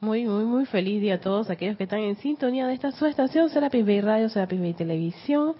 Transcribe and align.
Muy, 0.00 0.24
muy, 0.24 0.44
muy 0.44 0.64
feliz 0.64 1.02
día 1.02 1.16
a 1.16 1.20
todos 1.20 1.50
aquellos 1.50 1.76
que 1.76 1.84
están 1.84 2.00
en 2.00 2.16
sintonía 2.16 2.66
de 2.66 2.72
esta 2.72 2.90
su 2.90 3.04
estación, 3.04 3.50
Serapis 3.50 3.84
Bay 3.84 4.00
Radio, 4.00 4.30
Serapis 4.30 4.58
Bay 4.58 4.72
Televisión. 4.72 5.56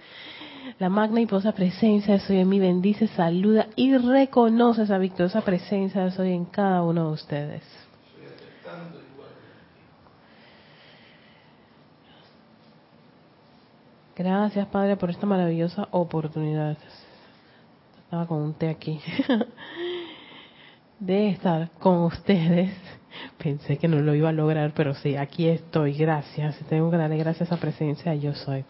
La 0.79 0.89
magna 0.89 1.21
y 1.21 1.27
poderosa 1.27 1.53
presencia 1.53 2.15
de 2.15 2.21
Soy 2.21 2.39
en 2.39 2.49
mí 2.49 2.59
bendice, 2.59 3.07
saluda 3.09 3.67
y 3.77 3.95
reconoce 3.99 4.85
esa 4.85 4.97
victoriosa 4.97 5.43
presencia 5.43 6.05
de 6.05 6.11
Soy 6.13 6.33
en 6.33 6.47
cada 6.47 6.83
uno 6.83 7.09
de 7.09 7.13
ustedes. 7.13 7.63
Gracias, 14.17 14.67
Padre, 14.69 14.97
por 14.97 15.11
esta 15.11 15.27
maravillosa 15.27 15.87
oportunidad. 15.91 16.79
Estaba 18.05 18.27
con 18.27 18.39
un 18.39 18.55
té 18.55 18.71
aquí. 18.71 19.01
De 20.99 21.29
estar 21.29 21.71
con 21.79 22.05
ustedes. 22.05 23.00
Pensé 23.43 23.79
que 23.79 23.89
no 23.89 24.01
lo 24.01 24.15
iba 24.15 24.29
a 24.29 24.33
lograr, 24.33 24.73
pero 24.75 24.95
sí, 24.95 25.17
aquí 25.17 25.49
estoy. 25.49 25.95
Gracias. 25.95 26.59
Tengo 26.69 26.91
que 26.91 26.97
darle 26.97 27.17
gracias 27.17 27.51
a 27.53 27.57
presencia. 27.57 28.15
Yo 28.15 28.35
soy. 28.35 28.65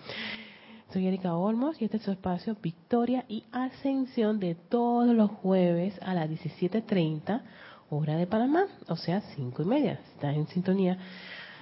Soy 0.93 1.07
Erika 1.07 1.35
Olmos 1.37 1.81
y 1.81 1.85
este 1.85 1.99
es 1.99 2.03
su 2.03 2.11
espacio 2.11 2.57
Victoria 2.61 3.25
y 3.29 3.45
Ascensión 3.53 4.41
de 4.41 4.57
todos 4.57 5.15
los 5.15 5.31
jueves 5.31 5.95
a 6.03 6.15
las 6.15 6.29
17.30 6.29 7.43
hora 7.91 8.17
de 8.17 8.27
Panamá, 8.27 8.67
o 8.89 8.97
sea, 8.97 9.21
cinco 9.37 9.63
y 9.63 9.67
media. 9.67 10.01
Estás 10.15 10.35
en 10.35 10.47
sintonía 10.49 10.99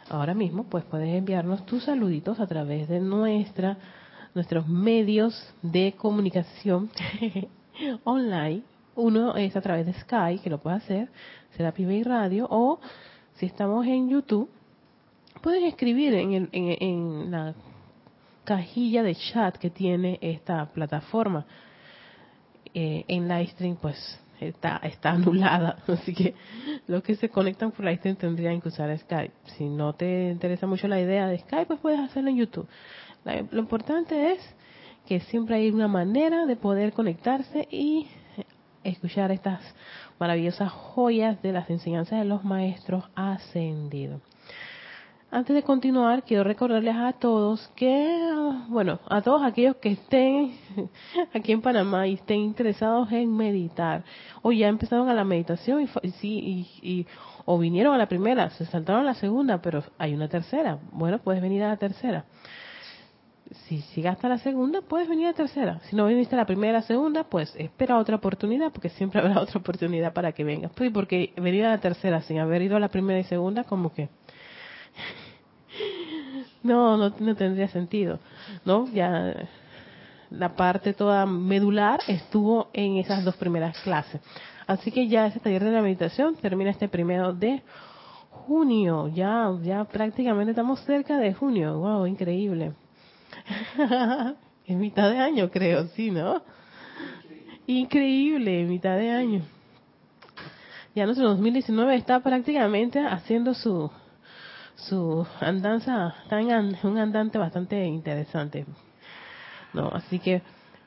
ahora 0.09 0.35
mismo, 0.35 0.65
pues 0.65 0.85
puedes 0.85 1.15
enviarnos 1.15 1.67
tus 1.67 1.85
saluditos 1.85 2.41
a 2.41 2.47
través 2.47 2.89
de 2.89 3.01
nuestra 3.01 3.77
nuestros 4.35 4.69
medios 4.69 5.35
de 5.63 5.95
comunicación 5.97 6.91
online. 8.05 8.63
Uno 8.99 9.37
es 9.37 9.55
a 9.55 9.61
través 9.61 9.87
de 9.87 9.93
Skype, 9.93 10.43
que 10.43 10.51
lo 10.51 10.59
puedes 10.59 10.83
hacer, 10.83 11.09
será 11.57 11.71
Bay 11.71 12.03
Radio, 12.03 12.49
o 12.51 12.81
si 13.35 13.47
estamos 13.47 13.87
en 13.87 14.09
YouTube, 14.09 14.51
puedes 15.41 15.63
escribir 15.63 16.15
en, 16.15 16.49
en, 16.53 17.31
la 17.31 17.55
cajilla 18.43 19.05
de 19.05 19.15
chat 19.15 19.57
que 19.57 19.71
tiene 19.71 20.19
esta 20.21 20.67
plataforma. 20.67 21.47
Eh, 22.75 23.05
en 23.07 23.29
Livestream, 23.29 23.77
pues 23.77 24.21
está, 24.41 24.81
está 24.83 25.11
anulada, 25.13 25.79
así 25.87 26.13
que 26.13 26.35
los 26.89 27.01
que 27.05 27.15
se 27.15 27.29
conectan 27.29 27.71
por 27.71 27.85
Livestream 27.85 28.17
tendrían 28.17 28.61
que 28.61 28.67
usar 28.67 28.99
Skype. 28.99 29.33
Si 29.57 29.69
no 29.69 29.93
te 29.93 30.31
interesa 30.31 30.67
mucho 30.67 30.89
la 30.89 31.01
idea 31.01 31.29
de 31.29 31.39
Skype, 31.39 31.67
pues 31.67 31.79
puedes 31.79 32.01
hacerlo 32.01 32.31
en 32.31 32.37
YouTube. 32.37 32.67
lo 33.25 33.61
importante 33.61 34.33
es 34.33 34.41
que 35.07 35.21
siempre 35.21 35.55
hay 35.55 35.71
una 35.71 35.87
manera 35.87 36.47
de 36.47 36.57
poder 36.57 36.93
conectarse 36.93 37.69
y 37.71 38.09
escuchar 38.85 39.31
estas 39.33 39.61
maravillosas 40.19 40.71
joyas 40.71 41.41
de 41.43 41.53
las 41.53 41.69
enseñanzas 41.71 42.19
de 42.19 42.25
los 42.25 42.45
maestros 42.45 43.05
ascendidos. 43.15 44.21
Antes 45.31 45.55
de 45.55 45.63
continuar, 45.63 46.23
quiero 46.23 46.43
recordarles 46.43 46.97
a 46.97 47.13
todos 47.13 47.71
que, 47.77 48.33
bueno, 48.69 48.99
a 49.11 49.21
todos 49.21 49.43
aquellos 49.43 49.77
que 49.77 49.91
estén 49.91 50.53
aquí 51.35 51.53
en 51.53 51.61
Panamá 51.61 52.07
y 52.07 52.15
estén 52.15 52.39
interesados 52.39 53.13
en 53.13 53.37
meditar, 53.37 54.05
o 54.41 54.53
ya 54.53 54.69
empezaron 54.69 55.07
a 55.11 55.15
la 55.15 55.25
meditación 55.25 55.83
y, 55.83 56.11
sí, 56.13 56.67
y, 56.81 57.07
o 57.45 57.59
vinieron 57.59 57.95
a 57.95 57.99
la 57.99 58.09
primera, 58.09 58.49
se 58.51 58.65
saltaron 58.65 59.03
a 59.03 59.05
la 59.05 59.15
segunda, 59.15 59.61
pero 59.61 59.85
hay 59.99 60.15
una 60.15 60.29
tercera. 60.29 60.79
Bueno, 60.93 61.19
puedes 61.19 61.43
venir 61.43 61.63
a 61.63 61.69
la 61.69 61.77
tercera. 61.77 62.25
Si 63.51 63.83
llegas 63.95 64.17
hasta 64.17 64.29
la 64.29 64.39
segunda, 64.39 64.83
puedes 64.83 65.09
venir 65.09 65.27
a 65.27 65.31
la 65.31 65.37
tercera. 65.37 65.81
Si 65.85 65.97
no 65.97 66.07
viniste 66.07 66.35
a 66.35 66.39
la 66.39 66.45
primera, 66.45 66.79
a 66.79 66.81
la 66.81 66.87
segunda, 66.87 67.25
pues 67.25 67.55
espera 67.57 67.97
otra 67.97 68.17
oportunidad, 68.17 68.73
porque 68.73 68.91
siempre 68.91 69.21
habrá 69.23 69.41
otra 69.41 69.59
oportunidad 69.61 70.13
para 70.13 70.33
que 70.33 70.45
vengas. 70.45 70.71
Pues 70.75 70.91
porque 70.93 71.33
venir 71.37 71.65
a 71.65 71.71
la 71.71 71.79
tercera 71.79 72.21
sin 72.23 72.39
haber 72.39 72.63
ido 72.63 72.77
a 72.77 72.81
la 72.81 72.89
primera 72.89 73.19
y 73.19 73.25
segunda, 73.25 73.65
como 73.65 73.93
que 73.95 74.09
no, 76.63 76.97
no, 76.97 77.15
no 77.19 77.37
tendría 77.37 77.69
sentido, 77.69 78.19
¿no? 78.65 78.87
Ya 78.93 79.49
la 80.31 80.55
parte 80.55 80.93
toda 80.93 81.25
medular 81.25 82.01
estuvo 82.07 82.69
en 82.75 82.97
esas 82.97 83.25
dos 83.25 83.37
primeras 83.37 83.79
clases. 83.81 84.21
Así 84.67 84.93
que 84.93 85.09
ya 85.09 85.27
ese 85.27 85.41
taller 85.41 85.65
de 85.65 85.73
la 85.73 85.81
meditación 85.81 86.37
termina 86.37 86.71
este 86.71 86.89
primero 86.89 87.33
de 87.33 87.63
junio. 88.31 89.09
Ya, 89.09 89.51
ya 89.63 89.85
prácticamente 89.85 90.51
estamos 90.51 90.81
cerca 90.81 91.17
de 91.17 91.33
junio. 91.33 91.79
Wow, 91.79 92.07
increíble. 92.07 92.75
en 94.67 94.79
mitad 94.79 95.11
de 95.11 95.19
año, 95.19 95.51
creo, 95.51 95.89
sí, 95.89 96.11
¿no? 96.11 96.43
Increíble, 97.67 98.65
mitad 98.65 98.97
de 98.97 99.11
año. 99.11 99.43
Ya 100.95 101.05
nuestro 101.05 101.29
2019 101.29 101.95
está 101.95 102.21
prácticamente 102.21 102.99
haciendo 102.99 103.55
su 103.55 103.91
su 104.79 105.27
andanza 105.41 106.15
en 106.31 106.77
un 106.85 106.99
andante 106.99 107.37
bastante 107.37 107.85
interesante. 107.85 108.65
No, 109.75 109.89
así 109.89 110.19
que, 110.19 110.43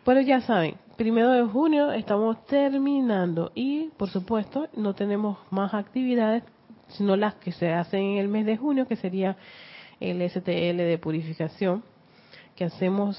pero 0.06 0.22
ya 0.22 0.42
saben, 0.42 0.76
primero 0.98 1.30
de 1.32 1.44
junio 1.44 1.92
estamos 1.92 2.44
terminando 2.46 3.52
y, 3.54 3.90
por 3.98 4.10
supuesto, 4.10 4.70
no 4.76 4.96
tenemos 4.96 5.38
más 5.52 5.74
actividades, 5.74 6.44
sino 6.88 7.16
las 7.16 7.36
que 7.36 7.52
se 7.52 7.72
hacen 7.74 8.02
en 8.02 8.18
el 8.18 8.28
mes 8.28 8.46
de 8.46 8.58
junio, 8.58 8.88
que 8.88 8.96
sería 8.96 9.38
el 10.00 10.28
STL 10.28 10.78
de 10.78 10.98
purificación, 11.00 11.84
que 12.62 12.66
hacemos 12.66 13.18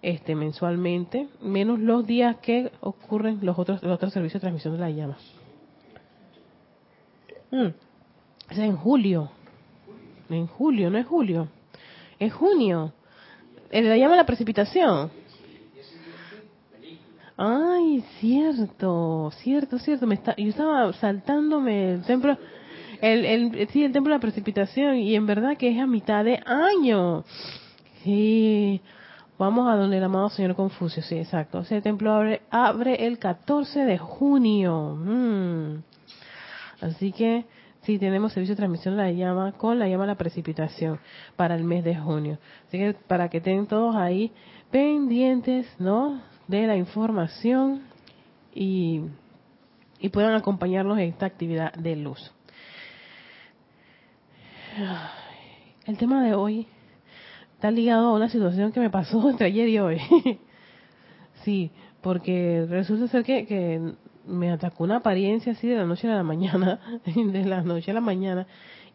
este 0.00 0.36
mensualmente, 0.36 1.26
menos 1.42 1.80
los 1.80 2.06
días 2.06 2.36
que 2.36 2.70
ocurren 2.78 3.40
los 3.42 3.58
otros, 3.58 3.82
los 3.82 3.96
otros 3.96 4.12
servicios 4.12 4.40
de 4.40 4.46
transmisión 4.46 4.74
de 4.74 4.78
la 4.78 4.90
llama. 4.90 5.18
Mm. 7.50 7.66
Es 8.48 8.58
en 8.58 8.76
julio, 8.76 9.28
en 10.28 10.46
julio, 10.46 10.88
no 10.88 10.98
es 10.98 11.06
julio. 11.06 11.48
Es 12.20 12.32
junio. 12.32 12.92
Le 13.72 13.98
llama 13.98 14.14
la 14.14 14.24
precipitación. 14.24 15.10
Ay, 17.36 18.04
cierto, 18.20 19.32
cierto, 19.42 19.80
cierto. 19.80 20.06
Me 20.06 20.14
está, 20.14 20.36
yo 20.36 20.50
estaba 20.50 20.92
saltándome 20.92 21.94
el 21.94 22.02
templo, 22.04 22.38
el, 23.00 23.24
el, 23.24 23.68
sí, 23.70 23.82
el 23.82 23.90
templo 23.90 24.12
de 24.12 24.18
la 24.18 24.20
precipitación 24.20 24.94
y 24.94 25.16
en 25.16 25.26
verdad 25.26 25.56
que 25.56 25.72
es 25.72 25.80
a 25.80 25.88
mitad 25.88 26.24
de 26.24 26.40
año. 26.46 27.24
Sí, 28.02 28.80
vamos 29.38 29.68
a 29.68 29.76
donde 29.76 29.98
el 29.98 30.04
amado 30.04 30.30
señor 30.30 30.54
Confucio, 30.54 31.02
sí, 31.02 31.16
exacto. 31.16 31.60
Ese 31.60 31.82
templo 31.82 32.12
abre, 32.12 32.42
abre 32.50 33.06
el 33.06 33.18
14 33.18 33.80
de 33.80 33.98
junio. 33.98 34.96
Mm. 34.96 35.82
Así 36.80 37.12
que 37.12 37.44
Sí, 37.82 37.98
tenemos 37.98 38.32
servicio 38.32 38.54
de 38.54 38.58
transmisión 38.58 38.96
la 38.96 39.10
llama 39.10 39.52
con 39.52 39.78
la 39.78 39.88
llama 39.88 40.04
a 40.04 40.08
la 40.08 40.14
precipitación 40.16 41.00
para 41.36 41.54
el 41.54 41.64
mes 41.64 41.82
de 41.82 41.96
junio. 41.96 42.38
Así 42.68 42.78
que 42.78 42.92
para 42.92 43.30
que 43.30 43.38
estén 43.38 43.66
todos 43.66 43.96
ahí 43.96 44.32
pendientes, 44.70 45.66
¿no? 45.78 46.20
De 46.46 46.66
la 46.66 46.76
información 46.76 47.82
y, 48.54 49.02
y 49.98 50.10
puedan 50.10 50.34
acompañarnos 50.34 50.98
en 50.98 51.08
esta 51.08 51.26
actividad 51.26 51.72
de 51.72 51.96
luz. 51.96 52.32
El 55.86 55.96
tema 55.96 56.22
de 56.22 56.34
hoy 56.34 56.66
está 57.60 57.70
ligado 57.70 58.08
a 58.08 58.14
una 58.14 58.30
situación 58.30 58.72
que 58.72 58.80
me 58.80 58.88
pasó 58.88 59.28
entre 59.30 59.48
ayer 59.48 59.68
y 59.68 59.78
hoy. 59.78 60.00
sí, 61.44 61.70
porque 62.00 62.66
resulta 62.66 63.06
ser 63.08 63.22
que, 63.22 63.44
que 63.44 63.92
me 64.26 64.50
atacó 64.50 64.84
una 64.84 64.96
apariencia 64.96 65.52
así 65.52 65.68
de 65.68 65.76
la 65.76 65.84
noche 65.84 66.08
a 66.08 66.14
la 66.14 66.22
mañana, 66.22 66.80
de 67.04 67.44
la 67.44 67.60
noche 67.60 67.90
a 67.90 67.94
la 67.94 68.00
mañana, 68.00 68.46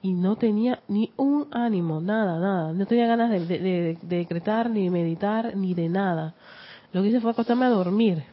y 0.02 0.14
no 0.14 0.36
tenía 0.36 0.82
ni 0.88 1.14
un 1.16 1.48
ánimo, 1.52 2.02
nada, 2.02 2.40
nada. 2.40 2.74
No 2.74 2.88
tenía 2.88 3.06
ganas 3.06 3.30
de, 3.30 3.98
decretar, 4.02 4.72
ni 4.72 4.90
meditar, 4.90 5.56
ni 5.56 5.76
de 5.76 5.88
nada. 5.88 6.34
Lo 6.92 7.04
que 7.04 7.10
hice 7.10 7.22
fue 7.22 7.32
acostarme 7.32 7.66
a 7.66 7.70
dormir. 7.70 8.24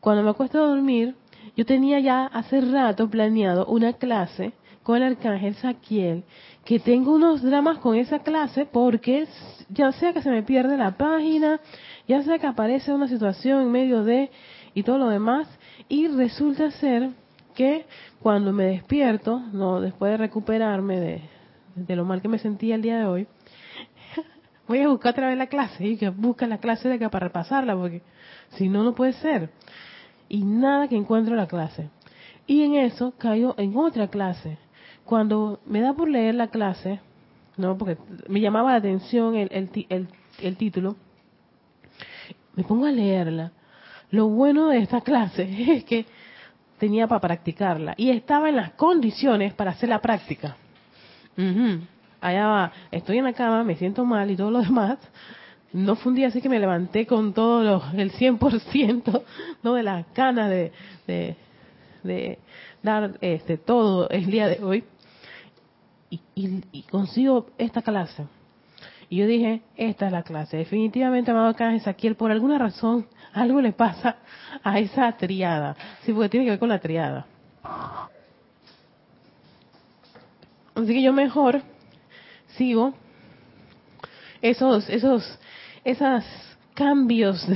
Cuando 0.00 0.22
me 0.22 0.28
acuesto 0.28 0.62
a 0.62 0.66
dormir, 0.66 1.14
yo 1.56 1.64
tenía 1.64 2.00
ya 2.00 2.26
hace 2.26 2.60
rato 2.60 3.08
planeado 3.08 3.64
una 3.64 3.94
clase 3.94 4.52
con 4.82 4.96
el 4.96 5.02
arcángel 5.04 5.54
Saquiel, 5.54 6.24
que 6.64 6.80
tengo 6.80 7.14
unos 7.14 7.42
dramas 7.42 7.78
con 7.78 7.96
esa 7.96 8.20
clase 8.20 8.66
porque 8.66 9.26
ya 9.68 9.92
sea 9.92 10.12
que 10.12 10.22
se 10.22 10.30
me 10.30 10.42
pierde 10.42 10.76
la 10.76 10.96
página, 10.96 11.60
ya 12.08 12.22
sea 12.22 12.38
que 12.38 12.46
aparece 12.46 12.92
una 12.92 13.08
situación 13.08 13.62
en 13.62 13.72
medio 13.72 14.04
de 14.04 14.30
y 14.74 14.82
todo 14.82 14.98
lo 14.98 15.08
demás, 15.08 15.48
y 15.88 16.08
resulta 16.08 16.70
ser 16.70 17.10
que 17.54 17.84
cuando 18.20 18.52
me 18.52 18.64
despierto, 18.64 19.40
no 19.52 19.80
después 19.80 20.12
de 20.12 20.16
recuperarme 20.16 21.20
de, 21.76 21.96
lo 21.96 22.04
mal 22.04 22.22
que 22.22 22.28
me 22.28 22.38
sentía 22.38 22.74
el 22.74 22.82
día 22.82 22.98
de 22.98 23.04
hoy, 23.04 23.26
voy 24.68 24.78
a 24.80 24.88
buscar 24.88 25.12
otra 25.12 25.28
vez 25.28 25.36
la 25.36 25.48
clase 25.48 25.86
y 25.86 25.96
que 25.96 26.08
busca 26.08 26.46
la 26.46 26.58
clase 26.58 26.88
de 26.88 26.94
acá 26.94 27.10
para 27.10 27.26
repasarla 27.26 27.76
porque 27.76 28.02
si 28.56 28.68
no 28.68 28.82
no 28.82 28.94
puede 28.94 29.12
ser. 29.14 29.50
Y 30.28 30.44
nada 30.44 30.88
que 30.88 30.96
encuentro 30.96 31.36
la 31.36 31.46
clase. 31.46 31.90
Y 32.46 32.62
en 32.62 32.74
eso 32.76 33.12
caigo 33.18 33.54
en 33.58 33.76
otra 33.76 34.08
clase 34.08 34.56
cuando 35.04 35.60
me 35.66 35.80
da 35.80 35.92
por 35.94 36.08
leer 36.08 36.34
la 36.34 36.48
clase 36.48 37.00
no 37.56 37.76
porque 37.76 37.96
me 38.28 38.40
llamaba 38.40 38.72
la 38.72 38.78
atención 38.78 39.34
el, 39.34 39.48
el, 39.88 40.08
el 40.40 40.56
título 40.56 40.96
me 42.54 42.64
pongo 42.64 42.86
a 42.86 42.90
leerla 42.90 43.52
lo 44.10 44.28
bueno 44.28 44.68
de 44.68 44.78
esta 44.78 45.00
clase 45.02 45.48
es 45.72 45.84
que 45.84 46.06
tenía 46.82 47.06
para 47.06 47.20
practicarla 47.20 47.94
y 47.96 48.10
estaba 48.10 48.48
en 48.48 48.56
las 48.56 48.72
condiciones 48.72 49.54
para 49.54 49.70
hacer 49.70 49.88
la 49.88 50.00
práctica. 50.00 50.56
Ujú. 51.38 51.78
Allá 52.20 52.46
va, 52.48 52.72
estoy 52.90 53.18
en 53.18 53.24
la 53.24 53.34
cama, 53.34 53.62
me 53.62 53.76
siento 53.76 54.04
mal 54.04 54.28
y 54.32 54.36
todo 54.36 54.50
lo 54.50 54.60
demás. 54.62 54.98
No 55.72 55.94
fue 55.94 56.10
un 56.10 56.16
día 56.16 56.26
así 56.26 56.42
que 56.42 56.48
me 56.48 56.58
levanté 56.58 57.06
con 57.06 57.34
todo 57.34 57.62
lo, 57.62 57.82
el 57.96 58.10
100% 58.10 59.22
¿no? 59.62 59.74
de 59.74 59.82
las 59.84 60.12
ganas 60.12 60.50
de, 60.50 60.72
de, 61.06 61.36
de 62.02 62.38
dar 62.82 63.18
este 63.20 63.58
todo 63.58 64.08
el 64.10 64.26
día 64.26 64.48
de 64.48 64.62
hoy. 64.62 64.84
Y, 66.10 66.20
y, 66.34 66.82
consigo 66.90 67.46
esta 67.56 67.80
clase. 67.80 68.26
Y 69.08 69.16
yo 69.16 69.26
dije, 69.26 69.62
esta 69.76 70.06
es 70.06 70.12
la 70.12 70.22
clase. 70.22 70.58
Definitivamente, 70.58 71.30
amado 71.30 71.48
Arcángel 71.48 71.80
Saquiel, 71.80 72.16
por 72.16 72.30
alguna 72.30 72.58
razón, 72.58 73.06
algo 73.32 73.60
le 73.60 73.72
pasa 73.72 74.16
a 74.62 74.78
esa 74.78 75.12
triada. 75.16 75.76
Sí, 76.02 76.12
porque 76.12 76.28
tiene 76.28 76.46
que 76.46 76.50
ver 76.50 76.58
con 76.58 76.68
la 76.68 76.80
triada. 76.80 77.26
Así 80.74 80.86
que 80.86 81.02
yo 81.02 81.12
mejor 81.12 81.62
sigo 82.56 82.94
esos, 84.40 84.88
esos, 84.88 85.38
esos 85.84 86.24
cambios 86.74 87.46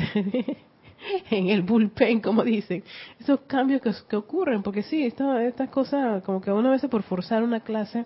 en 1.31 1.49
el 1.49 1.63
bullpen, 1.63 2.21
como 2.21 2.43
dicen, 2.45 2.83
esos 3.21 3.41
cambios 3.41 3.81
que, 3.81 4.17
ocurren, 4.17 4.63
porque 4.63 4.83
sí, 4.83 5.05
estas 5.05 5.69
cosas, 5.71 6.23
como 6.23 6.41
que 6.41 6.51
uno 6.51 6.69
a 6.69 6.73
veces 6.73 6.91
por 6.91 7.03
forzar 7.03 7.43
una 7.43 7.61
clase, 7.61 8.05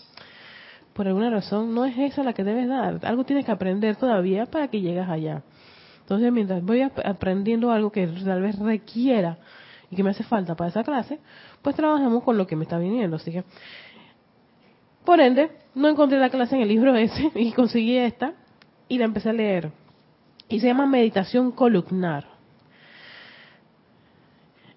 por 0.93 1.07
alguna 1.07 1.31
razón, 1.31 1.75
no 1.75 1.85
es 1.85 1.97
esa 1.99 2.23
la 2.23 2.33
que 2.33 2.45
debes 2.45 2.69
dar. 2.69 3.01
Algo 3.05 3.25
tienes 3.25 3.45
que 3.45 3.53
aprender 3.53 3.97
todavía 3.97 4.47
para 4.47 4.69
que 4.69 4.81
llegues 4.81 5.09
allá. 5.09 5.43
Entonces, 6.01 6.33
mientras 6.33 6.63
voy 6.65 6.83
ap- 6.83 6.99
aprendiendo 7.05 7.71
algo 7.71 7.93
que 7.93 8.07
tal 8.07 8.43
vez 8.43 8.59
requiera 8.59 9.39
y 9.91 9.97
que 9.97 10.03
me 10.03 10.11
hace 10.11 10.25
falta 10.25 10.57
para 10.57 10.71
esa 10.71 10.83
clase, 10.83 11.21
pues 11.63 11.77
trabajamos 11.77 12.25
con 12.25 12.37
lo 12.37 12.47
que 12.47 12.57
me 12.57 12.65
está 12.65 12.79
viniendo. 12.79 13.17
Así 13.17 13.31
que, 13.31 13.45
por 15.05 15.21
ende, 15.21 15.51
no 15.75 15.89
encontré 15.89 16.19
la 16.19 16.31
clase 16.31 16.57
en 16.57 16.63
el 16.63 16.69
libro 16.69 16.95
ese 16.97 17.31
y 17.35 17.53
conseguí 17.53 17.97
esta 17.97 18.35
y 18.89 18.99
la 18.99 19.05
empecé 19.05 19.31
a 19.31 19.33
leer. 19.33 19.71
Y 20.49 20.59
se 20.59 20.67
llama 20.67 20.87
Meditación 20.87 21.53
Columnar. 21.53 22.40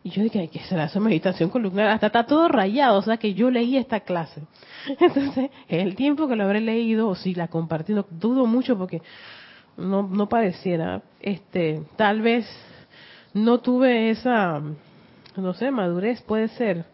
Y 0.03 0.09
yo 0.09 0.21
dije, 0.21 0.49
¿qué 0.49 0.59
será 0.59 0.85
eso? 0.85 0.99
Meditación 0.99 1.49
columnar. 1.49 1.87
Hasta 1.87 2.07
está 2.07 2.25
todo 2.25 2.49
rayado, 2.49 2.97
o 2.97 3.01
sea 3.01 3.17
que 3.17 3.33
yo 3.33 3.49
leí 3.49 3.77
esta 3.77 4.01
clase. 4.01 4.41
Entonces, 4.99 5.49
el 5.69 5.95
tiempo 5.95 6.27
que 6.27 6.35
lo 6.35 6.43
habré 6.43 6.59
leído, 6.59 7.07
o 7.07 7.15
si 7.15 7.33
la 7.33 7.47
compartí, 7.47 7.93
no 7.93 8.05
dudo 8.09 8.45
mucho 8.45 8.77
porque 8.77 9.01
no, 9.77 10.03
no 10.03 10.27
pareciera. 10.27 11.01
Este, 11.21 11.83
tal 11.95 12.21
vez 12.21 12.45
no 13.33 13.59
tuve 13.61 14.09
esa, 14.09 14.61
no 15.37 15.53
sé, 15.53 15.71
madurez, 15.71 16.21
puede 16.21 16.49
ser. 16.49 16.85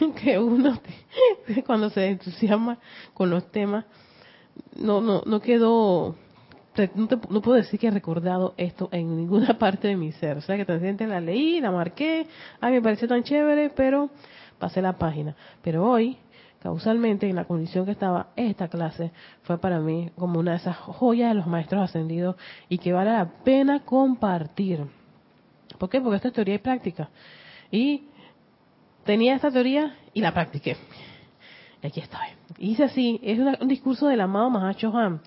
Que 0.22 0.38
uno, 0.38 0.78
cuando 1.66 1.88
se 1.88 2.08
entusiasma 2.08 2.76
con 3.14 3.30
los 3.30 3.50
temas, 3.50 3.86
no, 4.76 5.00
no, 5.00 5.22
no 5.24 5.40
quedó 5.40 6.14
no, 6.94 7.40
puedo 7.42 7.56
decir 7.56 7.78
que 7.80 7.88
he 7.88 7.90
recordado 7.90 8.54
esto 8.56 8.88
en 8.92 9.16
ninguna 9.16 9.58
parte 9.58 9.88
de 9.88 9.96
mi 9.96 10.12
ser. 10.12 10.38
O 10.38 10.40
sea 10.40 10.56
que 10.56 10.78
siempre 10.78 11.06
la 11.06 11.20
leí, 11.20 11.60
la 11.60 11.70
marqué, 11.70 12.26
ay 12.60 12.72
me 12.72 12.82
pareció 12.82 13.08
tan 13.08 13.22
chévere, 13.22 13.70
pero 13.70 14.10
pasé 14.58 14.82
la 14.82 14.94
página. 14.94 15.34
Pero 15.62 15.88
hoy, 15.88 16.16
causalmente, 16.60 17.28
en 17.28 17.36
la 17.36 17.44
condición 17.44 17.84
que 17.84 17.92
estaba, 17.92 18.28
esta 18.36 18.68
clase 18.68 19.10
fue 19.42 19.58
para 19.58 19.80
mí 19.80 20.10
como 20.16 20.38
una 20.38 20.52
de 20.52 20.58
esas 20.58 20.76
joyas 20.76 21.30
de 21.30 21.34
los 21.34 21.46
maestros 21.46 21.82
ascendidos 21.82 22.36
y 22.68 22.78
que 22.78 22.92
vale 22.92 23.12
la 23.12 23.26
pena 23.44 23.80
compartir. 23.84 24.84
¿Por 25.78 25.88
qué? 25.88 26.00
Porque 26.00 26.16
esto 26.16 26.28
es 26.28 26.34
teoría 26.34 26.54
y 26.54 26.58
práctica. 26.58 27.08
Y 27.70 28.04
tenía 29.04 29.34
esta 29.34 29.50
teoría 29.50 29.96
y 30.12 30.20
la 30.20 30.32
practiqué. 30.32 30.76
Y 31.82 31.86
aquí 31.86 32.00
estoy. 32.00 32.26
Y 32.58 32.70
dice 32.70 32.84
así, 32.84 33.20
es 33.22 33.38
un 33.38 33.68
discurso 33.68 34.08
del 34.08 34.20
amado 34.20 34.50
Mahacho 34.50 34.96
Han 34.96 35.20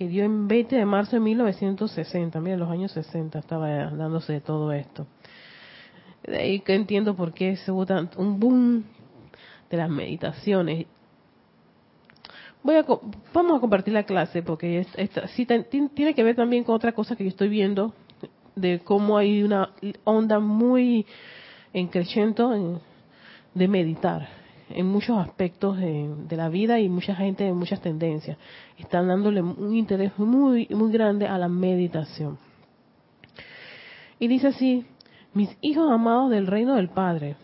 que 0.00 0.08
dio 0.08 0.24
en 0.24 0.48
20 0.48 0.76
de 0.76 0.86
marzo 0.86 1.16
de 1.16 1.20
1960. 1.20 2.40
Mira, 2.40 2.56
los 2.56 2.70
años 2.70 2.90
60 2.92 3.38
estaba 3.38 3.68
dándose 3.90 4.32
de 4.32 4.40
todo 4.40 4.72
esto. 4.72 5.06
De 6.22 6.38
ahí 6.38 6.60
que 6.60 6.74
entiendo 6.74 7.14
por 7.14 7.34
qué 7.34 7.54
se 7.58 7.70
hubo 7.70 7.84
un 8.16 8.40
boom 8.40 8.84
de 9.68 9.76
las 9.76 9.90
meditaciones. 9.90 10.86
Voy 12.62 12.76
a, 12.76 12.86
vamos 13.34 13.58
a 13.58 13.60
compartir 13.60 13.92
la 13.92 14.04
clase 14.04 14.42
porque 14.42 14.78
es, 14.78 14.88
esta- 14.96 15.28
sí, 15.28 15.44
tiene 15.44 16.14
que 16.14 16.24
ver 16.24 16.34
también 16.34 16.64
con 16.64 16.76
otra 16.76 16.92
cosa 16.92 17.14
que 17.14 17.24
yo 17.24 17.28
estoy 17.28 17.50
viendo 17.50 17.92
de 18.56 18.80
cómo 18.80 19.18
hay 19.18 19.42
una 19.42 19.74
onda 20.04 20.38
muy 20.40 21.04
en- 21.74 21.90
de 23.54 23.68
meditar 23.68 24.39
en 24.70 24.86
muchos 24.86 25.18
aspectos 25.18 25.76
de, 25.78 26.14
de 26.28 26.36
la 26.36 26.48
vida 26.48 26.80
y 26.80 26.88
mucha 26.88 27.14
gente 27.14 27.46
en 27.46 27.56
muchas 27.56 27.80
tendencias. 27.80 28.38
Están 28.78 29.08
dándole 29.08 29.42
un 29.42 29.74
interés 29.74 30.18
muy 30.18 30.66
muy 30.70 30.92
grande 30.92 31.26
a 31.26 31.38
la 31.38 31.48
meditación. 31.48 32.38
Y 34.18 34.28
dice 34.28 34.48
así 34.48 34.84
mis 35.34 35.56
hijos 35.60 35.90
amados 35.90 36.30
del 36.30 36.46
reino 36.46 36.74
del 36.74 36.88
Padre 36.88 37.36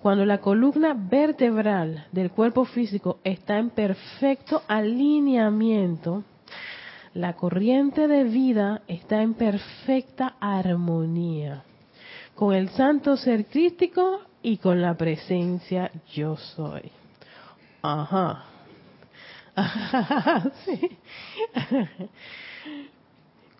cuando 0.00 0.24
la 0.24 0.38
columna 0.38 0.94
vertebral 0.94 2.06
del 2.12 2.30
cuerpo 2.30 2.64
físico 2.64 3.18
está 3.24 3.58
en 3.58 3.70
perfecto 3.70 4.62
alineamiento 4.68 6.24
la 7.14 7.32
corriente 7.34 8.06
de 8.06 8.24
vida 8.24 8.82
está 8.86 9.22
en 9.22 9.34
perfecta 9.34 10.36
armonía. 10.38 11.64
Con 12.34 12.54
el 12.54 12.68
santo 12.68 13.16
ser 13.16 13.46
crístico 13.46 14.20
y 14.42 14.58
con 14.58 14.80
la 14.80 14.94
presencia 14.96 15.90
yo 16.14 16.36
soy. 16.36 16.90
Ajá. 17.82 18.44
Sí. 20.64 20.80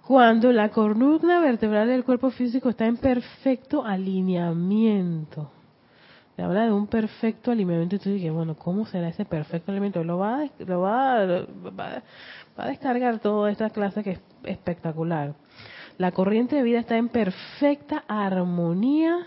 Cuando 0.07 0.53
la 0.53 0.71
columna 0.71 1.41
vertebral 1.41 1.89
del 1.89 2.05
cuerpo 2.05 2.31
físico 2.31 2.71
está 2.71 2.87
en 2.87 2.97
perfecto 2.97 3.85
alineamiento. 3.85 5.51
Se 6.37 6.43
habla 6.43 6.65
de 6.67 6.73
un 6.73 6.87
perfecto 6.87 7.51
alineamiento 7.51 7.97
y 7.97 7.99
tú 7.99 8.11
dices, 8.11 8.33
bueno, 8.33 8.55
¿cómo 8.55 8.87
será 8.87 9.09
ese 9.09 9.25
perfecto 9.25 9.71
alineamiento? 9.73 10.05
Lo 10.05 10.19
va, 10.19 10.43
a, 10.43 10.49
lo 10.65 10.81
va, 10.81 11.15
a- 11.15 11.27
va, 11.27 12.03
va 12.59 12.65
a 12.65 12.69
descargar 12.69 13.19
toda 13.19 13.51
esta 13.51 13.71
clase 13.71 14.03
que 14.05 14.13
es 14.13 14.21
espectacular. 14.45 15.35
La 15.99 16.13
corriente 16.13 16.57
de 16.57 16.63
vida 16.63 16.79
está 16.79 16.97
en 16.97 17.09
perfecta 17.09 18.05
armonía 18.07 19.27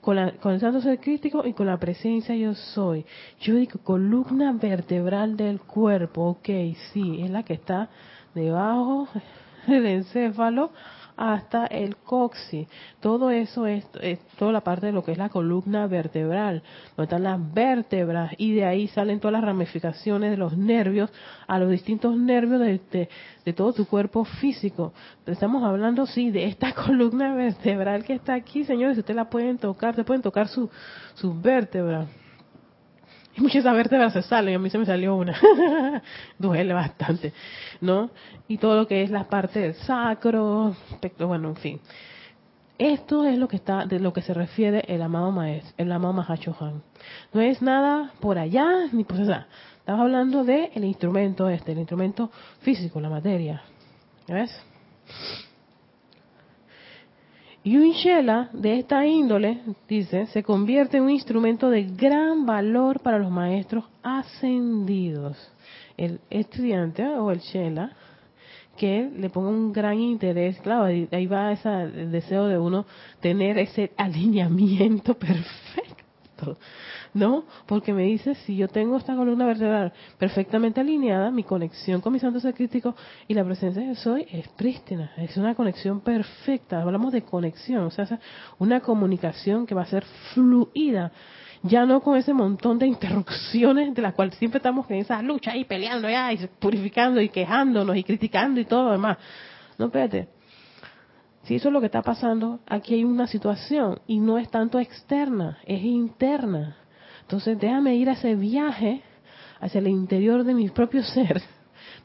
con, 0.00 0.16
la, 0.16 0.32
con 0.32 0.52
el 0.52 0.60
santo 0.60 0.80
ser 0.80 0.98
crítico 0.98 1.46
y 1.46 1.52
con 1.52 1.66
la 1.66 1.78
presencia 1.78 2.34
yo 2.34 2.54
soy. 2.54 3.04
Yo 3.40 3.54
digo 3.54 3.80
columna 3.82 4.52
vertebral 4.52 5.36
del 5.36 5.60
cuerpo, 5.60 6.22
ok, 6.22 6.48
sí, 6.92 7.22
es 7.22 7.30
la 7.30 7.42
que 7.42 7.54
está 7.54 7.88
debajo 8.34 9.08
del 9.66 9.86
encéfalo 9.86 10.70
hasta 11.20 11.66
el 11.66 11.96
coxis. 11.96 12.66
Todo 13.00 13.30
eso 13.30 13.66
es, 13.66 13.86
toda 14.38 14.52
la 14.52 14.62
parte 14.62 14.86
de 14.86 14.92
lo 14.92 15.04
que 15.04 15.12
es 15.12 15.18
la 15.18 15.28
columna 15.28 15.86
vertebral, 15.86 16.62
donde 16.96 17.04
están 17.04 17.22
las 17.24 17.54
vértebras 17.54 18.32
y 18.38 18.54
de 18.54 18.64
ahí 18.64 18.88
salen 18.88 19.20
todas 19.20 19.34
las 19.34 19.44
ramificaciones 19.44 20.30
de 20.30 20.38
los 20.38 20.56
nervios 20.56 21.10
a 21.46 21.58
los 21.58 21.70
distintos 21.70 22.16
nervios 22.16 22.60
de, 22.60 23.08
de, 23.44 23.52
todo 23.52 23.74
tu 23.74 23.86
cuerpo 23.86 24.24
físico. 24.24 24.94
Estamos 25.26 25.62
hablando, 25.62 26.06
sí, 26.06 26.30
de 26.30 26.46
esta 26.46 26.72
columna 26.86 27.34
vertebral 27.34 28.02
que 28.04 28.14
está 28.14 28.32
aquí, 28.32 28.64
señores, 28.64 28.96
ustedes 28.96 29.16
la 29.16 29.28
pueden 29.28 29.58
tocar, 29.58 29.94
se 29.94 30.04
pueden 30.04 30.22
tocar 30.22 30.48
su, 30.48 30.70
sus 31.14 31.38
vértebras. 31.42 32.08
Y 33.36 33.40
muchas 33.40 33.64
de 33.64 33.70
vértebras 33.70 34.12
se 34.12 34.22
salen, 34.22 34.56
a 34.56 34.58
mí 34.58 34.70
se 34.70 34.78
me 34.78 34.86
salió 34.86 35.14
una. 35.14 35.38
Duele 36.38 36.74
bastante, 36.74 37.32
¿no? 37.80 38.10
Y 38.48 38.58
todo 38.58 38.76
lo 38.76 38.86
que 38.86 39.02
es 39.02 39.10
la 39.10 39.24
parte 39.24 39.60
del 39.60 39.74
sacro, 39.74 40.74
bueno, 41.18 41.48
en 41.50 41.56
fin. 41.56 41.80
Esto 42.78 43.24
es 43.24 43.38
lo 43.38 43.46
que 43.46 43.56
está, 43.56 43.84
de 43.84 44.00
lo 44.00 44.12
que 44.12 44.22
se 44.22 44.32
refiere 44.32 44.82
el 44.88 45.02
amado 45.02 45.30
maestro, 45.30 45.74
el 45.76 45.92
amado 45.92 46.14
Mahacho 46.14 46.56
Han. 46.60 46.82
No 47.32 47.40
es 47.40 47.60
nada 47.60 48.12
por 48.20 48.38
allá 48.38 48.86
ni 48.90 49.04
por 49.04 49.20
allá. 49.20 49.46
Estamos 49.78 50.00
hablando 50.00 50.44
de 50.44 50.70
el 50.74 50.84
instrumento 50.84 51.48
este, 51.50 51.72
el 51.72 51.78
instrumento 51.78 52.30
físico, 52.60 52.98
la 53.00 53.10
materia. 53.10 53.62
¿Ves? 54.26 54.50
Y 57.62 57.76
un 57.76 57.92
shela 57.92 58.48
de 58.54 58.78
esta 58.78 59.04
índole, 59.06 59.60
dice, 59.86 60.26
se 60.26 60.42
convierte 60.42 60.96
en 60.96 61.04
un 61.04 61.10
instrumento 61.10 61.68
de 61.68 61.82
gran 61.82 62.46
valor 62.46 63.00
para 63.00 63.18
los 63.18 63.30
maestros 63.30 63.84
ascendidos. 64.02 65.36
El 65.98 66.20
estudiante 66.30 67.06
o 67.06 67.30
el 67.30 67.40
shela 67.40 67.94
que 68.78 69.10
le 69.14 69.28
ponga 69.28 69.50
un 69.50 69.74
gran 69.74 70.00
interés, 70.00 70.58
claro, 70.60 70.84
ahí, 70.84 71.26
va 71.26 71.52
esa, 71.52 71.82
el 71.82 72.10
deseo 72.10 72.46
de 72.46 72.58
uno 72.58 72.86
tener 73.20 73.58
ese 73.58 73.92
alineamiento 73.98 75.12
perfecto, 75.18 75.89
¿no? 77.14 77.44
Porque 77.66 77.92
me 77.92 78.04
dice, 78.04 78.34
si 78.34 78.56
yo 78.56 78.68
tengo 78.68 78.96
esta 78.96 79.14
columna 79.16 79.46
vertebral 79.46 79.92
perfectamente 80.18 80.80
alineada, 80.80 81.30
mi 81.30 81.44
conexión 81.44 82.00
con 82.00 82.12
mi 82.12 82.18
santo 82.18 82.40
ser 82.40 82.54
crítico 82.54 82.94
y 83.28 83.34
la 83.34 83.44
presencia 83.44 83.82
de 83.82 83.94
soy 83.94 84.26
es 84.30 84.48
prístina, 84.48 85.12
es 85.16 85.36
una 85.36 85.54
conexión 85.54 86.00
perfecta, 86.00 86.82
hablamos 86.82 87.12
de 87.12 87.22
conexión, 87.22 87.84
o 87.84 87.90
sea, 87.90 88.06
una 88.58 88.80
comunicación 88.80 89.66
que 89.66 89.74
va 89.74 89.82
a 89.82 89.86
ser 89.86 90.04
fluida. 90.34 91.12
ya 91.62 91.84
no 91.84 92.00
con 92.00 92.16
ese 92.16 92.32
montón 92.32 92.78
de 92.78 92.86
interrupciones 92.86 93.94
de 93.94 94.02
las 94.02 94.14
cuales 94.14 94.34
siempre 94.36 94.58
estamos 94.58 94.90
en 94.90 94.96
esa 94.96 95.20
lucha 95.20 95.54
y 95.54 95.64
peleando 95.64 96.08
ya 96.08 96.32
y 96.32 96.38
purificando 96.58 97.20
y 97.20 97.28
quejándonos 97.28 97.96
y 97.96 98.04
criticando 98.04 98.60
y 98.60 98.64
todo 98.64 98.84
lo 98.84 98.92
demás. 98.92 99.18
No, 99.76 99.86
espérate. 99.86 100.39
Si 101.44 101.54
eso 101.54 101.68
es 101.68 101.72
lo 101.72 101.80
que 101.80 101.86
está 101.86 102.02
pasando, 102.02 102.60
aquí 102.66 102.94
hay 102.94 103.04
una 103.04 103.26
situación 103.26 104.00
y 104.06 104.20
no 104.20 104.38
es 104.38 104.50
tanto 104.50 104.78
externa, 104.78 105.58
es 105.64 105.82
interna. 105.82 106.76
Entonces 107.22 107.58
déjame 107.58 107.96
ir 107.96 108.08
a 108.10 108.12
ese 108.12 108.34
viaje 108.34 109.02
hacia 109.60 109.78
el 109.78 109.88
interior 109.88 110.44
de 110.44 110.54
mi 110.54 110.68
propio 110.68 111.02
ser, 111.14 111.42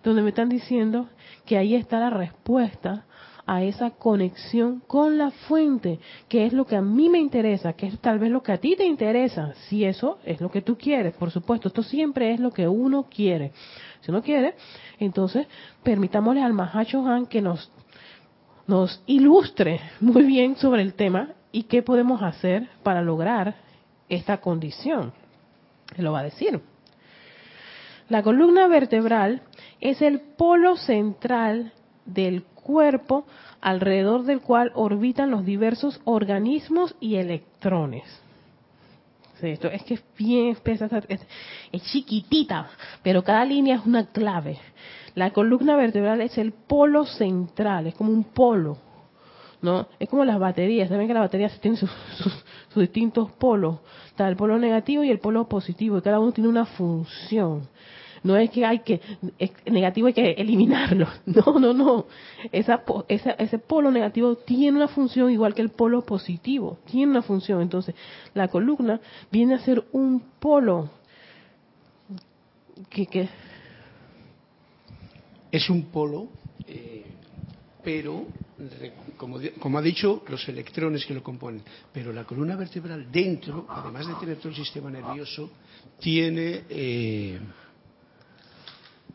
donde 0.04 0.22
me 0.22 0.30
están 0.30 0.50
diciendo 0.50 1.10
que 1.46 1.58
ahí 1.58 1.75
está 1.75 2.00
la 2.00 2.10
respuesta 2.10 3.06
a 3.46 3.63
esa 3.63 3.92
conexión 3.92 4.82
con 4.88 5.18
la 5.18 5.32
fuente, 5.32 6.00
que 6.27 6.46
es 6.46 6.54
lo 6.54 6.65
que 6.65 6.75
a 6.75 6.82
mí 6.82 7.10
me 7.10 7.20
interesa, 7.20 7.74
que 7.74 7.88
es 7.88 8.00
tal 8.00 8.20
vez 8.20 8.32
lo 8.32 8.42
que 8.42 8.51
a 8.51 8.58
ti 8.58 8.75
te 8.75 8.86
interesa, 8.86 9.54
si 9.68 9.86
eso 9.86 10.18
es 10.25 10.42
lo 10.42 10.50
que 10.50 10.62
tú 10.62 10.77
quieres, 10.77 11.13
por 11.15 11.32
supuesto, 11.32 11.68
esto 11.68 11.84
siempre 11.84 12.34
es 12.34 12.39
lo 12.39 12.51
que 12.51 12.68
uno 12.68 13.08
quiere. 13.10 13.51
Si 14.01 14.12
uno 14.12 14.22
quiere, 14.22 14.56
entonces 15.00 15.48
permitámosle 15.84 16.42
al 16.42 16.54
Mahacho 16.54 17.06
Han 17.06 17.27
que 17.27 17.42
nos, 17.42 17.72
nos 18.68 19.02
ilustre 19.06 19.82
muy 20.00 20.24
bien 20.24 20.56
sobre 20.58 20.82
el 20.82 20.94
tema 20.94 21.30
y 21.52 21.64
qué 21.64 21.82
podemos 21.82 22.22
hacer 22.22 22.68
para 22.84 23.02
lograr 23.02 23.56
esta 24.10 24.38
condición. 24.38 25.14
Se 25.96 26.02
lo 26.02 26.12
va 26.12 26.20
a 26.20 26.24
decir. 26.24 26.62
La 28.10 28.22
columna 28.22 28.68
vertebral 28.68 29.42
es 29.82 30.02
el 30.02 30.20
polo 30.20 30.78
central 30.78 31.74
del 32.06 32.44
cuerpo 32.44 33.26
alrededor 33.62 34.24
del 34.24 34.42
cual 34.42 34.72
orbitan 34.76 35.32
los 35.32 35.46
diversos 35.46 36.00
organismos 36.06 36.96
y 37.00 37.16
electrones. 37.16 38.04
esto 39.42 39.68
es 39.68 39.84
que 39.84 39.96
es 39.96 40.04
bien 40.18 40.50
espesa, 40.50 40.88
es, 41.08 41.84
chiquitita, 41.92 42.68
pero 43.04 43.24
cada 43.24 43.46
línea 43.46 43.76
es 43.76 43.86
una 43.86 44.06
clave. 44.08 44.58
La 45.16 45.32
columna 45.32 45.76
vertebral 45.76 46.22
es 46.22 46.38
el 46.38 46.52
polo 46.52 47.06
central, 47.06 47.88
es 47.88 47.96
como 47.96 48.12
un 48.12 48.26
polo, 48.26 48.78
¿no? 49.62 49.88
Es 50.00 50.10
como 50.10 50.26
las 50.26 50.40
baterías, 50.40 50.90
saben 50.90 51.08
que 51.08 51.14
las 51.14 51.24
baterías 51.24 51.60
tienen 51.62 51.78
sus, 51.80 51.90
sus 52.70 52.82
distintos 52.82 53.32
polos, 53.32 53.80
está 54.08 54.28
el 54.28 54.36
polo 54.36 54.60
negativo 54.60 55.04
y 55.04 55.10
el 55.10 55.20
polo 55.20 55.48
positivo, 55.48 55.98
y 55.98 56.02
cada 56.02 56.20
uno 56.20 56.32
tiene 56.32 56.50
una 56.50 56.66
función. 56.66 57.68
No 58.26 58.36
es 58.38 58.50
que 58.50 58.66
hay 58.66 58.80
que, 58.80 59.02
negativo 59.68 60.08
hay 60.08 60.14
que 60.14 60.32
eliminarlo. 60.32 61.08
No, 61.28 61.60
no, 61.60 61.74
no. 61.76 62.06
Esa, 62.52 62.82
ese 63.08 63.60
polo 63.60 63.92
negativo 63.92 64.36
tiene 64.36 64.78
una 64.78 64.88
función 64.88 65.30
igual 65.30 65.54
que 65.54 65.62
el 65.62 65.70
polo 65.70 66.02
positivo. 66.02 66.80
Tiene 66.86 67.12
una 67.12 67.22
función. 67.22 67.62
Entonces, 67.62 67.94
la 68.34 68.48
columna 68.48 69.00
viene 69.32 69.54
a 69.54 69.60
ser 69.60 69.84
un 69.92 70.24
polo 70.40 70.90
que... 72.90 73.30
Es 75.56 75.70
un 75.70 75.84
polo, 75.84 76.28
eh, 76.68 77.06
pero 77.82 78.28
como, 79.16 79.40
como, 79.58 79.78
ha 79.78 79.82
dicho, 79.82 80.22
los 80.28 80.46
electrones 80.50 81.06
que 81.06 81.14
lo 81.14 81.24
componen. 81.24 81.64
Pero 81.94 82.12
la 82.12 82.26
columna 82.26 82.58
vertebral 82.58 83.10
dentro, 83.10 83.66
además 83.70 84.06
de 84.06 84.16
tener 84.16 84.36
todo 84.36 84.50
el 84.50 84.56
sistema 84.56 84.92
nervioso, 84.92 85.50
tiene 85.98 86.64
eh, 86.68 87.40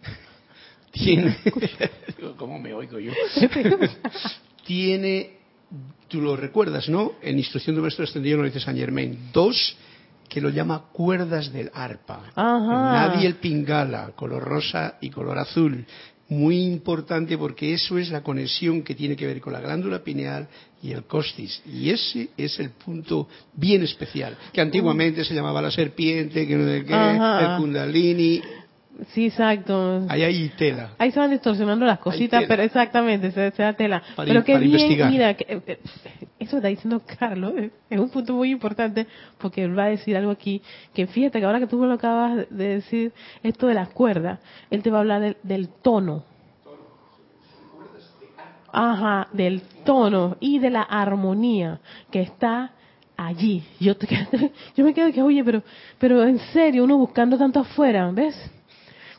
tiene, 0.90 1.36
¿cómo 2.38 2.58
me 2.58 2.72
oigo 2.72 2.98
yo? 2.98 3.12
tiene, 4.64 5.40
tú 6.08 6.22
lo 6.22 6.36
recuerdas, 6.36 6.88
¿no? 6.88 7.16
En 7.20 7.36
Instrucción 7.36 7.76
de 7.76 7.82
Maestro 7.82 8.04
Extendido 8.06 8.38
lo 8.38 8.44
dice 8.44 8.60
San 8.60 8.78
Germain, 8.78 9.28
dos 9.30 9.76
que 10.26 10.40
lo 10.40 10.48
llama 10.48 10.84
cuerdas 10.90 11.52
del 11.52 11.70
arpa. 11.74 12.32
Nadie 12.34 13.26
el 13.26 13.34
pingala, 13.34 14.12
color 14.14 14.42
rosa 14.42 14.96
y 15.02 15.10
color 15.10 15.38
azul. 15.38 15.84
Muy 16.30 16.62
importante 16.62 17.36
porque 17.36 17.74
eso 17.74 17.98
es 17.98 18.10
la 18.10 18.22
conexión 18.22 18.82
que 18.82 18.94
tiene 18.94 19.16
que 19.16 19.26
ver 19.26 19.40
con 19.40 19.52
la 19.52 19.60
glándula 19.60 20.02
pineal 20.04 20.48
y 20.80 20.92
el 20.92 21.02
costis. 21.04 21.60
Y 21.66 21.90
ese 21.90 22.28
es 22.36 22.58
el 22.60 22.70
punto 22.70 23.28
bien 23.52 23.82
especial, 23.82 24.36
que 24.52 24.60
antiguamente 24.60 25.24
se 25.24 25.34
llamaba 25.34 25.60
la 25.60 25.72
serpiente, 25.72 26.46
que 26.46 26.56
no 26.56 26.64
de 26.64 26.84
qué, 26.84 26.94
el 26.94 27.56
kundalini, 27.58 28.40
Sí, 29.08 29.26
exacto. 29.26 30.04
Ahí 30.08 30.22
hay 30.22 30.48
tela. 30.50 30.90
Ahí 30.98 31.10
se 31.10 31.18
van 31.18 31.30
distorsionando 31.30 31.86
las 31.86 31.98
cositas, 31.98 32.44
pero 32.46 32.62
exactamente, 32.62 33.30
se, 33.32 33.50
da 33.50 33.72
tela. 33.72 34.02
pero 34.16 34.44
que 34.44 34.58
bien, 34.58 35.10
mira, 35.10 35.34
que, 35.34 35.44
eh, 35.48 35.62
eh, 35.66 35.78
eso 36.38 36.56
está 36.56 36.68
diciendo 36.68 37.02
Carlos, 37.18 37.54
eh, 37.56 37.70
es 37.88 37.98
un 37.98 38.10
punto 38.10 38.34
muy 38.34 38.50
importante, 38.50 39.06
porque 39.38 39.64
él 39.64 39.78
va 39.78 39.84
a 39.84 39.88
decir 39.88 40.16
algo 40.16 40.30
aquí, 40.30 40.62
que 40.94 41.06
fíjate 41.06 41.40
que 41.40 41.46
ahora 41.46 41.60
que 41.60 41.66
tú 41.66 41.78
me 41.78 41.86
lo 41.86 41.94
acabas 41.94 42.46
de 42.50 42.68
decir, 42.68 43.12
esto 43.42 43.66
de 43.66 43.74
las 43.74 43.88
cuerdas, 43.88 44.38
él 44.70 44.82
te 44.82 44.90
va 44.90 44.98
a 44.98 45.00
hablar 45.00 45.36
del, 45.42 45.68
tono. 45.82 46.24
Ajá, 48.72 49.28
del 49.32 49.62
tono 49.84 50.36
y 50.40 50.58
de 50.58 50.70
la 50.70 50.82
armonía 50.82 51.80
que 52.10 52.20
está 52.20 52.72
allí. 53.16 53.64
Yo, 53.80 53.96
te, 53.96 54.06
yo 54.76 54.84
me 54.84 54.94
quedo 54.94 55.12
que, 55.12 55.22
oye, 55.22 55.42
pero, 55.42 55.62
pero 55.98 56.22
en 56.22 56.38
serio, 56.52 56.84
uno 56.84 56.98
buscando 56.98 57.36
tanto 57.36 57.60
afuera, 57.60 58.10
¿ves? 58.12 58.36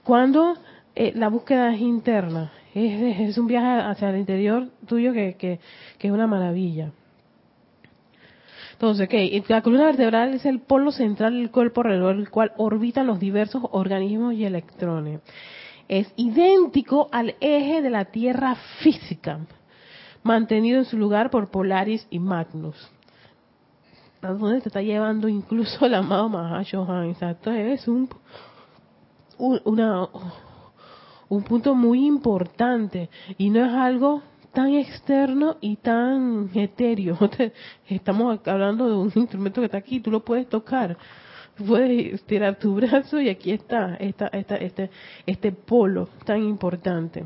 Cuando 0.04 0.56
eh, 0.96 1.14
la 1.16 1.30
búsqueda 1.30 1.74
es 1.74 1.82
interna, 1.82 2.52
es, 2.74 3.38
un 3.38 3.48
viaje 3.48 3.82
hacia 3.82 4.10
el 4.10 4.18
interior 4.18 4.70
tuyo 4.88 5.14
que, 5.14 5.60
es 6.00 6.12
una 6.12 6.28
maravilla. 6.28 6.92
Entonces, 8.74 9.06
okay, 9.06 9.44
la 9.48 9.62
columna 9.62 9.86
vertebral 9.86 10.34
es 10.34 10.46
el 10.46 10.60
polo 10.60 10.92
central 10.92 11.34
del 11.34 11.52
cuerpo 11.52 11.82
alrededor 11.82 12.16
del 12.16 12.30
cual 12.30 12.52
orbitan 12.58 13.06
los 13.06 13.20
diversos 13.20 13.62
organismos 13.72 14.34
y 14.34 14.46
electrones. 14.46 15.22
Es 15.88 16.12
idéntico 16.16 17.08
al 17.12 17.36
eje 17.42 17.82
de 17.82 17.90
la 17.92 18.06
Tierra 18.06 18.56
física, 18.80 19.40
mantenido 20.24 20.80
en 20.80 20.86
su 20.86 20.98
lugar 20.98 21.30
por 21.30 21.52
Polaris 21.52 22.08
y 22.10 22.18
Magnus. 22.18 22.76
¿A 24.24 24.30
dónde 24.30 24.62
te 24.62 24.70
está 24.70 24.82
llevando 24.82 25.28
incluso 25.28 25.86
el 25.86 25.94
amado 25.94 26.30
Mahashohan? 26.30 27.10
Exacto, 27.10 27.52
es 27.52 27.88
un, 27.88 28.10
una, 29.42 30.08
un 31.30 31.44
punto 31.44 31.74
muy 31.74 32.06
importante 32.06 33.10
y 33.38 33.50
no 33.50 33.66
es 33.66 33.74
algo 33.74 34.22
tan 34.54 34.74
externo 34.74 35.58
y 35.62 35.78
tan 35.78 36.50
etéreo. 36.54 37.18
Estamos 37.88 38.40
hablando 38.46 38.88
de 38.88 38.96
un 38.96 39.12
instrumento 39.16 39.62
que 39.62 39.66
está 39.66 39.78
aquí, 39.78 40.00
tú 40.00 40.12
lo 40.12 40.24
puedes 40.24 40.48
tocar, 40.48 40.98
puedes 41.56 42.22
tirar 42.24 42.58
tu 42.60 42.76
brazo 42.76 43.20
y 43.20 43.30
aquí 43.30 43.52
está 43.52 43.96
esta, 43.96 44.28
esta, 44.28 44.56
este, 44.58 44.90
este 45.26 45.52
polo 45.52 46.10
tan 46.26 46.44
importante. 46.44 47.26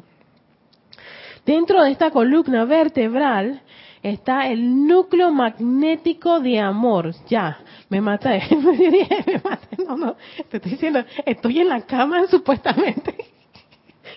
Dentro 1.46 1.84
de 1.84 1.92
esta 1.92 2.10
columna 2.12 2.66
vertebral 2.66 3.62
está 4.02 4.48
el 4.48 4.88
núcleo 4.88 5.32
magnético 5.32 6.40
de 6.40 6.60
amor. 6.60 7.14
Ya, 7.28 7.58
me 7.90 8.02
mata, 8.02 8.30
me 8.52 9.42
mata, 9.44 9.68
no, 9.86 9.98
no, 9.98 10.16
te 10.50 10.58
estoy 10.58 10.72
diciendo, 10.72 11.04
estoy 11.26 11.60
en 11.60 11.70
la 11.70 11.82
cama 11.82 12.28
supuestamente. 12.30 13.16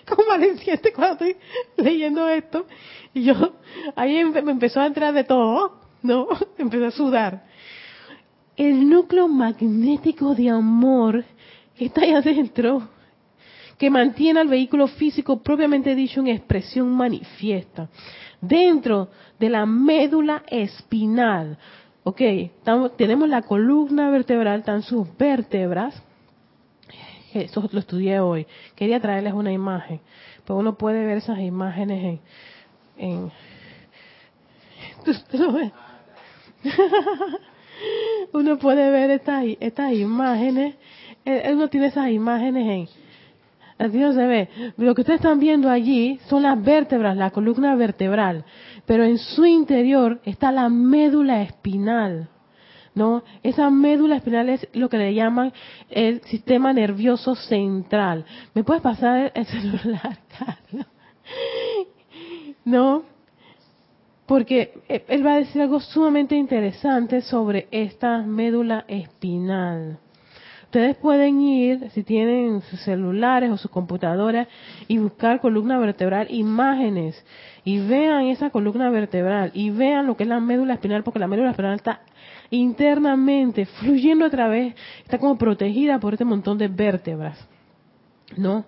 Como 0.07 0.23
siente 0.57 0.91
cuando 0.91 1.25
estoy 1.25 1.37
leyendo 1.77 2.27
esto. 2.29 2.65
Y 3.13 3.23
yo, 3.23 3.53
ahí 3.95 4.23
me 4.23 4.51
empezó 4.51 4.79
a 4.79 4.87
entrar 4.87 5.13
de 5.13 5.23
todo, 5.23 5.79
¿no? 6.01 6.27
Empezó 6.57 6.85
a 6.87 6.91
sudar. 6.91 7.43
El 8.55 8.89
núcleo 8.89 9.27
magnético 9.27 10.35
de 10.35 10.49
amor 10.49 11.23
está 11.77 12.01
ahí 12.01 12.11
adentro, 12.11 12.89
que 13.77 13.89
mantiene 13.89 14.41
al 14.41 14.47
vehículo 14.47 14.87
físico 14.87 15.41
propiamente 15.41 15.95
dicho 15.95 16.19
en 16.19 16.27
expresión 16.27 16.91
manifiesta 16.91 17.89
dentro 18.41 19.09
de 19.39 19.49
la 19.49 19.65
médula 19.65 20.43
espinal. 20.47 21.57
Ok, 22.09 22.21
tenemos 22.97 23.29
la 23.29 23.43
columna 23.43 24.09
vertebral, 24.09 24.61
están 24.61 24.81
sus 24.81 25.07
vértebras. 25.15 25.93
Eso 27.35 27.69
lo 27.71 27.79
estudié 27.79 28.19
hoy. 28.19 28.47
Quería 28.75 28.99
traerles 28.99 29.33
una 29.33 29.51
imagen, 29.51 30.01
pero 30.43 30.57
uno 30.57 30.75
puede 30.75 31.05
ver 31.05 31.19
esas 31.19 31.37
imágenes 31.37 32.19
en... 32.97 33.31
uno 38.33 38.57
puede 38.57 38.89
ver 38.89 39.11
estas, 39.11 39.45
estas 39.59 39.93
imágenes, 39.93 40.77
eh, 41.25 41.51
uno 41.53 41.67
tiene 41.67 41.85
esas 41.85 42.09
imágenes 42.09 42.67
en 42.67 42.87
Así 43.79 43.97
no 43.97 44.11
se 44.11 44.25
ve. 44.25 44.49
Lo 44.75 44.93
que 44.93 45.01
ustedes 45.01 45.21
están 45.21 45.39
viendo 45.39 45.69
allí 45.69 46.19
son 46.27 46.43
las 46.43 46.61
vértebras, 46.61 47.15
la 47.15 47.31
columna 47.31 47.75
vertebral, 47.75 48.43
pero 48.89 49.03
en 49.03 49.19
su 49.19 49.45
interior 49.45 50.19
está 50.25 50.51
la 50.51 50.67
médula 50.67 51.43
espinal. 51.43 52.27
¿No? 52.95 53.21
Esa 53.43 53.69
médula 53.69 54.15
espinal 54.15 54.49
es 54.49 54.67
lo 54.73 54.89
que 54.89 54.97
le 54.97 55.13
llaman 55.13 55.53
el 55.91 56.23
sistema 56.23 56.73
nervioso 56.73 57.35
central. 57.35 58.25
¿Me 58.55 58.63
puedes 58.63 58.81
pasar 58.81 59.31
el 59.35 59.45
celular, 59.45 60.17
Carlos? 60.39 60.87
¿No? 62.65 63.03
porque 64.25 64.73
eh, 64.87 65.05
él 65.07 65.25
va 65.25 65.33
a 65.33 65.37
decir 65.37 65.61
algo 65.61 65.79
sumamente 65.79 66.35
interesante 66.35 67.21
sobre 67.21 67.67
esta 67.69 68.23
médula 68.23 68.85
espinal. 68.87 69.99
Ustedes 70.69 70.97
pueden 70.97 71.41
ir, 71.41 71.89
si 71.95 72.03
tienen 72.03 72.61
sus 72.61 72.79
celulares 72.81 73.49
o 73.49 73.57
sus 73.57 73.71
computadoras, 73.71 74.47
y 74.87 74.99
buscar 74.99 75.41
columna 75.41 75.79
vertebral, 75.79 76.27
imágenes, 76.29 77.25
y 77.69 77.77
vean 77.77 78.25
esa 78.25 78.49
columna 78.49 78.89
vertebral, 78.89 79.51
y 79.53 79.69
vean 79.69 80.07
lo 80.07 80.17
que 80.17 80.23
es 80.23 80.29
la 80.29 80.39
médula 80.39 80.73
espinal, 80.73 81.03
porque 81.03 81.19
la 81.19 81.27
médula 81.27 81.51
espinal 81.51 81.75
está 81.75 82.01
internamente, 82.49 83.67
fluyendo 83.67 84.25
a 84.25 84.31
través, 84.31 84.73
está 85.03 85.19
como 85.19 85.37
protegida 85.37 85.99
por 85.99 86.13
este 86.15 86.25
montón 86.25 86.57
de 86.57 86.67
vértebras. 86.67 87.37
¿No? 88.35 88.65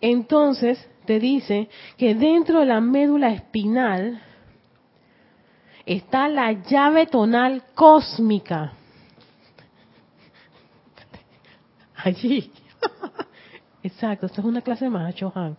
Entonces, 0.00 0.88
te 1.04 1.20
dice 1.20 1.68
que 1.98 2.14
dentro 2.14 2.60
de 2.60 2.64
la 2.64 2.80
médula 2.80 3.28
espinal, 3.28 4.22
está 5.84 6.26
la 6.30 6.52
llave 6.52 7.08
tonal 7.08 7.62
cósmica. 7.74 8.72
Allí. 11.94 12.50
Exacto, 13.82 14.24
esta 14.24 14.40
es 14.40 14.46
una 14.46 14.62
clase 14.62 14.88
más, 14.88 15.14
Johan. 15.20 15.58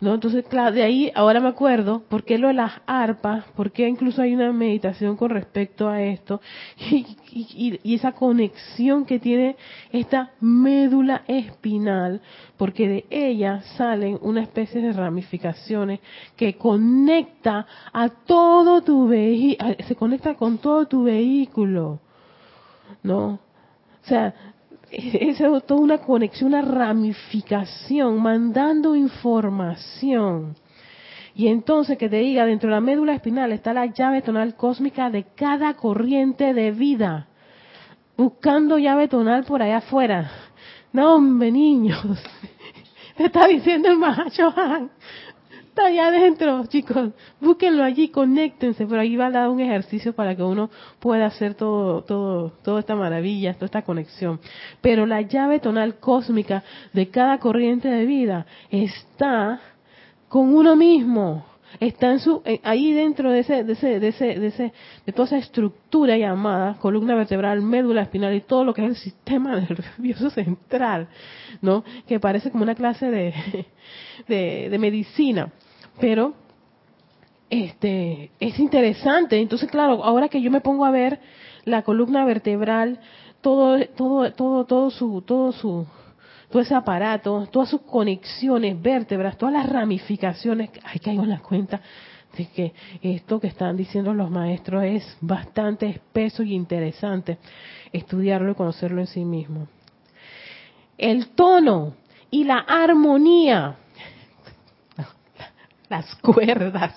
¿No? 0.00 0.14
Entonces, 0.14 0.44
claro, 0.46 0.74
de 0.74 0.82
ahí 0.82 1.12
ahora 1.14 1.40
me 1.40 1.48
acuerdo 1.48 2.02
por 2.08 2.24
qué 2.24 2.38
lo 2.38 2.48
de 2.48 2.54
las 2.54 2.72
arpas, 2.86 3.44
por 3.56 3.72
qué 3.72 3.88
incluso 3.88 4.22
hay 4.22 4.34
una 4.34 4.52
meditación 4.52 5.16
con 5.16 5.30
respecto 5.30 5.88
a 5.88 6.02
esto 6.02 6.40
y, 6.90 7.78
esa 7.94 8.12
conexión 8.12 9.04
que 9.04 9.18
tiene 9.18 9.56
esta 9.92 10.32
médula 10.40 11.22
espinal, 11.26 12.20
porque 12.56 12.88
de 12.88 13.06
ella 13.10 13.62
salen 13.76 14.18
una 14.22 14.42
especie 14.42 14.80
de 14.80 14.92
ramificaciones 14.92 16.00
que 16.36 16.54
conecta 16.54 17.66
a 17.92 18.08
todo 18.08 18.82
tu 18.82 19.08
vehículo, 19.08 19.74
se 19.86 19.96
conecta 19.96 20.34
con 20.34 20.58
todo 20.58 20.86
tu 20.86 21.04
vehículo, 21.04 22.00
¿no? 23.02 23.40
O 24.04 24.06
sea, 24.08 24.34
es 24.90 25.38
toda 25.38 25.80
una 25.80 25.98
conexión, 25.98 26.54
una 26.54 26.62
ramificación, 26.62 28.20
mandando 28.20 28.96
información. 28.96 30.56
Y 31.34 31.48
entonces 31.48 31.98
que 31.98 32.08
te 32.08 32.16
diga, 32.16 32.46
dentro 32.46 32.68
de 32.68 32.74
la 32.74 32.80
médula 32.80 33.14
espinal 33.14 33.52
está 33.52 33.72
la 33.72 33.86
llave 33.86 34.22
tonal 34.22 34.56
cósmica 34.56 35.10
de 35.10 35.24
cada 35.36 35.74
corriente 35.74 36.52
de 36.52 36.72
vida. 36.72 37.28
Buscando 38.16 38.78
llave 38.78 39.06
tonal 39.06 39.44
por 39.44 39.62
allá 39.62 39.76
afuera. 39.76 40.30
No, 40.92 41.14
hombre, 41.14 41.52
niños. 41.52 42.04
Me 43.18 43.26
está 43.26 43.46
diciendo 43.46 43.88
el 43.88 43.98
Mahacho 45.78 45.86
allá 45.86 46.08
adentro, 46.08 46.66
chicos. 46.66 47.10
Búsquenlo 47.40 47.84
allí, 47.84 48.08
conéctense, 48.08 48.86
pero 48.86 49.00
ahí 49.00 49.16
va 49.16 49.26
a 49.26 49.30
dar 49.30 49.48
un 49.48 49.60
ejercicio 49.60 50.12
para 50.12 50.34
que 50.34 50.42
uno 50.42 50.70
pueda 50.98 51.26
hacer 51.26 51.54
todo, 51.54 52.02
todo, 52.02 52.50
toda 52.62 52.80
esta 52.80 52.94
maravilla, 52.94 53.54
toda 53.54 53.66
esta 53.66 53.82
conexión. 53.82 54.40
Pero 54.80 55.06
la 55.06 55.20
llave 55.22 55.60
tonal 55.60 55.96
cósmica 55.98 56.62
de 56.92 57.08
cada 57.08 57.38
corriente 57.38 57.88
de 57.88 58.06
vida 58.06 58.46
está 58.70 59.60
con 60.28 60.54
uno 60.54 60.76
mismo. 60.76 61.46
Está 61.80 62.12
en 62.12 62.20
su, 62.20 62.42
ahí 62.62 62.94
dentro 62.94 63.30
de 63.30 63.40
ese, 63.40 63.62
de 63.62 63.74
ese, 63.74 64.00
de 64.00 64.08
ese, 64.08 64.24
de 64.40 64.46
ese, 64.46 64.72
de 65.04 65.12
toda 65.12 65.26
esa 65.26 65.36
estructura 65.36 66.16
llamada 66.16 66.78
columna 66.80 67.14
vertebral, 67.14 67.60
médula 67.60 68.02
espinal 68.02 68.34
y 68.34 68.40
todo 68.40 68.64
lo 68.64 68.72
que 68.72 68.82
es 68.84 68.88
el 68.88 68.96
sistema 68.96 69.54
nervioso 69.60 70.30
central, 70.30 71.08
¿no? 71.60 71.84
Que 72.06 72.18
parece 72.18 72.50
como 72.50 72.64
una 72.64 72.74
clase 72.74 73.10
de, 73.10 73.34
de, 74.28 74.68
de 74.70 74.78
medicina 74.78 75.52
pero 76.00 76.34
este 77.50 78.30
es 78.40 78.58
interesante. 78.58 79.40
Entonces, 79.40 79.70
claro, 79.70 80.04
ahora 80.04 80.28
que 80.28 80.40
yo 80.40 80.50
me 80.50 80.60
pongo 80.60 80.84
a 80.84 80.90
ver 80.90 81.20
la 81.64 81.82
columna 81.82 82.24
vertebral, 82.24 83.00
todo, 83.40 83.78
todo, 83.96 84.32
todo, 84.32 84.64
todo 84.64 84.90
su, 84.90 85.22
todo 85.22 85.52
su, 85.52 85.86
todo 86.50 86.62
ese 86.62 86.74
aparato, 86.74 87.46
todas 87.50 87.68
sus 87.68 87.82
conexiones, 87.82 88.80
vértebras, 88.80 89.36
todas 89.36 89.54
las 89.54 89.68
ramificaciones, 89.68 90.70
hay 90.84 90.98
que 90.98 91.10
en 91.10 91.28
la 91.28 91.40
cuenta 91.40 91.80
de 92.36 92.46
que 92.46 92.72
esto 93.02 93.40
que 93.40 93.48
están 93.48 93.76
diciendo 93.76 94.12
los 94.14 94.30
maestros 94.30 94.84
es 94.84 95.16
bastante 95.20 95.88
espeso 95.88 96.42
y 96.42 96.54
interesante 96.54 97.38
estudiarlo 97.92 98.52
y 98.52 98.54
conocerlo 98.54 99.00
en 99.00 99.06
sí 99.06 99.24
mismo. 99.24 99.66
El 100.96 101.28
tono 101.28 101.94
y 102.30 102.44
la 102.44 102.58
armonía 102.58 103.76
las 105.88 106.14
cuerdas, 106.16 106.94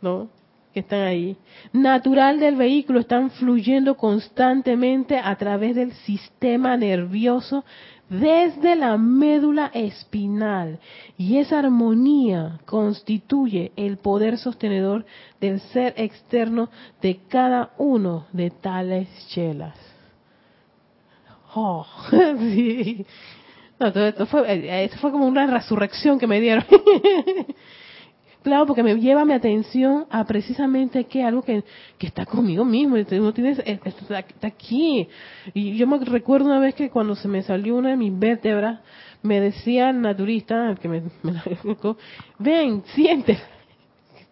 ¿no? 0.00 0.28
Que 0.72 0.80
están 0.80 1.00
ahí, 1.00 1.36
natural 1.72 2.38
del 2.38 2.56
vehículo, 2.56 3.00
están 3.00 3.30
fluyendo 3.30 3.96
constantemente 3.96 5.18
a 5.18 5.34
través 5.36 5.74
del 5.74 5.92
sistema 5.92 6.76
nervioso 6.76 7.64
desde 8.08 8.76
la 8.76 8.96
médula 8.96 9.70
espinal. 9.74 10.78
Y 11.16 11.38
esa 11.38 11.60
armonía 11.60 12.60
constituye 12.66 13.72
el 13.76 13.96
poder 13.96 14.38
sostenedor 14.38 15.06
del 15.40 15.60
ser 15.60 15.94
externo 15.96 16.68
de 17.00 17.20
cada 17.28 17.70
uno 17.78 18.26
de 18.32 18.50
tales 18.50 19.08
chelas. 19.28 19.76
Oh, 21.54 21.86
sí. 22.38 23.06
No, 23.78 23.92
todo 23.92 24.06
esto 24.06 24.26
fue, 24.26 24.52
eh, 24.52 24.84
eso 24.84 24.98
fue 24.98 25.10
como 25.10 25.26
una 25.26 25.46
resurrección 25.46 26.18
que 26.18 26.26
me 26.26 26.40
dieron. 26.40 26.64
Claro, 28.46 28.64
porque 28.64 28.84
me 28.84 28.94
lleva 28.94 29.24
mi 29.24 29.32
atención 29.32 30.06
a 30.08 30.24
precisamente 30.24 31.02
que 31.06 31.20
algo 31.24 31.42
que, 31.42 31.64
que 31.98 32.06
está 32.06 32.24
conmigo 32.24 32.64
mismo, 32.64 32.94
uno 32.94 33.34
tiene, 33.34 33.56
está, 33.84 34.24
aquí. 34.46 35.08
Y 35.52 35.76
yo 35.76 35.88
me 35.88 35.98
recuerdo 35.98 36.46
una 36.46 36.60
vez 36.60 36.76
que 36.76 36.88
cuando 36.88 37.16
se 37.16 37.26
me 37.26 37.42
salió 37.42 37.74
una 37.74 37.88
de 37.88 37.96
mis 37.96 38.16
vértebras, 38.16 38.78
me 39.20 39.40
decía 39.40 39.90
el 39.90 40.00
naturista, 40.00 40.70
el 40.70 40.78
que 40.78 40.88
me, 40.88 41.02
me 41.24 41.32
ven, 42.38 42.84
siente, 42.94 43.36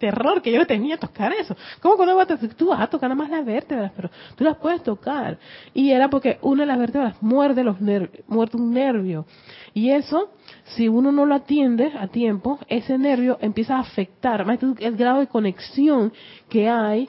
terror 0.05 0.43
que 0.43 0.53
yo 0.53 0.67
tenía 0.67 0.99
tocar 0.99 1.33
eso. 1.33 1.57
¿Cómo 1.81 1.97
cuando 1.97 2.14
vas 2.14 2.31
a, 2.31 2.37
tú 2.37 2.69
vas 2.69 2.81
a 2.81 2.88
tocar 2.88 3.09
nada 3.09 3.23
más 3.23 3.31
las 3.31 3.47
vértebras, 3.47 3.90
pero 3.97 4.11
tú 4.37 4.45
las 4.45 4.59
puedes 4.59 4.83
tocar? 4.83 5.38
Y 5.73 5.93
era 5.93 6.11
porque 6.11 6.38
una 6.43 6.64
de 6.64 6.67
las 6.67 6.79
vértebras 6.79 7.23
muerde 7.23 7.64
los 7.64 7.81
muerde 7.81 8.59
un 8.59 8.75
nervio. 8.75 9.25
Y 9.73 9.90
eso, 9.90 10.33
si 10.64 10.88
uno 10.88 11.11
no 11.11 11.25
lo 11.25 11.35
atiende 11.35 11.93
a 11.99 12.09
tiempo, 12.09 12.59
ese 12.69 12.99
nervio 12.99 13.38
empieza 13.40 13.77
a 13.77 13.81
afectar 13.81 14.45
el 14.79 14.97
grado 14.97 15.21
de 15.21 15.27
conexión 15.27 16.12
que 16.51 16.69
hay 16.69 17.09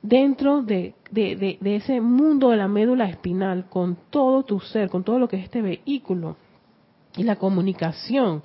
dentro 0.00 0.62
de, 0.62 0.94
de, 1.10 1.58
de, 1.60 1.76
ese 1.76 2.00
mundo 2.00 2.50
de 2.50 2.56
la 2.56 2.68
médula 2.68 3.04
espinal 3.06 3.66
con 3.68 3.98
todo 4.08 4.44
tu 4.44 4.60
ser, 4.60 4.88
con 4.88 5.04
todo 5.04 5.18
lo 5.18 5.28
que 5.28 5.36
es 5.36 5.44
este 5.44 5.60
vehículo 5.60 6.36
y 7.16 7.22
la 7.22 7.36
comunicación. 7.36 8.42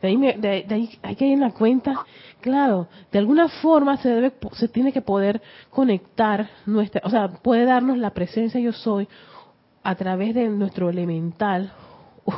De 0.00 0.08
ahí, 0.08 0.16
de, 0.16 0.66
ahí 0.68 0.98
hay 1.02 1.16
que 1.16 1.26
ir 1.26 1.34
en 1.34 1.40
la 1.40 1.52
cuenta, 1.52 2.04
claro, 2.40 2.88
de 3.10 3.18
alguna 3.18 3.48
forma 3.48 3.96
se 3.96 4.08
debe, 4.08 4.32
se 4.52 4.68
tiene 4.68 4.92
que 4.92 5.02
poder 5.02 5.40
conectar 5.70 6.48
nuestra, 6.66 7.00
o 7.04 7.10
sea, 7.10 7.28
puede 7.28 7.64
darnos 7.64 7.98
la 7.98 8.10
presencia 8.10 8.60
yo 8.60 8.72
soy 8.72 9.08
a 9.82 9.94
través 9.94 10.34
de 10.34 10.48
nuestro 10.48 10.90
elemental 10.90 11.72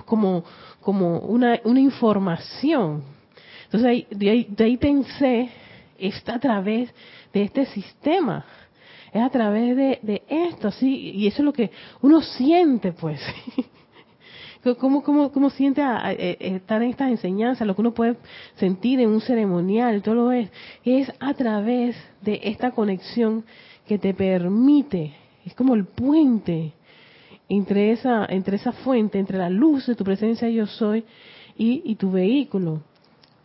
como, 0.04 0.44
como 0.80 1.18
una, 1.20 1.60
una 1.64 1.80
información. 1.80 3.02
Entonces 3.64 4.06
de, 4.10 4.30
ahí, 4.30 4.46
de 4.50 4.64
ahí 4.64 4.76
pensé, 4.76 5.50
está 5.98 6.36
a 6.36 6.38
través 6.38 6.92
de 7.32 7.42
este 7.42 7.66
sistema, 7.66 8.44
es 9.12 9.22
a 9.22 9.30
través 9.30 9.76
de, 9.76 9.98
de 10.02 10.22
esto, 10.28 10.70
sí, 10.70 11.12
y 11.14 11.26
eso 11.26 11.38
es 11.38 11.44
lo 11.44 11.52
que 11.52 11.70
uno 12.02 12.20
siente, 12.20 12.92
pues. 12.92 13.20
¿Cómo, 14.78 15.02
cómo, 15.02 15.30
cómo 15.30 15.50
siente 15.50 15.82
a, 15.82 16.10
estar 16.12 16.82
en 16.82 16.90
estas 16.90 17.10
enseñanzas? 17.10 17.66
Lo 17.66 17.74
que 17.74 17.80
uno 17.80 17.94
puede 17.94 18.16
sentir 18.56 19.00
en 19.00 19.08
un 19.10 19.20
ceremonial, 19.20 20.02
todo 20.02 20.14
lo 20.16 20.32
es, 20.32 20.50
es 20.84 21.12
a 21.20 21.32
través 21.34 21.96
de 22.22 22.40
esta 22.42 22.72
conexión 22.72 23.44
que 23.86 23.98
te 23.98 24.14
permite, 24.14 25.14
es 25.46 25.54
como 25.54 25.74
el 25.74 25.84
puente 25.84 26.72
entre 27.48 27.92
esa, 27.92 28.26
entre 28.28 28.56
esa 28.56 28.72
fuente, 28.72 29.18
entre 29.18 29.38
la 29.38 29.48
luz 29.48 29.86
de 29.86 29.94
tu 29.94 30.04
presencia 30.04 30.48
yo 30.50 30.66
soy 30.66 31.04
y, 31.56 31.82
y 31.84 31.94
tu 31.94 32.10
vehículo. 32.10 32.82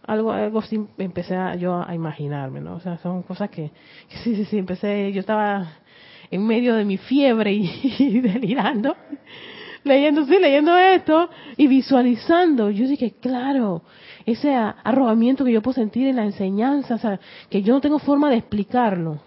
Algo, 0.06 0.32
algo 0.34 0.60
así 0.60 0.86
empecé 0.98 1.36
a, 1.36 1.56
yo 1.56 1.82
a 1.82 1.96
imaginarme, 1.96 2.60
¿no? 2.60 2.76
O 2.76 2.80
sea, 2.82 2.98
son 2.98 3.22
cosas 3.22 3.50
que, 3.50 3.72
sí, 4.24 4.36
sí, 4.36 4.46
sí, 4.46 4.58
empecé, 4.58 5.12
yo 5.14 5.22
estaba 5.22 5.78
en 6.30 6.46
medio 6.46 6.76
de 6.76 6.84
mi 6.84 6.98
fiebre 6.98 7.54
y 7.54 8.20
delirando 8.22 8.96
leyendo, 9.84 10.26
sí, 10.26 10.38
leyendo 10.40 10.78
esto 10.78 11.30
y 11.58 11.68
visualizando. 11.68 12.70
Yo 12.70 12.88
dije, 12.88 13.16
claro, 13.20 13.84
ese 14.26 14.54
arrobamiento 14.56 15.44
que 15.46 15.52
yo 15.52 15.62
puedo 15.62 15.76
sentir 15.76 16.08
en 16.08 16.18
la 16.18 16.26
enseñanza, 16.26 16.96
o 16.96 16.98
sea, 16.98 17.20
que 17.50 17.62
yo 17.62 17.74
no 17.74 17.82
tengo 17.82 18.00
forma 18.00 18.30
de 18.30 18.38
explicarlo, 18.38 19.20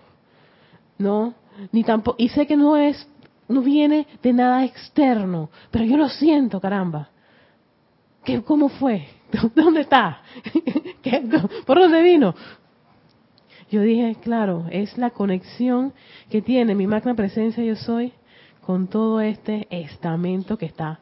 ¿no? 0.98 1.34
Ni 1.72 1.84
tampoco, 1.84 2.16
y 2.18 2.28
sé 2.28 2.46
que 2.46 2.56
no 2.56 2.76
es, 2.76 3.08
no 3.48 3.62
viene 3.62 4.06
de 4.22 4.32
nada 4.32 4.64
externo, 4.64 5.50
pero 5.70 5.84
yo 5.84 5.96
lo 5.96 6.08
siento, 6.08 6.60
caramba. 6.60 7.10
¿Qué, 8.24 8.42
¿Cómo 8.42 8.68
fue? 8.68 9.06
¿Dónde 9.54 9.82
está? 9.82 10.22
¿Por 11.66 11.78
dónde 11.78 12.02
vino? 12.02 12.34
yo 13.70 13.82
dije, 13.82 14.16
claro, 14.22 14.66
es 14.70 14.96
la 14.96 15.10
conexión 15.10 15.92
que 16.30 16.40
tiene 16.40 16.74
mi 16.74 16.86
magna 16.86 17.14
presencia 17.14 17.64
yo 17.64 17.74
soy 17.74 18.12
con 18.66 18.88
todo 18.88 19.20
este 19.20 19.68
estamento 19.70 20.58
que 20.58 20.66
está 20.66 20.98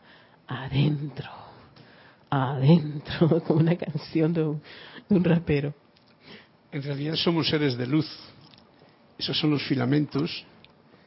adentro, 0.47 1.31
adentro, 2.29 3.41
como 3.47 3.61
una 3.61 3.75
canción 3.75 4.35
de 4.35 4.45
un, 4.45 4.63
de 5.09 5.17
un 5.17 5.25
rapero. 5.25 5.75
En 6.71 6.83
realidad 6.83 7.15
somos 7.15 7.49
seres 7.49 7.79
de 7.79 7.87
luz. 7.87 8.07
Esos 9.17 9.39
son 9.39 9.53
los 9.53 9.63
filamentos 9.63 10.45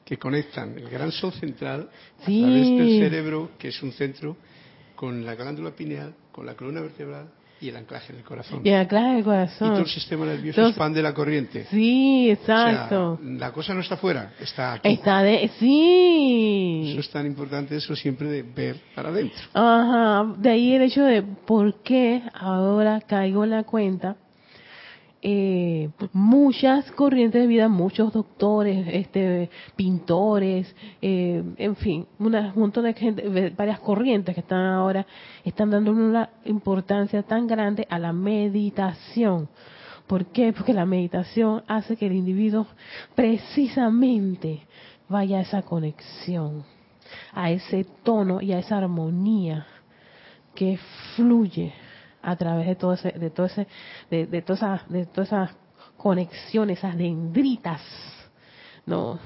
que 0.03 0.17
conectan 0.17 0.75
el 0.79 0.89
gran 0.89 1.11
sol 1.11 1.31
central 1.33 1.91
a 2.21 2.25
través 2.25 2.67
del 2.69 2.99
cerebro, 3.01 3.51
que 3.59 3.67
es 3.67 3.83
un 3.83 3.91
centro, 3.91 4.35
con 4.95 5.23
la 5.23 5.35
glándula 5.35 5.75
pineal, 5.75 6.15
con 6.31 6.47
la 6.47 6.55
columna 6.55 6.81
vertebral 6.81 7.36
y 7.59 7.69
el 7.69 7.77
anclaje 7.77 8.13
del 8.13 8.23
corazón. 8.23 8.61
Y 8.63 8.69
el 8.69 8.75
anclaje 8.75 9.15
del 9.15 9.23
corazón. 9.23 9.67
Y 9.67 9.71
todo 9.71 9.81
el 9.81 9.89
sistema 9.89 10.25
nervioso 10.25 10.67
expande 10.67 11.01
la 11.01 11.13
corriente. 11.13 11.65
Sí, 11.69 12.29
exacto. 12.29 13.19
la 13.21 13.51
cosa 13.51 13.73
no 13.73 13.81
está 13.81 13.97
fuera, 13.97 14.33
está 14.39 14.73
aquí. 14.73 14.89
Está 14.89 15.21
de, 15.23 15.49
sí. 15.59 16.89
Eso 16.91 16.99
es 16.99 17.09
tan 17.09 17.25
importante, 17.25 17.75
eso 17.75 17.95
siempre 17.95 18.27
de 18.29 18.43
ver 18.43 18.77
para 18.95 19.09
adentro. 19.09 19.41
Ajá, 19.53 20.33
de 20.37 20.49
ahí 20.49 20.73
el 20.73 20.83
hecho 20.83 21.03
de 21.03 21.23
por 21.23 21.81
qué 21.81 22.23
ahora 22.33 23.01
caigo 23.01 23.43
en 23.43 23.51
la 23.51 23.63
cuenta 23.63 24.15
eh, 25.21 25.89
muchas 26.13 26.91
corrientes 26.91 27.41
de 27.41 27.47
vida, 27.47 27.67
muchos 27.67 28.13
doctores, 28.13 28.87
este, 28.91 29.49
pintores, 29.75 30.75
eh, 31.01 31.43
en 31.57 31.75
fin, 31.75 32.07
un 32.19 32.51
montón 32.55 32.83
de 32.83 32.93
gente, 32.93 33.51
varias 33.57 33.79
corrientes 33.79 34.35
que 34.35 34.41
están 34.41 34.65
ahora, 34.65 35.07
están 35.43 35.71
dando 35.71 35.91
una 35.91 36.29
importancia 36.45 37.23
tan 37.23 37.47
grande 37.47 37.87
a 37.89 37.97
la 37.97 38.13
meditación. 38.13 39.49
¿Por 40.05 40.27
qué? 40.27 40.53
Porque 40.53 40.73
la 40.73 40.85
meditación 40.85 41.63
hace 41.67 41.97
que 41.97 42.05
el 42.05 42.13
individuo 42.13 42.67
precisamente 43.15 44.61
vaya 45.09 45.39
a 45.39 45.41
esa 45.41 45.63
conexión, 45.63 46.63
a 47.33 47.49
ese 47.49 47.85
tono 48.03 48.39
y 48.39 48.53
a 48.53 48.59
esa 48.59 48.77
armonía 48.77 49.65
que 50.53 50.77
fluye 51.15 51.73
a 52.21 52.35
través 52.35 52.67
de 52.67 52.75
todo 52.75 52.93
ese, 52.93 53.11
de 53.11 53.29
todo 53.29 53.45
ese, 53.45 53.67
de, 54.09 54.27
de 54.27 54.41
todas 54.41 54.59
esas, 54.61 54.89
de 54.89 55.05
todas 55.05 55.27
esas 55.27 55.51
conexiones, 55.97 56.79
esas 56.79 56.97
dendritas, 56.97 57.81
no, 58.85 59.19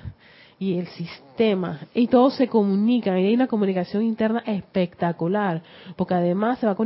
y 0.61 0.77
el 0.77 0.85
sistema, 0.87 1.79
y 1.91 2.05
todo 2.05 2.29
se 2.29 2.47
comunica, 2.47 3.19
y 3.19 3.25
hay 3.25 3.33
una 3.33 3.47
comunicación 3.47 4.03
interna 4.03 4.43
espectacular, 4.45 5.63
porque 5.95 6.13
además 6.13 6.59
se 6.59 6.67
va 6.67 6.77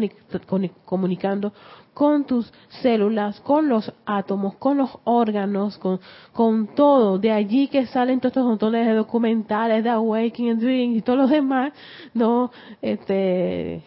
comunicando 0.86 1.52
con 1.94 2.26
tus 2.26 2.52
células, 2.82 3.39
con 3.41 3.68
los 3.68 3.91
átomos, 4.06 4.56
con 4.56 4.78
los 4.78 4.98
órganos, 5.04 5.78
con, 5.78 6.00
con 6.32 6.68
todo. 6.76 7.18
De 7.18 7.32
allí 7.32 7.68
que 7.68 7.86
salen 7.88 8.20
todos 8.20 8.32
estos 8.32 8.46
montones 8.46 8.86
de 8.86 8.94
documentales 8.94 9.84
de 9.84 9.89
Awakening 9.89 10.60
Dream 10.60 10.96
y 10.96 11.02
todos 11.02 11.20
los 11.20 11.30
demás, 11.30 11.74
¿no? 12.13 12.52
Este, 12.82 13.82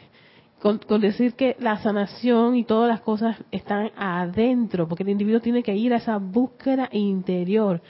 con, 0.61 1.01
decir 1.01 1.35
que 1.35 1.57
la 1.61 1.79
sanación 1.79 2.57
y 2.57 2.65
todas 2.65 2.89
las 2.89 3.01
cosas 3.01 3.37
están 3.51 3.91
adentro, 3.97 4.89
porque 4.89 5.05
el 5.05 5.11
individuo 5.11 5.41
tiene 5.41 5.63
que 5.63 5.75
ir 5.75 5.93
a 5.93 5.99
esa 5.99 6.19
búsqueda 6.19 6.89
interior. 6.93 7.81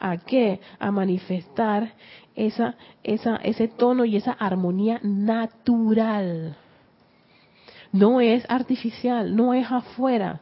¿A 0.00 0.16
qué? 0.16 0.60
A 0.78 0.90
manifestar 0.90 1.92
esa, 2.34 2.76
esa, 3.02 3.36
ese 3.36 3.68
tono 3.68 4.04
y 4.04 4.16
esa 4.16 4.32
armonía 4.32 5.00
natural. 5.02 6.56
No 7.92 8.20
es 8.20 8.44
artificial, 8.48 9.36
no 9.36 9.54
es 9.54 9.70
afuera. 9.70 10.40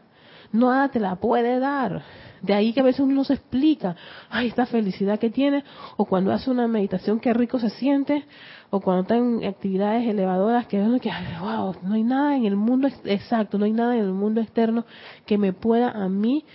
Nada 0.53 0.89
te 0.89 1.01
la 1.01 1.17
puede 1.17 1.59
dar. 1.59 2.03
De 2.43 2.55
ahí 2.55 2.73
que 2.73 2.81
a 2.81 2.85
veces 2.85 3.01
uno 3.01 3.25
se 3.25 3.35
explica, 3.35 3.95
ay, 4.29 4.49
esta 4.49 4.67
felicidad 4.67 5.19
que 5.19 5.31
tiene, 5.31 5.65
o 5.97 6.07
cuando 6.07 6.33
hace 6.33 6.51
una 6.51 6.67
meditación, 6.67 7.21
qué 7.21 7.33
rico 7.33 7.61
se 7.61 7.71
siente, 7.71 8.25
o 8.75 8.81
cuando 8.81 9.03
está 9.03 9.19
en 9.19 9.45
actividades 9.45 10.09
elevadoras 10.09 10.67
que 10.67 10.79
que, 11.03 11.11
wow, 11.41 11.77
no 11.83 11.93
hay 11.93 12.03
nada 12.03 12.35
en 12.39 12.47
el 12.47 12.57
mundo 12.57 12.89
exacto, 13.05 13.59
no 13.59 13.67
hay 13.67 13.73
nada 13.73 13.95
en 13.95 14.01
el 14.05 14.13
mundo 14.13 14.41
externo 14.41 14.87
que 15.27 15.37
me 15.37 15.53
pueda 15.53 15.91
a 15.91 16.09
mí 16.09 16.47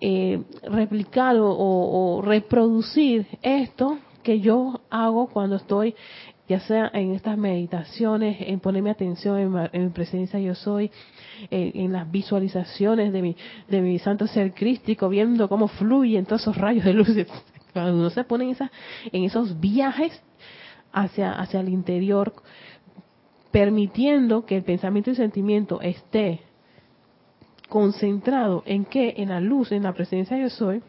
eh, 0.00 0.42
replicar 0.62 1.36
o, 1.38 2.22
reproducir 2.24 3.26
esto 3.42 3.98
que 4.22 4.40
yo 4.40 4.80
hago 4.88 5.26
cuando 5.26 5.56
estoy 5.56 5.94
ya 6.48 6.60
sea 6.60 6.90
en 6.94 7.14
estas 7.14 7.36
meditaciones, 7.36 8.38
en 8.40 8.58
ponerme 8.58 8.90
atención 8.90 9.70
en, 9.70 9.84
mi 9.84 9.90
presencia 9.90 10.40
yo 10.40 10.54
soy, 10.54 10.90
en, 11.50 11.92
las 11.92 12.10
visualizaciones 12.10 13.12
de 13.12 13.20
mi, 13.20 13.36
de 13.68 13.82
mi 13.82 13.98
santo 13.98 14.26
ser 14.26 14.54
crístico, 14.54 15.10
viendo 15.10 15.46
cómo 15.46 15.68
fluyen 15.68 16.24
todos 16.24 16.40
esos 16.40 16.56
rayos 16.56 16.86
de 16.86 16.94
luz. 16.94 17.08
Cuando 17.74 17.92
uno 17.92 18.08
se 18.08 18.24
pone 18.24 18.50
en, 18.50 18.56
en 19.12 19.24
esos 19.24 19.60
viajes 19.60 20.20
hacia, 20.92 21.32
hacia 21.32 21.60
el 21.60 21.68
interior, 21.68 22.32
permitiendo 23.50 24.46
que 24.46 24.56
el 24.56 24.62
pensamiento 24.62 25.10
y 25.10 25.14
sentimiento 25.14 25.80
esté 25.80 26.40
concentrado 27.68 28.62
en 28.66 28.84
qué, 28.84 29.14
en 29.16 29.30
la 29.30 29.40
luz, 29.40 29.72
en 29.72 29.84
la 29.84 29.92
presencia 29.92 30.36
yo 30.36 30.50
soy, 30.50 30.82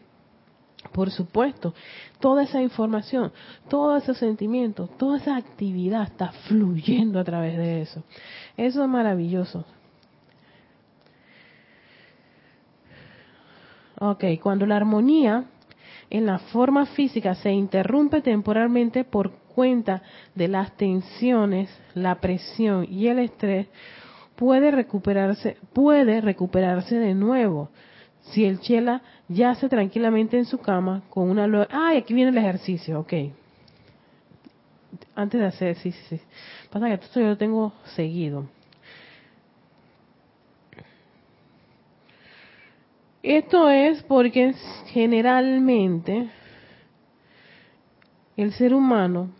por 0.92 1.10
supuesto, 1.10 1.74
toda 2.20 2.42
esa 2.42 2.60
información, 2.60 3.32
todo 3.68 3.96
ese 3.96 4.14
sentimiento, 4.14 4.88
toda 4.98 5.18
esa 5.18 5.36
actividad 5.36 6.02
está 6.02 6.32
fluyendo 6.48 7.20
a 7.20 7.24
través 7.24 7.56
de 7.56 7.82
eso. 7.82 8.02
Eso 8.56 8.82
es 8.82 8.88
maravilloso. 8.88 9.64
Ok, 14.00 14.24
cuando 14.42 14.66
la 14.66 14.76
armonía 14.76 15.44
en 16.10 16.26
la 16.26 16.40
forma 16.40 16.86
física 16.86 17.36
se 17.36 17.52
interrumpe 17.52 18.20
temporalmente 18.20 19.04
por 19.04 19.30
cuenta 19.54 20.02
de 20.34 20.48
las 20.48 20.76
tensiones, 20.76 21.70
la 21.94 22.16
presión 22.16 22.86
y 22.90 23.08
el 23.08 23.18
estrés, 23.20 23.68
puede 24.36 24.70
recuperarse, 24.70 25.56
puede 25.72 26.20
recuperarse 26.20 26.96
de 26.98 27.14
nuevo. 27.14 27.70
Si 28.22 28.44
el 28.44 28.60
chela 28.60 29.02
yace 29.28 29.68
tranquilamente 29.68 30.36
en 30.36 30.44
su 30.44 30.58
cama 30.58 31.02
con 31.10 31.30
una 31.30 31.66
ay, 31.70 31.98
aquí 31.98 32.14
viene 32.14 32.30
el 32.30 32.38
ejercicio, 32.38 33.00
ok. 33.00 33.12
Antes 35.14 35.40
de 35.40 35.46
hacer, 35.46 35.76
sí, 35.76 35.92
sí, 35.92 36.02
sí. 36.08 36.20
Pasa 36.70 36.86
que 36.86 36.94
esto 36.94 37.20
yo 37.20 37.26
lo 37.26 37.36
tengo 37.36 37.72
seguido. 37.94 38.46
Esto 43.22 43.70
es 43.70 44.02
porque 44.02 44.54
generalmente 44.86 46.28
el 48.36 48.52
ser 48.52 48.74
humano 48.74 49.30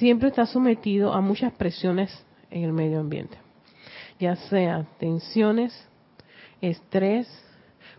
siempre 0.00 0.28
está 0.28 0.46
sometido 0.46 1.12
a 1.12 1.20
muchas 1.20 1.52
presiones 1.52 2.10
en 2.50 2.64
el 2.64 2.72
medio 2.72 3.00
ambiente, 3.00 3.36
ya 4.18 4.34
sea 4.34 4.86
tensiones, 4.98 5.72
estrés, 6.62 7.28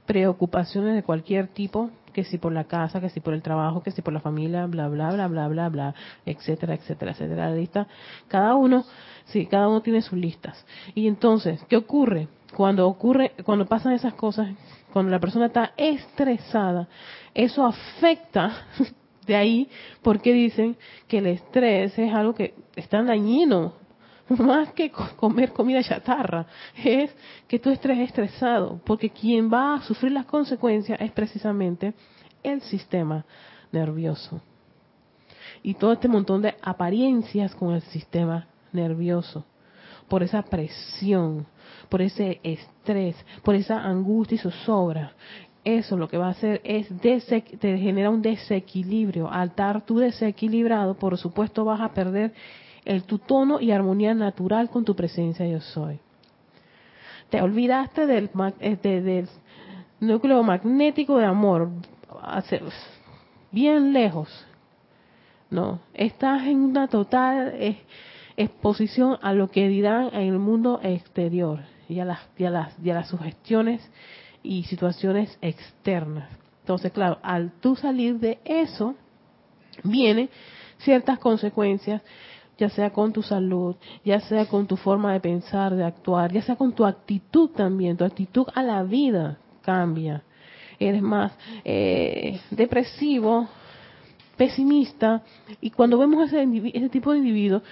preocupaciones 0.07 0.95
de 0.95 1.03
cualquier 1.03 1.47
tipo, 1.47 1.91
que 2.11 2.23
si 2.23 2.39
por 2.39 2.51
la 2.53 2.63
casa, 2.63 2.99
que 2.99 3.09
si 3.09 3.19
por 3.19 3.35
el 3.35 3.43
trabajo, 3.43 3.83
que 3.83 3.91
si 3.91 4.01
por 4.01 4.13
la 4.13 4.19
familia, 4.19 4.65
bla, 4.65 4.89
bla, 4.89 5.11
bla, 5.11 5.27
bla, 5.27 5.47
bla, 5.47 5.69
bla, 5.69 5.95
etcétera, 6.25 6.73
etcétera, 6.73 7.11
etcétera. 7.11 7.49
La 7.49 7.55
lista, 7.55 7.87
cada 8.27 8.55
uno, 8.55 8.83
sí, 9.25 9.45
cada 9.45 9.67
uno 9.67 9.81
tiene 9.81 10.01
sus 10.01 10.17
listas. 10.17 10.65
Y 10.95 11.07
entonces, 11.07 11.63
¿qué 11.69 11.77
ocurre? 11.77 12.27
Cuando 12.57 12.87
ocurre, 12.87 13.33
cuando 13.45 13.67
pasan 13.67 13.93
esas 13.93 14.15
cosas, 14.15 14.49
cuando 14.91 15.11
la 15.11 15.19
persona 15.19 15.45
está 15.45 15.71
estresada, 15.77 16.87
eso 17.35 17.63
afecta 17.63 18.65
de 19.31 19.37
ahí 19.37 19.69
porque 20.01 20.33
dicen 20.33 20.75
que 21.07 21.19
el 21.19 21.27
estrés 21.27 21.97
es 21.97 22.13
algo 22.13 22.35
que 22.35 22.53
es 22.75 22.89
tan 22.89 23.07
dañino, 23.07 23.73
más 24.27 24.73
que 24.73 24.91
comer 24.91 25.53
comida 25.53 25.81
chatarra, 25.81 26.45
es 26.83 27.15
que 27.47 27.59
tú 27.59 27.69
estés 27.69 27.97
estresado, 27.99 28.81
porque 28.85 29.09
quien 29.09 29.51
va 29.51 29.75
a 29.75 29.81
sufrir 29.83 30.11
las 30.11 30.25
consecuencias 30.25 30.99
es 30.99 31.11
precisamente 31.11 31.93
el 32.43 32.61
sistema 32.61 33.25
nervioso. 33.71 34.41
Y 35.63 35.75
todo 35.75 35.93
este 35.93 36.09
montón 36.09 36.41
de 36.41 36.55
apariencias 36.61 37.55
con 37.55 37.73
el 37.73 37.81
sistema 37.83 38.47
nervioso, 38.73 39.45
por 40.09 40.23
esa 40.23 40.41
presión, 40.41 41.45
por 41.87 42.01
ese 42.01 42.41
estrés, 42.43 43.15
por 43.43 43.55
esa 43.55 43.81
angustia 43.81 44.35
y 44.35 44.39
zozobra 44.39 45.13
eso 45.63 45.95
lo 45.95 46.07
que 46.07 46.17
va 46.17 46.27
a 46.27 46.31
hacer 46.31 46.61
es 46.63 46.87
te 46.99 47.77
genera 47.77 48.09
un 48.09 48.21
desequilibrio. 48.21 49.31
Al 49.31 49.49
estar 49.49 49.85
tú 49.85 49.99
desequilibrado, 49.99 50.95
por 50.95 51.17
supuesto 51.17 51.65
vas 51.65 51.81
a 51.81 51.93
perder 51.93 52.33
el 52.85 53.03
tu 53.03 53.19
tono 53.19 53.59
y 53.59 53.71
armonía 53.71 54.13
natural 54.13 54.69
con 54.69 54.85
tu 54.85 54.95
presencia 54.95 55.45
yo 55.45 55.61
soy. 55.61 55.99
Te 57.29 57.41
olvidaste 57.41 58.07
del, 58.07 58.29
eh, 58.59 59.25
núcleo 59.99 60.43
magnético 60.43 61.17
de 61.17 61.25
amor, 61.25 61.69
bien 63.51 63.93
lejos. 63.93 64.45
No, 65.49 65.79
estás 65.93 66.47
en 66.47 66.57
una 66.57 66.87
total 66.87 67.53
eh, 67.55 67.77
exposición 68.35 69.17
a 69.21 69.33
lo 69.33 69.49
que 69.49 69.67
dirán 69.67 70.09
en 70.13 70.21
el 70.21 70.39
mundo 70.39 70.79
exterior 70.81 71.59
y 71.87 71.99
a 71.99 72.05
las, 72.05 72.19
y 72.37 72.45
a 72.45 72.49
las, 72.49 72.75
y 72.83 72.89
a 72.89 72.95
las 72.95 73.09
sugestiones 73.09 73.81
y 74.43 74.63
situaciones 74.63 75.37
externas. 75.41 76.29
Entonces, 76.61 76.91
claro, 76.91 77.17
al 77.21 77.51
tú 77.59 77.75
salir 77.75 78.19
de 78.19 78.39
eso, 78.45 78.95
vienen 79.83 80.29
ciertas 80.79 81.19
consecuencias, 81.19 82.01
ya 82.57 82.69
sea 82.69 82.91
con 82.91 83.11
tu 83.11 83.23
salud, 83.23 83.75
ya 84.05 84.19
sea 84.21 84.45
con 84.45 84.67
tu 84.67 84.77
forma 84.77 85.13
de 85.13 85.19
pensar, 85.19 85.75
de 85.75 85.83
actuar, 85.83 86.31
ya 86.31 86.41
sea 86.41 86.55
con 86.55 86.73
tu 86.73 86.85
actitud 86.85 87.49
también, 87.49 87.97
tu 87.97 88.03
actitud 88.03 88.45
a 88.53 88.61
la 88.61 88.83
vida 88.83 89.37
cambia. 89.61 90.23
Eres 90.79 91.01
más 91.01 91.33
eh, 91.63 92.39
depresivo, 92.51 93.47
pesimista, 94.37 95.23
y 95.59 95.69
cuando 95.69 95.97
vemos 95.97 96.31
ese, 96.31 96.47
ese 96.73 96.89
tipo 96.89 97.11
de 97.11 97.19
individuos, 97.19 97.63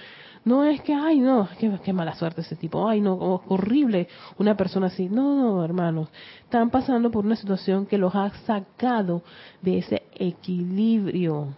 no 0.44 0.64
es 0.64 0.80
que, 0.80 0.94
ay, 0.94 1.20
no, 1.20 1.48
qué, 1.58 1.92
mala 1.92 2.14
suerte 2.14 2.40
ese 2.40 2.56
tipo, 2.56 2.88
ay, 2.88 3.00
no, 3.00 3.14
horrible 3.48 4.08
una 4.38 4.56
persona 4.56 4.86
así. 4.86 5.08
No, 5.08 5.36
no, 5.36 5.64
hermanos, 5.64 6.08
están 6.44 6.70
pasando 6.70 7.10
por 7.10 7.26
una 7.26 7.36
situación 7.36 7.86
que 7.86 7.98
los 7.98 8.14
ha 8.14 8.30
sacado 8.46 9.22
de 9.60 9.78
ese 9.78 10.02
equilibrio, 10.14 11.48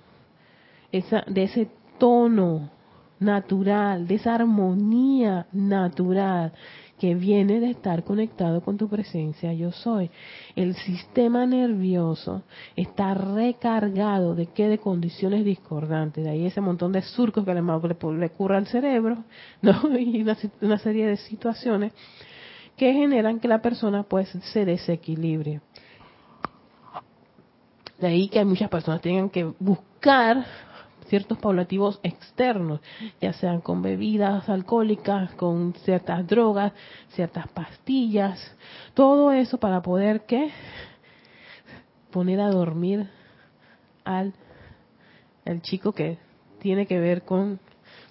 esa, 0.91 1.25
de 1.27 1.45
ese 1.45 1.71
tono 1.99 2.71
natural, 3.21 4.09
de 4.09 4.17
esa 4.17 4.35
armonía 4.35 5.47
natural 5.53 6.53
que 7.03 7.17
viene 7.17 7.59
de 7.59 7.69
estar 7.69 8.05
conectado 8.05 8.61
con 8.61 8.77
tu 8.77 8.89
presencia 8.89 9.53
yo 9.53 9.73
soy. 9.73 10.09
El 10.55 10.77
sistema 10.77 11.45
nervioso 11.47 12.45
está 12.77 13.13
recargado 13.13 14.37
de 14.37 14.47
qué 14.47 14.69
de 14.69 14.79
condiciones 14.79 15.45
discordantes, 15.45 16.23
de 16.23 16.31
ahí 16.31 16.47
ese 16.47 16.61
montón 16.61 16.93
de 16.93 17.03
surcos 17.03 17.45
que 17.45 17.55
le, 17.55 17.61
le, 17.61 18.27
ocurre 18.27 18.57
al 18.57 18.69
cerebro, 18.69 19.25
¿no? 19.63 19.99
y 19.99 20.25
una, 20.61 20.79
serie 20.79 21.09
de 21.09 21.17
situaciones 21.17 21.93
que 22.77 22.93
generan 22.93 23.41
que 23.41 23.49
la 23.49 23.61
persona 23.61 24.05
pues 24.05 24.29
se 24.53 24.65
desequilibre. 24.65 25.61
De 27.99 28.07
ahí 28.07 28.29
que 28.29 28.45
muchas 28.45 28.71
personas 28.71 29.01
tengan 29.01 29.29
que 29.29 29.43
buscar 29.59 30.47
ciertos 31.13 31.37
paulativos 31.37 32.01
externos, 32.03 32.81
ya 33.21 33.35
sean 33.35 33.61
con 33.61 33.83
bebidas 33.83 34.49
alcohólicas, 34.49 35.31
con 35.33 35.75
ciertas 35.85 36.27
drogas, 36.27 36.73
ciertas 37.11 37.49
pastillas, 37.49 38.41
todo 38.95 39.31
eso 39.31 39.59
para 39.59 39.83
poder 39.83 40.23
¿qué? 40.23 40.51
poner 42.11 42.41
a 42.41 42.49
dormir 42.49 43.11
al 44.05 44.33
el 45.45 45.61
chico 45.61 45.93
que 45.93 46.17
tiene 46.61 46.87
que 46.87 46.99
ver 46.99 47.25
con 47.25 47.61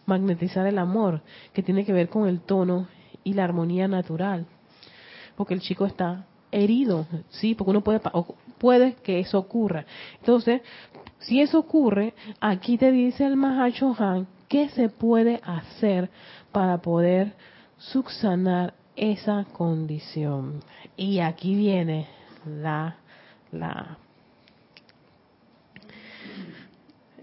magnetizar 0.05 0.67
el 0.67 0.77
amor, 0.77 1.21
que 1.53 1.63
tiene 1.63 1.85
que 1.85 1.93
ver 1.93 2.07
con 2.07 2.27
el 2.27 2.39
tono 2.39 2.87
y 3.23 3.33
la 3.33 3.45
armonía 3.45 3.87
natural, 3.87 4.45
porque 5.35 5.55
el 5.55 5.61
chico 5.61 5.87
está 5.87 6.27
herido, 6.51 7.07
sí, 7.29 7.55
porque 7.55 7.71
uno 7.71 7.81
puede 7.81 7.99
puede 8.59 8.93
que 8.97 9.19
eso 9.19 9.39
ocurra. 9.39 9.87
Entonces, 10.19 10.61
si 11.21 11.41
eso 11.41 11.59
ocurre, 11.59 12.13
aquí 12.39 12.77
te 12.77 12.91
dice 12.91 13.25
el 13.25 13.35
Mahacho 13.35 13.95
Han 13.97 14.27
qué 14.47 14.69
se 14.69 14.89
puede 14.89 15.39
hacer 15.43 16.09
para 16.51 16.79
poder 16.79 17.33
subsanar 17.77 18.73
esa 18.95 19.45
condición. 19.53 20.61
Y 20.97 21.19
aquí 21.19 21.55
viene 21.55 22.07
la, 22.45 22.97
la 23.51 23.97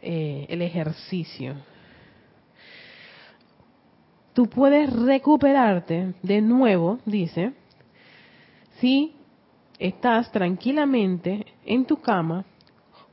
eh, 0.01 0.47
el 0.49 0.63
ejercicio. 0.63 1.57
Tú 4.33 4.47
puedes 4.49 4.93
recuperarte 4.93 6.15
de 6.23 6.41
nuevo, 6.41 7.01
dice, 7.05 7.53
si 8.79 9.17
estás 9.79 10.31
tranquilamente 10.31 11.47
en 11.67 11.85
tu 11.85 12.01
cama 12.01 12.45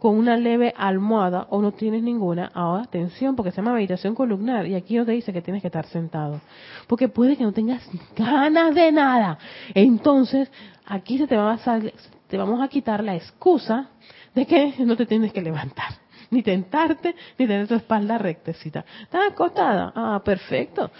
con 0.05 0.19
una 0.19 0.37
leve 0.37 0.71
almohada 0.77 1.47
o 1.49 1.63
no 1.63 1.71
tienes 1.71 2.03
ninguna, 2.03 2.51
ahora 2.53 2.83
atención 2.83 3.35
porque 3.35 3.49
se 3.49 3.57
llama 3.57 3.73
meditación 3.73 4.13
columnar 4.13 4.67
y 4.67 4.75
aquí 4.75 4.99
os 4.99 5.07
dice 5.07 5.33
que 5.33 5.41
tienes 5.41 5.63
que 5.63 5.67
estar 5.69 5.87
sentado, 5.87 6.41
porque 6.85 7.09
puede 7.09 7.35
que 7.35 7.43
no 7.43 7.51
tengas 7.51 7.81
ganas 8.15 8.75
de 8.75 8.91
nada. 8.91 9.39
Entonces, 9.73 10.51
aquí 10.85 11.17
se 11.17 11.25
te 11.25 11.35
va 11.35 11.53
a 11.53 11.79
te 12.27 12.37
vamos 12.37 12.61
a 12.61 12.67
quitar 12.67 13.03
la 13.03 13.15
excusa 13.15 13.89
de 14.35 14.45
que 14.45 14.75
no 14.85 14.95
te 14.95 15.07
tienes 15.07 15.33
que 15.33 15.41
levantar, 15.41 15.93
ni 16.29 16.43
tentarte, 16.43 17.15
ni 17.39 17.47
tener 17.47 17.67
tu 17.67 17.73
espalda 17.73 18.19
rectecita. 18.19 18.85
¿Estás 19.01 19.31
acostada? 19.31 19.91
Ah, 19.95 20.21
perfecto. 20.23 20.91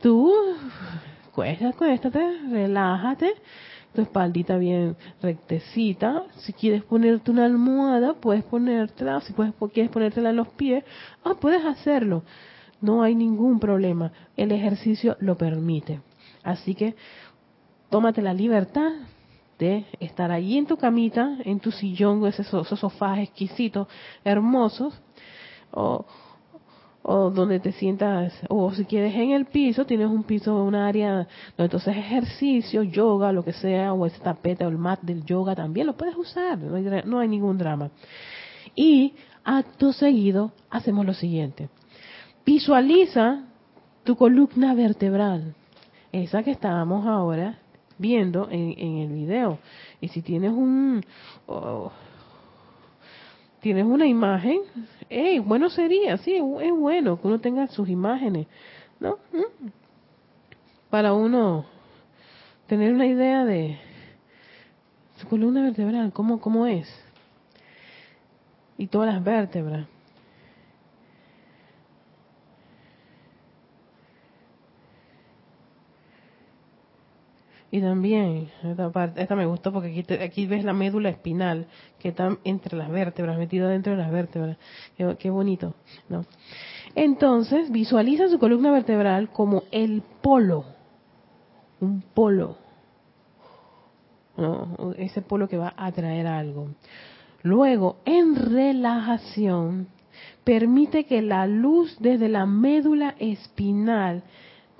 Tú, 0.00 0.32
cuéstate, 1.32 2.38
relájate 2.52 3.34
tu 3.94 4.02
espaldita 4.02 4.58
bien 4.58 4.96
rectecita. 5.22 6.24
Si 6.38 6.52
quieres 6.52 6.82
ponerte 6.82 7.30
una 7.30 7.44
almohada, 7.44 8.14
puedes 8.14 8.44
ponértela. 8.44 9.20
Si 9.20 9.32
puedes, 9.32 9.54
quieres 9.72 9.90
ponértela 9.90 10.30
en 10.30 10.36
los 10.36 10.48
pies, 10.48 10.84
ah, 11.24 11.34
puedes 11.40 11.64
hacerlo. 11.64 12.24
No 12.80 13.02
hay 13.02 13.14
ningún 13.14 13.60
problema. 13.60 14.12
El 14.36 14.52
ejercicio 14.52 15.16
lo 15.20 15.38
permite. 15.38 16.00
Así 16.42 16.74
que 16.74 16.96
tómate 17.88 18.20
la 18.20 18.34
libertad 18.34 18.90
de 19.58 19.86
estar 20.00 20.32
allí 20.32 20.58
en 20.58 20.66
tu 20.66 20.76
camita, 20.76 21.38
en 21.44 21.60
tu 21.60 21.70
sillón, 21.70 22.26
esos, 22.26 22.66
esos 22.66 22.80
sofás 22.80 23.20
exquisitos, 23.20 23.86
hermosos, 24.24 25.00
o, 25.70 26.04
o 27.06 27.28
donde 27.28 27.60
te 27.60 27.72
sientas, 27.72 28.32
o 28.48 28.72
si 28.72 28.86
quieres 28.86 29.14
en 29.14 29.32
el 29.32 29.44
piso, 29.44 29.84
tienes 29.84 30.08
un 30.08 30.22
piso, 30.22 30.64
un 30.64 30.74
área 30.74 31.28
donde 31.54 31.64
entonces 31.64 31.94
ejercicio, 31.94 32.82
yoga, 32.82 33.30
lo 33.30 33.44
que 33.44 33.52
sea, 33.52 33.92
o 33.92 34.06
ese 34.06 34.20
tapete 34.20 34.64
o 34.64 34.70
el 34.70 34.78
mat 34.78 35.02
del 35.02 35.22
yoga 35.22 35.54
también 35.54 35.86
lo 35.86 35.98
puedes 35.98 36.16
usar, 36.16 36.58
no 36.58 37.18
hay, 37.18 37.28
ningún 37.28 37.58
drama. 37.58 37.90
Y 38.74 39.12
acto 39.44 39.92
seguido 39.92 40.52
hacemos 40.70 41.04
lo 41.04 41.12
siguiente, 41.12 41.68
visualiza 42.46 43.44
tu 44.02 44.16
columna 44.16 44.72
vertebral, 44.72 45.54
esa 46.10 46.42
que 46.42 46.52
estábamos 46.52 47.06
ahora 47.06 47.58
viendo 47.98 48.48
en, 48.50 48.74
en 48.78 48.96
el 48.98 49.12
video. 49.12 49.58
Y 50.00 50.08
si 50.08 50.22
tienes 50.22 50.52
un, 50.52 51.04
tienes 53.64 53.86
una 53.86 54.06
imagen, 54.06 54.60
hey, 55.08 55.38
bueno 55.38 55.70
sería, 55.70 56.18
sí, 56.18 56.34
es 56.34 56.70
bueno 56.70 57.18
que 57.18 57.26
uno 57.26 57.40
tenga 57.40 57.66
sus 57.68 57.88
imágenes, 57.88 58.46
¿no? 59.00 59.12
¿Mm? 59.32 59.68
Para 60.90 61.14
uno 61.14 61.64
tener 62.66 62.92
una 62.92 63.06
idea 63.06 63.46
de 63.46 63.78
su 65.16 65.26
columna 65.28 65.62
vertebral, 65.62 66.12
cómo, 66.12 66.42
cómo 66.42 66.66
es, 66.66 66.86
y 68.76 68.86
todas 68.86 69.14
las 69.14 69.24
vértebras. 69.24 69.86
Y 77.74 77.80
también, 77.80 78.50
esta, 78.62 78.88
parte, 78.92 79.20
esta 79.20 79.34
me 79.34 79.46
gustó 79.46 79.72
porque 79.72 79.88
aquí, 79.88 80.14
aquí 80.14 80.46
ves 80.46 80.64
la 80.64 80.72
médula 80.72 81.08
espinal 81.08 81.66
que 81.98 82.10
está 82.10 82.38
entre 82.44 82.76
las 82.76 82.88
vértebras, 82.88 83.36
metida 83.36 83.68
dentro 83.68 83.96
de 83.96 83.98
las 83.98 84.12
vértebras. 84.12 84.58
Qué, 85.18 85.28
bonito, 85.28 85.74
¿no? 86.08 86.24
Entonces, 86.94 87.72
visualiza 87.72 88.28
su 88.28 88.38
columna 88.38 88.70
vertebral 88.70 89.28
como 89.30 89.64
el 89.72 90.04
polo, 90.22 90.66
un 91.80 92.00
polo, 92.14 92.58
ese 94.96 95.22
polo 95.22 95.48
que 95.48 95.56
va 95.56 95.74
a 95.76 95.86
atraer 95.86 96.28
algo. 96.28 96.68
Luego, 97.42 97.96
en 98.04 98.36
relajación, 98.36 99.88
permite 100.44 101.06
que 101.06 101.22
la 101.22 101.48
luz 101.48 101.96
desde 101.98 102.28
la 102.28 102.46
médula 102.46 103.16
espinal 103.18 104.22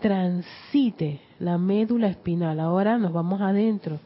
transite 0.05 1.23
la 1.39 1.57
médula 1.57 2.09
espinal. 2.09 2.61
Ahora 2.61 2.99
nos 2.99 3.11
vamos 3.11 3.41
adentro. 3.41 4.01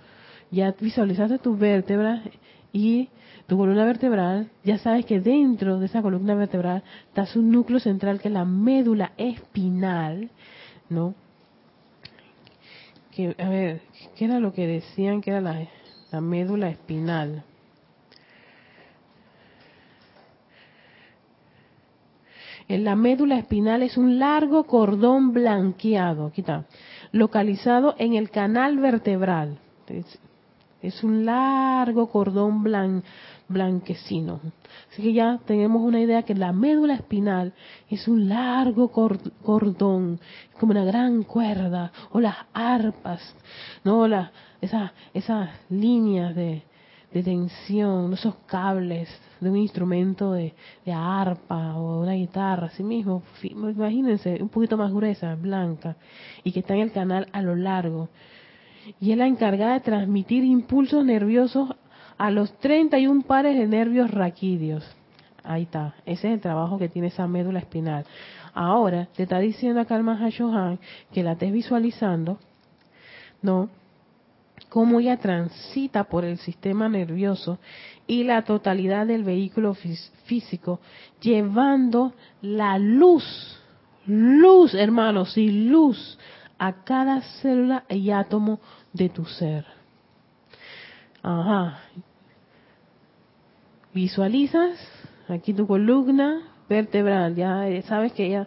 Ya 0.48 0.72
visualizaste 0.80 1.40
tus 1.40 1.58
vértebras 1.58 2.20
y 2.72 3.08
tu 3.48 3.56
columna 3.56 3.84
vertebral. 3.84 4.48
Ya 4.62 4.78
sabes 4.78 5.04
que 5.06 5.18
dentro 5.18 5.80
de 5.80 5.86
esa 5.86 6.00
columna 6.00 6.36
vertebral 6.36 6.84
está 7.08 7.26
su 7.26 7.42
núcleo 7.42 7.80
central, 7.80 8.20
que 8.20 8.28
es 8.28 8.34
la 8.34 8.44
médula 8.44 9.10
espinal, 9.16 10.30
¿no? 10.88 11.16
Que, 13.10 13.34
a 13.36 13.48
ver, 13.48 13.80
¿qué 14.16 14.26
era 14.26 14.38
lo 14.38 14.52
que 14.52 14.68
decían 14.68 15.20
que 15.20 15.30
era 15.30 15.40
la, 15.40 15.66
la 16.12 16.20
médula 16.20 16.68
espinal? 16.68 17.42
En 22.68 22.84
la 22.84 22.96
médula 22.96 23.38
espinal 23.38 23.82
es 23.82 23.96
un 23.96 24.18
largo 24.18 24.64
cordón 24.64 25.32
blanqueado, 25.32 26.26
aquí 26.26 26.42
está, 26.42 26.66
localizado 27.12 27.94
en 27.98 28.12
el 28.12 28.28
canal 28.28 28.78
vertebral. 28.78 29.58
Es, 30.82 31.02
un 31.02 31.24
largo 31.24 32.08
cordón 32.10 32.62
blanquecino. 33.48 34.40
Así 34.92 35.02
que 35.02 35.14
ya 35.14 35.40
tenemos 35.46 35.80
una 35.82 36.00
idea 36.00 36.24
que 36.24 36.34
la 36.34 36.52
médula 36.52 36.94
espinal 36.94 37.54
es 37.88 38.06
un 38.06 38.28
largo 38.28 38.88
cordón, 38.88 40.20
como 40.60 40.72
una 40.72 40.84
gran 40.84 41.22
cuerda, 41.22 41.90
o 42.12 42.20
las 42.20 42.36
arpas, 42.52 43.34
no 43.82 44.06
la, 44.06 44.30
esas, 44.60 44.92
esas 45.14 45.48
líneas 45.70 46.34
de, 46.36 46.62
de 47.12 47.22
tensión, 47.22 48.12
esos 48.12 48.34
cables 48.46 49.08
de 49.40 49.50
un 49.50 49.56
instrumento 49.56 50.32
de, 50.32 50.54
de 50.84 50.92
arpa 50.92 51.74
o 51.76 52.02
una 52.02 52.12
guitarra, 52.12 52.66
así 52.66 52.82
mismo, 52.82 53.22
imagínense, 53.42 54.42
un 54.42 54.48
poquito 54.48 54.76
más 54.76 54.92
gruesa, 54.92 55.34
blanca, 55.34 55.96
y 56.44 56.52
que 56.52 56.60
está 56.60 56.74
en 56.74 56.80
el 56.80 56.92
canal 56.92 57.28
a 57.32 57.42
lo 57.42 57.56
largo. 57.56 58.08
Y 59.00 59.12
es 59.12 59.18
la 59.18 59.26
encargada 59.26 59.74
de 59.74 59.80
transmitir 59.80 60.44
impulsos 60.44 61.04
nerviosos 61.04 61.70
a 62.16 62.30
los 62.30 62.52
31 62.58 63.22
pares 63.22 63.56
de 63.56 63.66
nervios 63.66 64.10
raquídeos. 64.10 64.84
Ahí 65.44 65.62
está, 65.62 65.94
ese 66.04 66.28
es 66.28 66.34
el 66.34 66.40
trabajo 66.40 66.78
que 66.78 66.88
tiene 66.88 67.08
esa 67.08 67.26
médula 67.26 67.60
espinal. 67.60 68.04
Ahora, 68.54 69.08
te 69.14 69.22
está 69.22 69.38
diciendo 69.38 69.80
acá 69.80 69.96
el 69.96 70.02
Mahashohan 70.02 70.78
que 71.12 71.22
la 71.22 71.32
estés 71.32 71.52
visualizando, 71.52 72.38
¿no? 73.40 73.70
Cómo 74.68 75.00
ella 75.00 75.16
transita 75.16 76.04
por 76.04 76.24
el 76.24 76.38
sistema 76.38 76.88
nervioso 76.88 77.58
y 78.06 78.24
la 78.24 78.42
totalidad 78.42 79.06
del 79.06 79.24
vehículo 79.24 79.74
físico, 80.24 80.80
llevando 81.20 82.12
la 82.42 82.78
luz, 82.78 83.24
luz, 84.06 84.74
hermanos, 84.74 85.36
y 85.38 85.68
luz 85.68 86.18
a 86.58 86.84
cada 86.84 87.20
célula 87.40 87.84
y 87.88 88.10
átomo 88.10 88.60
de 88.92 89.08
tu 89.08 89.24
ser. 89.24 89.64
Ajá. 91.22 91.80
Visualizas 93.94 94.78
aquí 95.28 95.52
tu 95.52 95.66
columna 95.66 96.42
vertebral, 96.68 97.34
ya 97.34 97.66
sabes 97.82 98.12
que 98.12 98.26
ella 98.26 98.46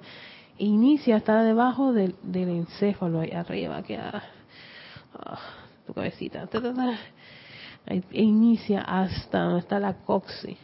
inicia, 0.57 1.17
está 1.17 1.43
debajo 1.43 1.93
del, 1.93 2.15
encéfalo, 2.33 3.21
ahí 3.21 3.31
arriba, 3.31 3.81
queda 3.83 4.23
ah, 5.13 5.39
tu 5.85 5.93
cabecita. 5.93 6.47
Ahí 7.85 8.03
inicia 8.11 8.81
hasta 8.81 9.39
donde 9.39 9.59
está 9.59 9.79
la 9.79 9.93
coxi, 9.93 10.55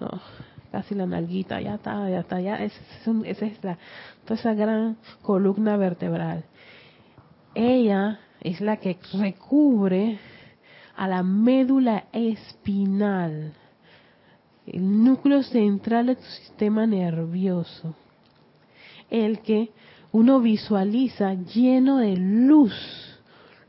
no, 0.00 0.08
casi 0.70 0.94
la 0.94 1.06
nalguita, 1.06 1.60
ya 1.60 1.74
está, 1.76 2.08
ya 2.10 2.20
está, 2.20 2.40
ya 2.40 2.56
es, 2.56 2.72
esa 3.24 3.46
es 3.46 3.64
la, 3.64 3.78
toda 4.24 4.38
esa 4.38 4.54
gran 4.54 4.96
columna 5.22 5.76
vertebral. 5.76 6.44
Ella 7.54 8.20
es 8.40 8.60
la 8.60 8.78
que 8.78 8.98
recubre 9.14 10.18
a 10.96 11.08
la 11.08 11.22
médula 11.22 12.04
espinal, 12.12 13.54
el 14.66 15.04
núcleo 15.04 15.42
central 15.42 16.06
de 16.06 16.16
tu 16.16 16.22
sistema 16.24 16.86
nervioso, 16.86 17.94
el 19.10 19.40
que 19.40 19.70
uno 20.12 20.40
visualiza 20.40 21.34
lleno 21.34 21.98
de 21.98 22.16
luz, 22.16 23.11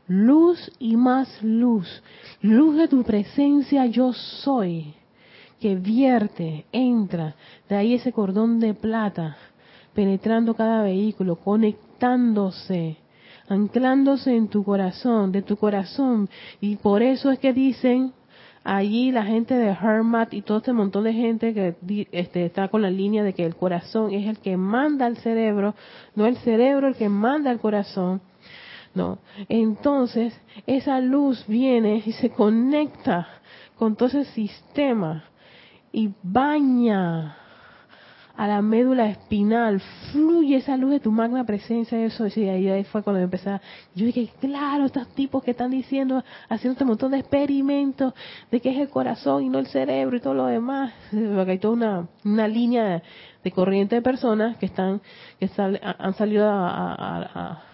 luz 0.06 0.70
y 0.78 0.96
más 0.96 1.42
luz, 1.42 2.02
luz 2.42 2.76
de 2.76 2.88
tu 2.88 3.02
presencia 3.02 3.86
yo 3.86 4.12
soy, 4.12 4.94
que 5.60 5.76
vierte, 5.76 6.66
entra, 6.72 7.34
de 7.68 7.76
ahí 7.76 7.94
ese 7.94 8.12
cordón 8.12 8.60
de 8.60 8.74
plata, 8.74 9.36
penetrando 9.94 10.54
cada 10.54 10.82
vehículo, 10.82 11.36
conectándose 11.36 12.98
anclándose 13.48 14.34
en 14.34 14.48
tu 14.48 14.64
corazón, 14.64 15.32
de 15.32 15.42
tu 15.42 15.56
corazón. 15.56 16.28
Y 16.60 16.76
por 16.76 17.02
eso 17.02 17.30
es 17.30 17.38
que 17.38 17.52
dicen 17.52 18.12
allí 18.62 19.12
la 19.12 19.24
gente 19.24 19.54
de 19.54 19.68
Hermat 19.68 20.32
y 20.32 20.42
todo 20.42 20.58
este 20.58 20.72
montón 20.72 21.04
de 21.04 21.12
gente 21.12 21.52
que 21.52 22.06
este, 22.12 22.46
está 22.46 22.68
con 22.68 22.82
la 22.82 22.90
línea 22.90 23.22
de 23.22 23.34
que 23.34 23.44
el 23.44 23.54
corazón 23.54 24.12
es 24.12 24.26
el 24.26 24.38
que 24.38 24.56
manda 24.56 25.06
al 25.06 25.18
cerebro, 25.18 25.74
no 26.14 26.26
el 26.26 26.36
cerebro 26.38 26.88
el 26.88 26.96
que 26.96 27.08
manda 27.08 27.50
al 27.50 27.60
corazón. 27.60 28.22
No. 28.94 29.18
Entonces, 29.48 30.38
esa 30.66 31.00
luz 31.00 31.44
viene 31.48 32.02
y 32.06 32.12
se 32.12 32.30
conecta 32.30 33.26
con 33.76 33.96
todo 33.96 34.08
ese 34.08 34.24
sistema 34.26 35.24
y 35.92 36.10
baña 36.22 37.36
a 38.36 38.48
la 38.48 38.62
médula 38.62 39.08
espinal, 39.08 39.80
fluye 40.10 40.56
esa 40.56 40.76
luz 40.76 40.90
de 40.90 41.00
tu 41.00 41.12
magna 41.12 41.44
presencia, 41.44 42.04
eso, 42.04 42.26
y 42.34 42.48
ahí, 42.48 42.84
fue 42.84 43.02
cuando 43.04 43.22
empecé, 43.22 43.60
yo 43.94 44.06
dije, 44.06 44.28
claro, 44.40 44.86
estos 44.86 45.06
tipos 45.14 45.42
que 45.44 45.52
están 45.52 45.70
diciendo, 45.70 46.24
haciendo 46.48 46.72
este 46.72 46.84
montón 46.84 47.12
de 47.12 47.18
experimentos, 47.18 48.12
de 48.50 48.60
que 48.60 48.70
es 48.70 48.78
el 48.78 48.88
corazón 48.88 49.44
y 49.44 49.48
no 49.48 49.60
el 49.60 49.68
cerebro 49.68 50.16
y 50.16 50.20
todo 50.20 50.34
lo 50.34 50.46
demás, 50.46 50.92
porque 51.10 51.52
hay 51.52 51.58
toda 51.58 51.74
una, 51.74 52.08
una 52.24 52.48
línea 52.48 53.02
de, 53.44 53.52
corriente 53.52 53.94
de 53.94 54.02
personas 54.02 54.56
que 54.56 54.66
están, 54.66 55.00
que 55.38 55.48
han 55.56 56.14
salido 56.14 56.50
a, 56.50 57.22
a 57.34 57.73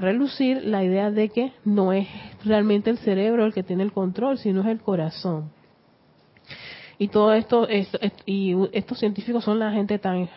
relucir 0.00 0.64
la 0.64 0.82
idea 0.82 1.10
de 1.10 1.28
que 1.28 1.52
no 1.64 1.92
es 1.92 2.08
realmente 2.44 2.90
el 2.90 2.98
cerebro 2.98 3.44
el 3.44 3.54
que 3.54 3.62
tiene 3.62 3.82
el 3.82 3.92
control, 3.92 4.38
sino 4.38 4.60
es 4.62 4.66
el 4.66 4.80
corazón. 4.80 5.50
Y 6.98 7.08
todo 7.08 7.32
esto, 7.32 7.66
y 8.26 8.56
estos 8.72 8.98
científicos 8.98 9.44
son 9.44 9.58
la 9.58 9.72
gente 9.72 9.98
tan 9.98 10.28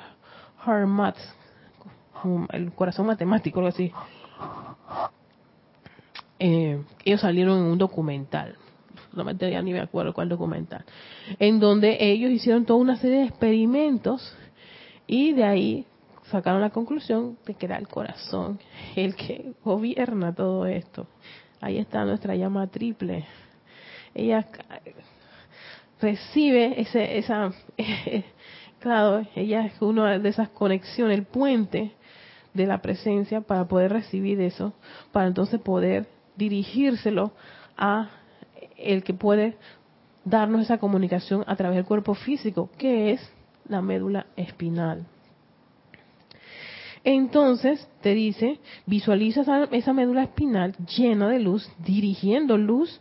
hard 0.65 0.88
maths, 0.88 1.36
el 2.52 2.72
corazón 2.74 3.06
matemático, 3.06 3.60
algo 3.60 3.70
así. 3.70 3.91
Eh, 6.39 6.82
ellos 7.04 7.22
salieron 7.22 7.58
en 7.58 7.63
un 7.65 7.78
documental, 7.78 8.56
me 9.13 9.36
ya 9.36 9.62
ni 9.62 9.74
me 9.74 9.80
acuerdo 9.80 10.13
cuál 10.13 10.30
documental, 10.30 10.86
en 11.39 11.60
donde 11.60 11.98
ellos 12.00 12.32
hicieron 12.32 12.65
toda 12.65 12.80
una 12.80 12.98
serie 12.98 13.20
de 13.20 13.26
experimentos 13.26 14.36
y 15.08 15.34
de 15.34 15.43
ahí 15.43 15.86
sacaron 16.32 16.62
la 16.62 16.70
conclusión 16.70 17.38
de 17.46 17.54
que 17.54 17.66
era 17.66 17.78
el 17.78 17.88
corazón 17.88 18.60
el 18.96 19.16
que 19.16 19.54
gobierna 19.63 20.34
todo 20.34 20.66
esto. 20.66 21.08
Ahí 21.62 21.78
está 21.78 22.06
nuestra 22.06 22.36
llama 22.36 22.68
triple. 22.68 23.26
Ella 24.13 24.46
recibe 26.00 26.80
ese, 26.80 27.18
esa, 27.18 27.52
claro, 28.80 29.26
ella 29.36 29.66
es 29.66 29.82
una 29.82 30.20
de 30.20 30.30
esas 30.30 30.50
conexiones, 30.50 31.18
el 31.18 31.26
puente 31.26 31.92
de 32.54 32.66
la 32.66 32.82
presencia 32.82 33.42
para 33.42 33.68
poder 33.68 33.92
recibir 33.94 34.42
eso, 34.42 34.74
para 35.12 35.28
entonces 35.28 35.60
poder 35.60 36.08
dirigírselo 36.36 37.32
a 37.78 38.10
el 38.78 39.04
que 39.04 39.13
puede 39.13 39.58
darnos 40.24 40.62
esa 40.62 40.78
comunicación 40.78 41.44
a 41.48 41.56
través 41.56 41.78
del 41.78 41.86
cuerpo 41.86 42.13
físico, 42.13 42.70
que 42.78 43.12
es 43.12 43.34
la 43.68 43.82
médula 43.82 44.28
espinal. 44.36 45.06
Entonces 47.10 47.88
te 48.02 48.13
dice, 48.13 48.60
visualiza 48.86 49.46
esa 49.72 49.93
médula 49.93 50.24
espinal 50.24 50.76
llena 50.98 51.30
de 51.30 51.39
luz, 51.39 51.72
dirigiendo 51.80 52.58
luz, 52.58 53.00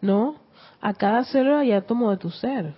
¿no? 0.00 0.40
a 0.80 0.92
cada 0.92 1.22
célula 1.22 1.64
y 1.64 1.70
átomo 1.70 2.10
de 2.10 2.16
tu 2.16 2.30
ser. 2.30 2.74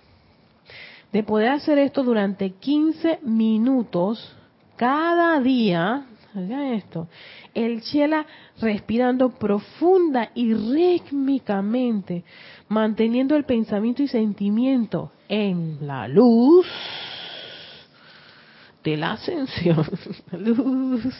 De 1.11 1.23
poder 1.23 1.49
hacer 1.49 1.79
esto 1.79 2.03
durante 2.03 2.51
15 2.51 3.21
minutos 3.23 4.37
cada 4.75 5.39
día, 5.39 6.05
esto, 6.35 7.07
el 7.55 7.81
chela 7.81 8.27
respirando 8.61 9.31
profunda 9.31 10.29
y 10.35 10.53
rítmicamente, 10.53 12.23
manteniendo 12.69 13.35
el 13.35 13.45
pensamiento 13.45 14.03
y 14.03 14.07
sentimiento 14.07 15.11
en 15.27 15.87
la 15.87 16.07
luz 16.07 16.67
de 18.87 18.95
la 18.95 19.11
ascensión, 19.11 19.85
luz 20.31 21.13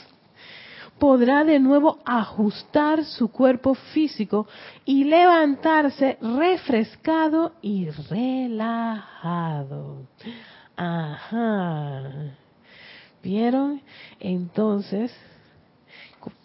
podrá 0.97 1.43
de 1.43 1.59
nuevo 1.59 1.99
ajustar 2.05 3.03
su 3.03 3.27
cuerpo 3.27 3.73
físico 3.93 4.47
y 4.85 5.03
levantarse 5.03 6.17
refrescado 6.21 7.51
y 7.61 7.89
relajado. 8.09 8.87
Ajá. 10.77 12.35
¿Vieron? 13.21 13.81
Entonces, 14.21 15.13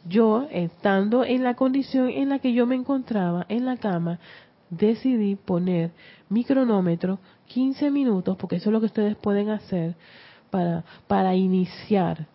yo, 0.04 0.48
estando 0.50 1.24
en 1.24 1.44
la 1.44 1.54
condición 1.54 2.08
en 2.10 2.30
la 2.30 2.40
que 2.40 2.52
yo 2.52 2.66
me 2.66 2.74
encontraba 2.74 3.46
en 3.48 3.64
la 3.64 3.76
cama, 3.76 4.18
decidí 4.70 5.36
poner 5.36 5.92
mi 6.28 6.42
cronómetro 6.44 7.20
15 7.46 7.92
minutos, 7.92 8.36
porque 8.36 8.56
eso 8.56 8.70
es 8.70 8.72
lo 8.72 8.80
que 8.80 8.86
ustedes 8.86 9.14
pueden 9.16 9.50
hacer 9.50 9.94
para, 10.52 10.84
para 11.08 11.34
iniciar 11.34 12.26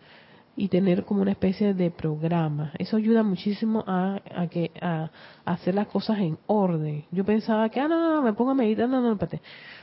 y 0.58 0.70
tener 0.70 1.06
como 1.06 1.22
una 1.22 1.32
especie 1.32 1.76
de 1.76 1.92
programa. 1.92 2.74
Eso 2.80 2.98
ayuda 2.98 3.22
muchísimo 3.22 3.84
a, 3.86 4.20
que 4.50 4.72
a, 4.82 5.12
hacer 5.46 5.76
las 5.76 5.88
cosas 5.88 6.18
en 6.18 6.38
orden. 6.48 7.06
Yo 7.12 7.24
pensaba 7.24 7.70
que, 7.70 7.80
ah, 7.80 7.88
no, 7.88 8.16
no, 8.16 8.22
me 8.24 8.34
pongo 8.34 8.52
a 8.52 8.56
meditar, 8.56 8.90
no, 8.90 9.00
no, 9.00 9.14
espérate. 9.14 9.40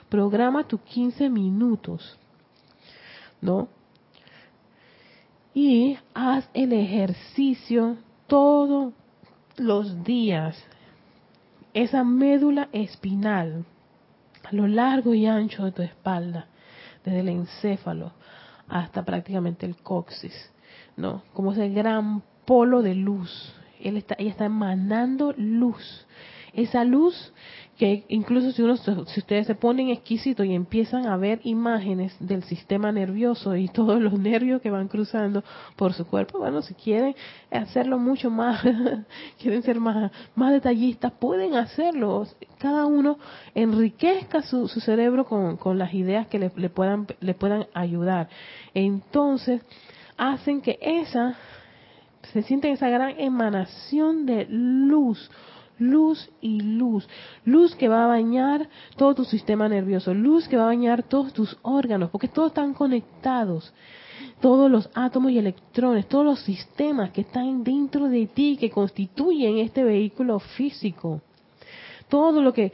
Programa 0.09 0.67
tus 0.67 0.81
15 0.81 1.31
minutos, 1.31 2.19
¿no? 3.41 3.69
Y 5.55 5.97
haz 6.13 6.51
el 6.53 6.73
ejercicio 6.73 7.97
todos 8.27 8.93
los 9.57 10.03
días. 10.03 10.61
Esa 11.73 12.03
médula 12.03 12.69
espinal 12.73 13.65
a 14.43 14.53
lo 14.53 14.67
largo 14.67 15.15
y 15.15 15.27
ancho 15.27 15.65
de 15.65 15.73
tu 15.73 15.83
espalda, 15.83 16.49
desde 17.05 17.21
el 17.21 17.29
encéfalo 17.29 18.13
hasta 18.69 19.05
prácticamente 19.05 19.67
el 19.67 19.77
coxis, 19.77 20.35
¿no? 20.97 21.23
Como 21.33 21.53
ese 21.53 21.69
gran 21.69 22.23
polo 22.45 22.83
de 22.83 22.95
luz. 22.95 23.55
Él 23.81 23.97
está, 23.97 24.15
ella 24.19 24.31
está 24.31 24.47
emanando 24.47 25.35
luz. 25.37 26.07
Esa 26.55 26.85
luz 26.85 27.33
que 27.77 28.05
incluso 28.09 28.53
si, 28.53 28.63
uno, 28.63 28.77
si 28.77 29.21
ustedes 29.21 29.49
se 29.49 29.57
ponen 29.57 29.89
exquisitos 29.89 30.47
y 30.47 30.55
empiezan 30.55 31.07
a 31.07 31.17
ver 31.17 31.41
imágenes 31.43 32.15
del 32.21 32.45
sistema 32.45 32.93
nervioso 32.93 33.57
y 33.57 33.69
todos 33.73 34.01
los 34.01 34.19
nervios 34.19 34.63
que 34.63 34.71
van 34.71 34.89
cruzando 34.89 35.43
por 35.77 35.93
su 35.93 36.07
cuerpo, 36.07 36.39
bueno, 36.39 36.63
si 36.63 36.75
quieren 36.75 37.15
hacerlo 37.51 37.99
mucho 37.99 38.31
más, 38.31 38.63
quieren 39.41 39.63
ser 39.63 39.81
más, 39.81 40.13
más 40.37 40.53
detallistas, 40.53 41.13
pueden 41.13 41.55
hacerlo. 41.55 42.27
Cada 42.59 42.87
uno 42.87 43.19
enriquezca 43.55 44.43
su, 44.43 44.69
su 44.69 44.81
cerebro 44.81 45.25
con, 45.25 45.57
con, 45.57 45.79
las 45.79 45.93
ideas 45.95 46.29
que 46.29 46.39
le, 46.39 46.53
le, 46.55 46.71
puedan, 46.71 47.07
le 47.21 47.35
puedan 47.35 47.67
ayudar. 47.75 48.29
Entonces, 48.73 49.63
hacen 50.17 50.61
que 50.61 50.79
esa, 50.81 51.37
se 52.33 52.43
siente 52.43 52.71
esa 52.71 52.89
gran 52.89 53.19
emanación 53.19 54.27
de 54.27 54.47
luz, 54.49 55.31
luz 55.79 56.31
y 56.41 56.61
luz. 56.61 57.09
Luz 57.45 57.75
que 57.75 57.89
va 57.89 58.05
a 58.05 58.09
bañar 58.09 58.69
todo 58.97 59.15
tu 59.15 59.25
sistema 59.25 59.69
nervioso, 59.69 60.15
luz 60.15 60.49
que 60.49 60.57
va 60.57 60.65
a 60.65 60.67
bañar 60.67 61.03
todos 61.03 61.33
tus 61.33 61.57
órganos, 61.63 62.11
porque 62.11 62.29
todos 62.29 62.49
están 62.49 62.75
conectados. 62.75 63.73
Todos 64.41 64.71
los 64.71 64.91
átomos 64.95 65.33
y 65.33 65.39
electrones, 65.39 66.07
todos 66.07 66.25
los 66.25 66.41
sistemas 66.41 67.11
que 67.11 67.23
están 67.23 67.65
dentro 67.65 68.09
de 68.09 68.27
ti, 68.27 68.57
que 68.59 68.71
constituyen 68.71 69.59
este 69.59 69.83
vehículo 69.83 70.39
físico. 70.39 71.21
Todo 72.09 72.43
lo 72.43 72.53
que, 72.53 72.73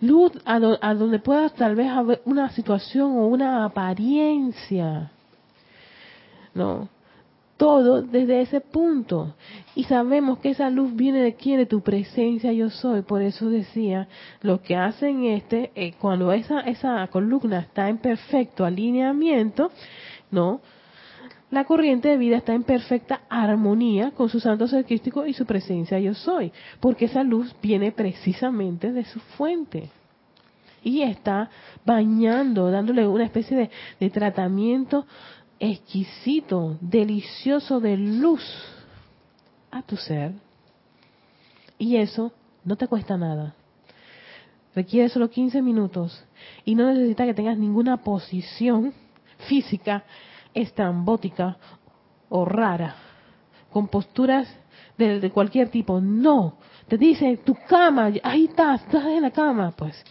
luz 0.00 0.32
a, 0.44 0.56
a 0.80 0.94
donde 0.94 1.18
puedas 1.18 1.54
tal 1.54 1.74
vez 1.74 1.88
haber 1.90 2.22
una 2.24 2.50
situación 2.50 3.12
o 3.12 3.26
una 3.26 3.64
apariencia. 3.64 5.10
No, 6.54 6.88
todo 7.56 8.02
desde 8.02 8.40
ese 8.40 8.60
punto. 8.60 9.34
Y 9.74 9.84
sabemos 9.84 10.38
que 10.38 10.50
esa 10.50 10.70
luz 10.70 10.94
viene 10.94 11.20
de 11.20 11.34
quién, 11.34 11.58
de 11.58 11.66
tu 11.66 11.80
presencia 11.80 12.52
yo 12.52 12.70
soy. 12.70 13.02
Por 13.02 13.22
eso 13.22 13.48
decía, 13.48 14.08
lo 14.42 14.62
que 14.62 14.76
hacen 14.76 15.24
este, 15.24 15.70
eh, 15.74 15.94
cuando 15.98 16.32
esa, 16.32 16.60
esa 16.60 17.06
columna 17.08 17.60
está 17.60 17.88
en 17.88 17.98
perfecto 17.98 18.64
alineamiento, 18.64 19.70
¿no? 20.30 20.60
La 21.50 21.64
corriente 21.64 22.08
de 22.08 22.16
vida 22.16 22.38
está 22.38 22.54
en 22.54 22.64
perfecta 22.64 23.20
armonía 23.28 24.10
con 24.10 24.28
su 24.28 24.40
santo 24.40 24.66
ser 24.66 24.84
y 24.88 25.32
su 25.32 25.46
presencia 25.46 25.98
yo 26.00 26.12
soy. 26.14 26.52
Porque 26.80 27.04
esa 27.04 27.22
luz 27.22 27.54
viene 27.62 27.92
precisamente 27.92 28.92
de 28.92 29.04
su 29.04 29.20
fuente 29.20 29.90
y 30.82 31.02
está 31.02 31.50
bañando, 31.84 32.70
dándole 32.70 33.08
una 33.08 33.24
especie 33.24 33.56
de, 33.56 33.70
de, 33.98 34.10
tratamiento 34.10 35.04
exquisito, 35.58 36.76
delicioso 36.80 37.80
de 37.80 37.96
luz 37.96 38.42
a 39.70 39.82
tu 39.82 39.96
ser. 39.96 40.32
Y 41.78 41.96
eso 41.96 42.32
no 42.64 42.76
te 42.76 42.88
cuesta 42.88 43.16
nada. 43.16 43.54
Requiere 44.74 45.08
solo 45.08 45.30
15 45.30 45.62
minutos 45.62 46.22
y 46.64 46.74
no 46.74 46.92
necesita 46.92 47.24
que 47.24 47.34
tengas 47.34 47.56
ninguna 47.56 47.96
posición 47.98 48.92
física 49.48 50.04
estrambótica 50.52 51.56
o 52.28 52.44
rara, 52.44 52.96
con 53.70 53.88
posturas 53.88 54.48
de, 54.98 55.20
de 55.20 55.30
cualquier 55.30 55.70
tipo. 55.70 56.00
No, 56.00 56.58
te 56.88 56.98
dice 56.98 57.38
tu 57.38 57.54
cama, 57.68 58.10
ahí 58.22 58.46
estás, 58.46 58.82
estás 58.82 59.06
en 59.06 59.22
la 59.22 59.30
cama, 59.30 59.72
pues 59.76 60.02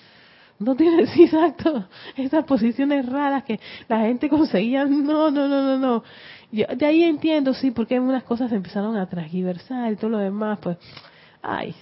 no 0.59 0.75
tienes 0.75 1.09
exacto 1.17 1.85
esas 2.15 2.45
posiciones 2.45 3.05
raras 3.05 3.43
que 3.43 3.59
la 3.87 4.01
gente 4.01 4.29
conseguía. 4.29 4.85
No, 4.85 5.31
no, 5.31 5.47
no, 5.47 5.61
no, 5.61 5.77
no. 5.77 6.03
Yo, 6.51 6.65
de 6.75 6.85
ahí 6.85 7.03
entiendo, 7.03 7.53
sí, 7.53 7.71
porque 7.71 7.99
unas 7.99 8.23
cosas 8.23 8.49
se 8.49 8.55
empezaron 8.55 8.95
a 8.95 9.09
transgiversar 9.09 9.91
y 9.91 9.95
todo 9.95 10.11
lo 10.11 10.17
demás, 10.19 10.59
pues, 10.61 10.77
ay, 11.41 11.75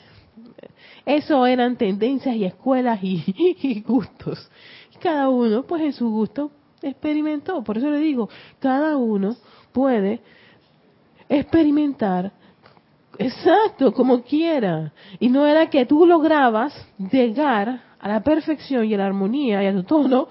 eso 1.05 1.45
eran 1.45 1.75
tendencias 1.75 2.35
y 2.35 2.45
escuelas 2.45 2.99
y, 3.03 3.23
y 3.61 3.81
gustos. 3.81 4.49
Y 4.93 4.97
cada 4.97 5.29
uno, 5.29 5.63
pues 5.63 5.81
en 5.83 5.93
su 5.93 6.09
gusto, 6.09 6.51
experimentó. 6.81 7.63
Por 7.63 7.77
eso 7.77 7.89
le 7.89 7.99
digo, 7.99 8.29
cada 8.59 8.97
uno 8.97 9.35
puede 9.71 10.21
experimentar 11.29 12.31
exacto 13.17 13.93
como 13.93 14.23
quiera. 14.23 14.93
Y 15.19 15.29
no 15.29 15.45
era 15.45 15.69
que 15.69 15.85
tú 15.85 16.05
lograbas 16.05 16.73
llegar 17.11 17.92
a 18.03 18.09
la 18.09 18.21
perfección 18.21 18.83
y 18.83 18.93
a 18.93 18.97
la 18.97 19.05
armonía 19.05 19.63
y 19.63 19.67
a 19.67 19.73
tu 19.73 19.83
tono 19.83 20.27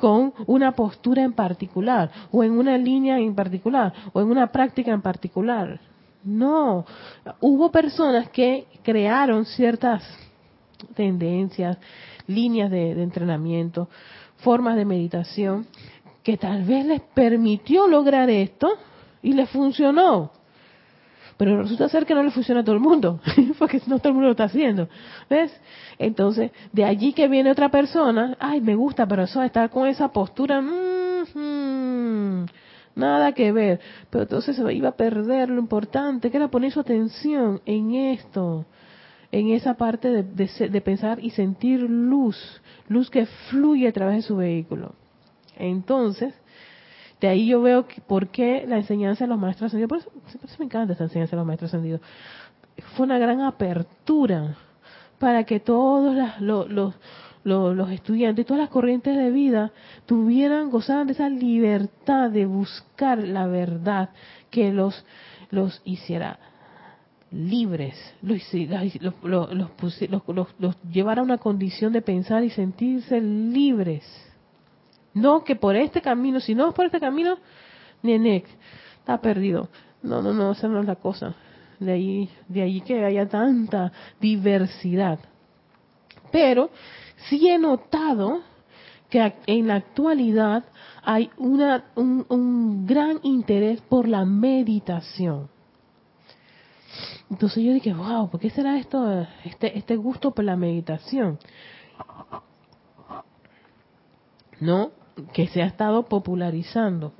con 0.00 0.34
una 0.46 0.72
postura 0.72 1.22
en 1.22 1.32
particular 1.32 2.10
o 2.32 2.42
en 2.42 2.58
una 2.58 2.76
línea 2.76 3.20
en 3.20 3.36
particular 3.36 3.92
o 4.12 4.20
en 4.20 4.28
una 4.28 4.48
práctica 4.48 4.92
en 4.92 5.00
particular. 5.00 5.80
No, 6.24 6.84
hubo 7.40 7.70
personas 7.70 8.30
que 8.30 8.66
crearon 8.82 9.44
ciertas 9.44 10.02
tendencias, 10.96 11.78
líneas 12.26 12.68
de, 12.70 12.96
de 12.96 13.02
entrenamiento, 13.04 13.88
formas 14.38 14.74
de 14.74 14.84
meditación 14.84 15.66
que 16.24 16.36
tal 16.36 16.64
vez 16.64 16.84
les 16.84 17.00
permitió 17.00 17.86
lograr 17.86 18.28
esto 18.28 18.68
y 19.22 19.34
les 19.34 19.48
funcionó. 19.50 20.32
Pero 21.36 21.60
resulta 21.60 21.88
ser 21.88 22.06
que 22.06 22.14
no 22.14 22.22
le 22.22 22.30
funciona 22.30 22.60
a 22.60 22.64
todo 22.64 22.76
el 22.76 22.80
mundo, 22.80 23.20
porque 23.58 23.80
no 23.86 23.98
todo 23.98 24.08
el 24.08 24.14
mundo 24.14 24.28
lo 24.28 24.32
está 24.32 24.44
haciendo. 24.44 24.88
¿Ves? 25.28 25.52
Entonces, 25.98 26.52
de 26.72 26.84
allí 26.84 27.12
que 27.12 27.26
viene 27.28 27.50
otra 27.50 27.70
persona, 27.70 28.36
ay, 28.38 28.60
me 28.60 28.76
gusta, 28.76 29.06
pero 29.06 29.24
eso 29.24 29.42
estar 29.42 29.70
con 29.70 29.88
esa 29.88 30.08
postura, 30.12 30.60
mmm, 30.60 32.46
nada 32.94 33.32
que 33.32 33.50
ver. 33.52 33.80
Pero 34.10 34.22
entonces 34.22 34.56
se 34.56 34.72
iba 34.72 34.90
a 34.90 34.96
perder 34.96 35.50
lo 35.50 35.58
importante, 35.58 36.30
que 36.30 36.36
era 36.36 36.48
poner 36.48 36.70
su 36.70 36.80
atención 36.80 37.60
en 37.66 37.94
esto, 37.94 38.64
en 39.32 39.50
esa 39.50 39.74
parte 39.74 40.10
de, 40.10 40.22
de, 40.22 40.68
de 40.68 40.80
pensar 40.80 41.18
y 41.22 41.30
sentir 41.30 41.80
luz, 41.80 42.62
luz 42.88 43.10
que 43.10 43.26
fluye 43.26 43.88
a 43.88 43.92
través 43.92 44.16
de 44.16 44.22
su 44.22 44.36
vehículo. 44.36 44.94
Entonces, 45.56 46.34
de 47.24 47.30
ahí 47.30 47.46
yo 47.46 47.62
veo 47.62 47.86
que, 47.86 48.02
por 48.02 48.28
qué 48.28 48.66
la 48.68 48.76
enseñanza 48.76 49.24
de 49.24 49.28
los 49.28 49.38
maestros 49.38 49.68
ascendidos, 49.68 49.88
por 49.88 49.98
eso, 49.98 50.10
por 50.10 50.44
eso 50.44 50.56
me 50.58 50.66
encanta 50.66 50.92
esta 50.92 51.04
enseñanza 51.04 51.30
de 51.30 51.36
los 51.38 51.46
maestros 51.46 51.70
ascendidos, 51.70 52.02
fue 52.94 53.06
una 53.06 53.16
gran 53.16 53.40
apertura 53.40 54.58
para 55.18 55.44
que 55.44 55.58
todos 55.58 56.14
los, 56.38 56.68
los, 56.68 56.94
los, 57.44 57.74
los 57.74 57.90
estudiantes, 57.90 58.44
todas 58.44 58.60
las 58.60 58.68
corrientes 58.68 59.16
de 59.16 59.30
vida 59.30 59.72
tuvieran, 60.04 60.68
gozaran 60.68 61.06
de 61.06 61.14
esa 61.14 61.30
libertad 61.30 62.30
de 62.30 62.44
buscar 62.44 63.16
la 63.16 63.46
verdad 63.46 64.10
que 64.50 64.70
los, 64.70 65.06
los 65.50 65.80
hiciera 65.86 66.38
libres, 67.30 67.96
los, 68.20 68.42
los, 69.22 69.50
los, 69.50 70.54
los 70.58 70.82
llevara 70.92 71.22
a 71.22 71.24
una 71.24 71.38
condición 71.38 71.94
de 71.94 72.02
pensar 72.02 72.44
y 72.44 72.50
sentirse 72.50 73.18
libres. 73.18 74.04
No 75.14 75.44
que 75.44 75.56
por 75.56 75.76
este 75.76 76.02
camino, 76.02 76.40
si 76.40 76.54
no 76.54 76.68
es 76.68 76.74
por 76.74 76.86
este 76.86 77.00
camino, 77.00 77.38
Nenek 78.02 78.46
está 78.98 79.20
perdido. 79.20 79.68
No, 80.02 80.20
no, 80.20 80.32
no, 80.32 80.52
esa 80.52 80.68
no 80.68 80.80
es 80.80 80.86
la 80.86 80.96
cosa. 80.96 81.34
De 81.78 81.92
ahí, 81.92 82.28
de 82.48 82.62
ahí 82.62 82.80
que 82.80 83.04
haya 83.04 83.28
tanta 83.28 83.92
diversidad. 84.20 85.18
Pero 86.30 86.70
sí 87.28 87.48
he 87.48 87.58
notado 87.58 88.42
que 89.08 89.32
en 89.46 89.68
la 89.68 89.76
actualidad 89.76 90.64
hay 91.02 91.30
una, 91.36 91.84
un, 91.94 92.26
un 92.28 92.86
gran 92.86 93.20
interés 93.22 93.80
por 93.82 94.08
la 94.08 94.24
meditación. 94.24 95.48
Entonces 97.30 97.64
yo 97.64 97.72
dije, 97.72 97.92
wow, 97.94 98.28
¿por 98.28 98.40
qué 98.40 98.50
será 98.50 98.78
esto, 98.78 99.26
este, 99.44 99.78
este 99.78 99.96
gusto 99.96 100.32
por 100.32 100.44
la 100.44 100.56
meditación? 100.56 101.38
¿No? 104.60 104.90
Que 105.32 105.46
se 105.48 105.62
ha 105.62 105.66
estado 105.66 106.04
popularizando. 106.04 107.12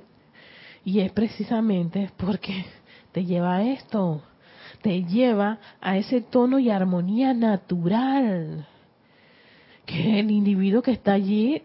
Y 0.83 0.99
es 0.99 1.11
precisamente 1.11 2.11
porque 2.17 2.65
te 3.11 3.25
lleva 3.25 3.55
a 3.55 3.63
esto, 3.63 4.21
te 4.81 5.03
lleva 5.03 5.57
a 5.81 5.97
ese 5.97 6.21
tono 6.21 6.59
y 6.59 6.69
armonía 6.69 7.33
natural. 7.33 8.67
Que 9.85 10.19
el 10.19 10.31
individuo 10.31 10.81
que 10.81 10.91
está 10.91 11.13
allí 11.13 11.63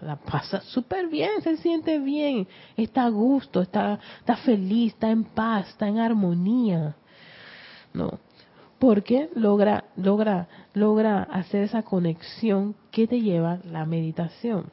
la, 0.00 0.16
pasa 0.16 0.60
súper 0.60 1.08
bien, 1.08 1.42
se 1.42 1.56
siente 1.58 1.98
bien, 1.98 2.48
está 2.76 3.04
a 3.04 3.10
gusto, 3.10 3.62
está, 3.62 3.98
está 4.18 4.36
feliz, 4.36 4.92
está 4.94 5.10
en 5.10 5.24
paz, 5.24 5.68
está 5.68 5.86
en 5.86 5.98
armonía. 5.98 6.96
¿No? 7.92 8.18
Porque 8.78 9.28
logra, 9.34 9.84
logra, 9.96 10.48
logra 10.72 11.22
hacer 11.24 11.62
esa 11.62 11.82
conexión 11.82 12.74
que 12.90 13.06
te 13.06 13.20
lleva 13.20 13.58
la 13.64 13.84
meditación. 13.84 14.70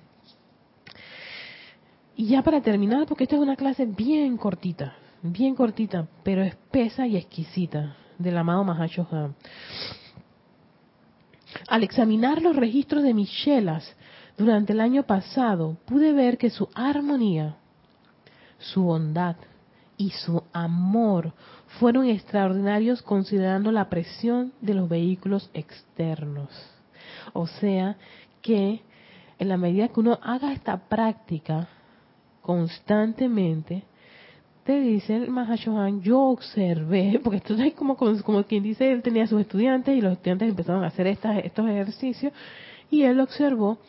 Y 2.21 2.27
ya 2.27 2.43
para 2.43 2.61
terminar, 2.61 3.07
porque 3.07 3.23
esta 3.23 3.35
es 3.35 3.41
una 3.41 3.55
clase 3.55 3.87
bien 3.87 4.37
cortita, 4.37 4.93
bien 5.23 5.55
cortita, 5.55 6.07
pero 6.21 6.43
espesa 6.43 7.07
y 7.07 7.17
exquisita, 7.17 7.95
del 8.19 8.37
amado 8.37 8.63
Mahashohan. 8.63 9.33
Al 11.67 11.81
examinar 11.81 12.39
los 12.39 12.55
registros 12.55 13.01
de 13.01 13.15
Michelas 13.15 13.95
durante 14.37 14.73
el 14.73 14.81
año 14.81 15.01
pasado, 15.01 15.77
pude 15.85 16.13
ver 16.13 16.37
que 16.37 16.51
su 16.51 16.69
armonía, 16.75 17.55
su 18.59 18.83
bondad 18.83 19.37
y 19.97 20.11
su 20.11 20.43
amor 20.53 21.33
fueron 21.79 22.05
extraordinarios 22.05 23.01
considerando 23.01 23.71
la 23.71 23.89
presión 23.89 24.53
de 24.61 24.75
los 24.75 24.87
vehículos 24.87 25.49
externos. 25.55 26.51
O 27.33 27.47
sea 27.47 27.97
que 28.43 28.83
en 29.39 29.49
la 29.49 29.57
medida 29.57 29.87
que 29.87 29.99
uno 29.99 30.19
haga 30.21 30.53
esta 30.53 30.87
práctica 30.87 31.67
constantemente, 32.41 33.83
te 34.63 34.79
dice 34.79 35.15
el 35.15 35.29
Mahashohan, 35.29 36.01
yo 36.01 36.19
observé, 36.19 37.19
porque 37.23 37.37
esto 37.37 37.55
es 37.55 37.73
como, 37.73 37.95
como, 37.95 38.43
quien 38.43 38.63
dice, 38.63 38.91
él 38.91 39.01
tenía 39.01 39.27
sus 39.27 39.41
estudiantes 39.41 39.97
y 39.97 40.01
los 40.01 40.13
estudiantes 40.13 40.49
empezaron 40.49 40.83
a 40.83 40.87
hacer 40.87 41.07
estos 41.07 41.67
ejercicios 41.67 42.33
y 42.89 43.03
él 43.03 43.19
observó 43.19 43.79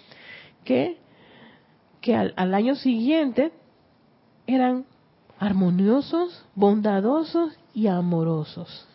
que, 0.64 0.98
que 2.00 2.14
al, 2.14 2.32
al 2.36 2.54
año 2.54 2.74
siguiente 2.74 3.52
eran 4.46 4.84
armoniosos, 5.38 6.44
bondadosos 6.54 7.58
y 7.74 7.88
amorosos. 7.88 8.88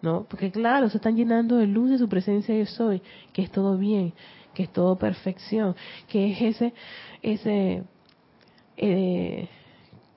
¿No? 0.00 0.26
Porque 0.28 0.50
claro, 0.50 0.88
se 0.90 0.96
están 0.96 1.14
llenando 1.14 1.56
de 1.56 1.68
luz 1.68 1.90
de 1.90 1.98
su 1.98 2.08
presencia 2.08 2.56
yo 2.56 2.66
soy, 2.66 3.00
que 3.32 3.42
es 3.42 3.52
todo 3.52 3.78
bien, 3.78 4.12
que 4.52 4.64
es 4.64 4.72
todo 4.72 4.98
perfección, 4.98 5.76
que 6.08 6.32
es 6.32 6.42
ese, 6.42 6.74
ese, 7.22 7.84
eh, 8.76 9.48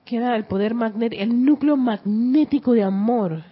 que 0.04 0.16
era 0.16 0.36
el 0.36 0.44
poder 0.44 0.74
magnético, 0.74 1.22
el 1.22 1.44
núcleo 1.44 1.76
magnético 1.76 2.72
de 2.72 2.84
amor. 2.84 3.42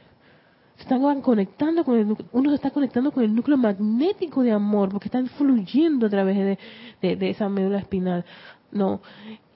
Se 0.77 0.83
están 0.83 1.21
conectando 1.21 1.85
con 1.85 1.99
el, 1.99 2.17
uno 2.33 2.51
se 2.51 2.57
está 2.57 2.71
conectando 2.71 3.13
con 3.13 3.23
el 3.23 3.35
núcleo 3.35 3.57
magnético 3.57 4.43
de 4.43 4.53
amor, 4.53 4.91
porque 4.91 5.09
están 5.09 5.27
fluyendo 5.27 6.07
a 6.07 6.11
través 6.11 6.59
de, 7.01 7.17
de, 7.17 7.31
esa 7.31 7.49
médula 7.49 7.79
espinal. 7.79 8.25
No, 8.73 9.01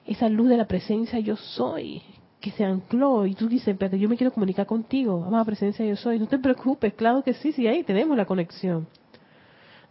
esa 0.05 0.29
luz 0.29 0.49
de 0.49 0.57
la 0.57 0.67
presencia 0.67 1.19
yo 1.19 1.35
soy, 1.35 2.01
que 2.39 2.51
se 2.51 2.63
ancló 2.63 3.25
y 3.25 3.35
tú 3.35 3.47
dices, 3.47 3.75
pero 3.77 3.97
yo 3.97 4.07
me 4.07 4.17
quiero 4.17 4.31
comunicar 4.31 4.65
contigo, 4.65 5.23
amada 5.25 5.43
presencia 5.45 5.85
yo 5.85 5.95
soy, 5.95 6.19
no 6.19 6.27
te 6.27 6.39
preocupes, 6.39 6.93
claro 6.93 7.21
que 7.21 7.33
sí, 7.33 7.51
sí, 7.51 7.67
ahí 7.67 7.83
tenemos 7.83 8.15
la 8.15 8.25
conexión. 8.25 8.87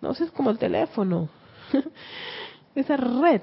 No, 0.00 0.12
es 0.12 0.30
como 0.30 0.50
el 0.50 0.58
teléfono, 0.58 1.28
esa 2.74 2.96
red, 2.96 3.42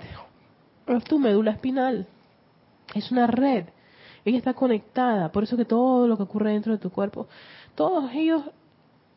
es 0.88 1.04
tu 1.04 1.20
médula 1.20 1.52
espinal, 1.52 2.08
es 2.94 3.12
una 3.12 3.28
red, 3.28 3.66
ella 4.26 4.38
está 4.38 4.54
conectada, 4.54 5.32
por 5.32 5.44
eso 5.44 5.56
que 5.56 5.66
todo 5.66 6.08
lo 6.08 6.18
que 6.18 6.24
ocurre 6.24 6.52
dentro 6.52 6.74
de 6.74 6.80
tu 6.80 6.90
cuerpo, 6.90 7.28
todos 7.76 8.12
ellos 8.14 8.44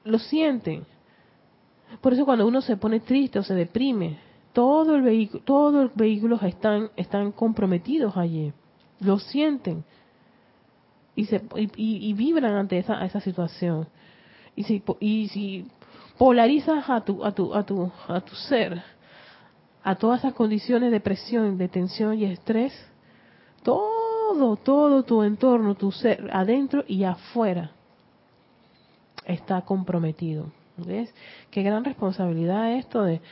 lo 0.04 0.18
sienten. 0.18 0.84
Por 2.00 2.12
eso 2.12 2.24
cuando 2.26 2.46
uno 2.46 2.60
se 2.60 2.76
pone 2.76 3.00
triste 3.00 3.38
o 3.38 3.42
se 3.42 3.54
deprime, 3.54 4.18
todo 4.52 4.96
el 4.96 5.02
vehículo, 5.02 5.42
todos 5.44 5.84
los 5.84 5.94
vehículos 5.94 6.42
están, 6.42 6.90
están 6.96 7.32
comprometidos 7.32 8.16
allí, 8.16 8.52
lo 9.00 9.18
sienten. 9.18 9.84
Y, 11.14 11.24
se, 11.24 11.42
y, 11.76 12.12
vibran 12.12 12.54
ante 12.54 12.78
esa, 12.78 13.04
esa 13.04 13.20
situación. 13.20 13.88
Y 14.54 14.64
si, 14.64 14.82
y 15.00 15.28
si 15.28 15.66
polarizas 16.16 16.88
a 16.88 17.00
tu, 17.00 17.24
a, 17.24 17.32
tu, 17.32 17.54
a, 17.54 17.64
tu, 17.64 17.90
a 18.06 18.20
tu 18.20 18.34
ser, 18.34 18.82
a 19.88 19.94
todas 19.94 20.18
esas 20.18 20.34
condiciones 20.34 20.92
de 20.92 21.00
presión, 21.00 21.56
de 21.56 21.66
tensión 21.66 22.18
y 22.18 22.26
estrés, 22.26 22.74
todo, 23.62 24.56
todo 24.56 25.02
tu 25.02 25.22
entorno, 25.22 25.76
tu 25.76 25.90
ser, 25.92 26.28
adentro 26.30 26.84
y 26.86 27.04
afuera, 27.04 27.70
está 29.24 29.62
comprometido. 29.62 30.52
¿Ves? 30.76 31.14
Qué 31.50 31.62
gran 31.62 31.86
responsabilidad 31.86 32.72
esto 32.72 33.02
de, 33.02 33.22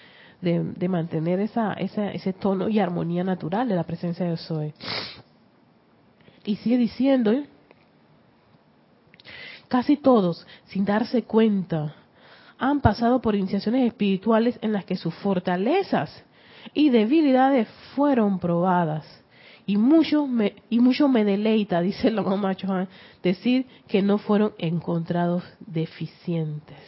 de, 0.41 0.89
mantener 0.89 1.41
esa, 1.41 1.75
ese 1.75 2.33
tono 2.33 2.71
y 2.71 2.79
armonía 2.79 3.23
natural 3.23 3.69
de 3.69 3.75
la 3.75 3.85
presencia 3.85 4.25
de 4.25 4.39
Soy. 4.39 4.73
Y 6.47 6.57
sigue 6.57 6.79
diciendo, 6.79 7.33
¿eh? 7.33 7.47
casi 9.69 9.99
todos, 9.99 10.47
sin 10.69 10.87
darse 10.87 11.25
cuenta, 11.25 11.97
han 12.57 12.81
pasado 12.81 13.21
por 13.21 13.35
iniciaciones 13.35 13.87
espirituales 13.87 14.59
en 14.63 14.73
las 14.73 14.87
que 14.87 14.97
sus 14.97 15.15
fortalezas 15.17 16.25
y 16.77 16.91
debilidades 16.91 17.67
fueron 17.95 18.39
probadas. 18.39 19.05
Y 19.67 19.79
mucho 19.79 20.29
me, 20.29 20.55
y 20.71 20.79
mucho 20.79 21.09
me 21.09 21.25
deleita, 21.25 21.81
dice 21.91 22.11
la 22.13 22.23
mamá 22.23 22.57
decir 23.23 23.67
que 23.89 24.03
no 24.03 24.19
fueron 24.19 24.53
encontrados 24.59 25.43
deficientes 25.67 26.79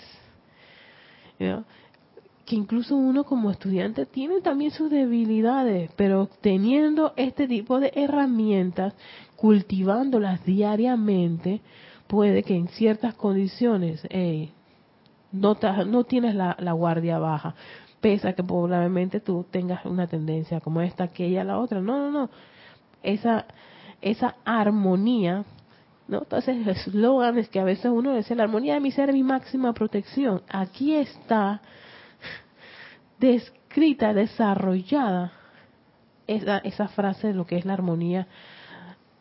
que 2.48 2.56
incluso 2.56 2.96
uno 2.96 3.24
como 3.24 3.50
estudiante 3.50 4.06
tiene 4.06 4.40
también 4.40 4.70
sus 4.70 4.90
debilidades, 4.90 5.90
pero 5.96 6.28
teniendo 6.40 7.12
este 7.16 7.46
tipo 7.46 7.78
de 7.78 7.92
herramientas, 7.94 8.94
cultivándolas 9.36 10.44
diariamente, 10.44 11.60
puede 12.06 12.42
que 12.42 12.56
en 12.56 12.68
ciertas 12.68 13.14
condiciones 13.14 14.02
no, 15.30 15.58
no 15.86 16.04
tienes 16.04 16.34
la, 16.34 16.72
guardia 16.72 17.18
baja, 17.18 17.54
pese 18.00 18.28
a 18.28 18.32
que 18.34 18.42
probablemente 18.42 19.20
tú 19.20 19.46
tengas 19.50 19.84
una 19.84 20.06
tendencia 20.06 20.60
como 20.60 20.80
esta, 20.80 21.04
aquella, 21.04 21.44
la 21.44 21.58
otra. 21.58 21.80
No, 21.80 21.98
no, 21.98 22.10
no. 22.10 22.30
Esa, 23.02 23.46
esa 24.00 24.36
armonía 24.44 25.44
¿no? 26.08 26.20
Entonces, 26.20 26.66
eslóganes 26.66 27.48
que 27.50 27.60
a 27.60 27.64
veces 27.64 27.86
uno 27.86 28.16
dice, 28.16 28.34
la 28.34 28.44
armonía 28.44 28.74
de 28.74 28.80
mi 28.80 28.90
ser 28.90 29.10
es 29.10 29.14
mi 29.14 29.22
máxima 29.22 29.74
protección. 29.74 30.42
Aquí 30.48 30.94
está 30.94 31.60
descrita, 33.20 34.14
desarrollada, 34.14 35.32
esa, 36.26 36.58
esa 36.58 36.88
frase 36.88 37.28
de 37.28 37.34
lo 37.34 37.46
que 37.46 37.56
es 37.56 37.66
la 37.66 37.74
armonía 37.74 38.26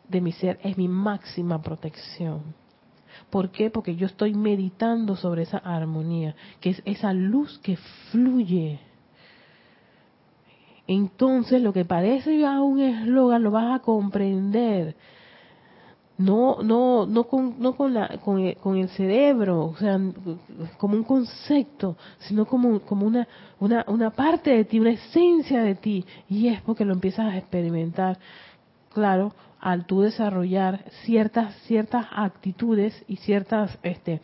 de 0.08 0.20
mi 0.22 0.32
ser 0.32 0.58
es 0.62 0.78
mi 0.78 0.88
máxima 0.88 1.60
protección. 1.60 2.54
¿Por 3.30 3.50
qué? 3.50 3.70
Porque 3.70 3.96
yo 3.96 4.06
estoy 4.06 4.34
meditando 4.34 5.16
sobre 5.16 5.42
esa 5.42 5.58
armonía, 5.58 6.34
que 6.60 6.70
es 6.70 6.82
esa 6.84 7.12
luz 7.12 7.58
que 7.62 7.76
fluye. 8.10 8.80
Entonces, 10.86 11.60
lo 11.60 11.72
que 11.72 11.84
parece 11.84 12.38
ya 12.38 12.62
un 12.62 12.80
eslogan 12.80 13.42
lo 13.42 13.50
vas 13.50 13.80
a 13.80 13.82
comprender 13.82 14.96
no 16.18 16.62
no 16.62 17.06
no 17.06 17.24
con 17.24 17.60
no 17.60 17.76
con 17.76 17.94
la 17.94 18.18
con 18.18 18.40
el, 18.40 18.56
con 18.56 18.76
el, 18.76 18.88
cerebro 18.88 19.66
o 19.66 19.76
sea 19.76 20.00
como 20.76 20.96
un 20.96 21.04
concepto 21.04 21.96
sino 22.18 22.44
como 22.44 22.80
como 22.80 23.06
una 23.06 23.26
una 23.60 23.84
una 23.86 24.10
parte 24.10 24.50
de 24.50 24.64
ti 24.64 24.80
una 24.80 24.90
esencia 24.90 25.62
de 25.62 25.76
ti 25.76 26.04
y 26.28 26.48
es 26.48 26.60
porque 26.62 26.84
lo 26.84 26.92
empiezas 26.92 27.26
a 27.32 27.38
experimentar 27.38 28.18
claro 28.92 29.32
al 29.60 29.86
tú 29.86 30.02
desarrollar 30.02 30.84
ciertas 31.04 31.54
ciertas 31.66 32.06
actitudes 32.12 33.04
y 33.08 33.16
ciertas 33.16 33.78
este 33.82 34.20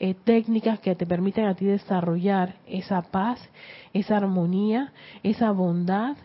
eh, 0.00 0.14
técnicas 0.14 0.80
que 0.80 0.94
te 0.94 1.06
permiten 1.06 1.46
a 1.46 1.54
ti 1.54 1.64
desarrollar 1.64 2.56
esa 2.66 3.02
paz 3.02 3.38
esa 3.92 4.16
armonía 4.16 4.92
esa 5.22 5.52
bondad 5.52 6.16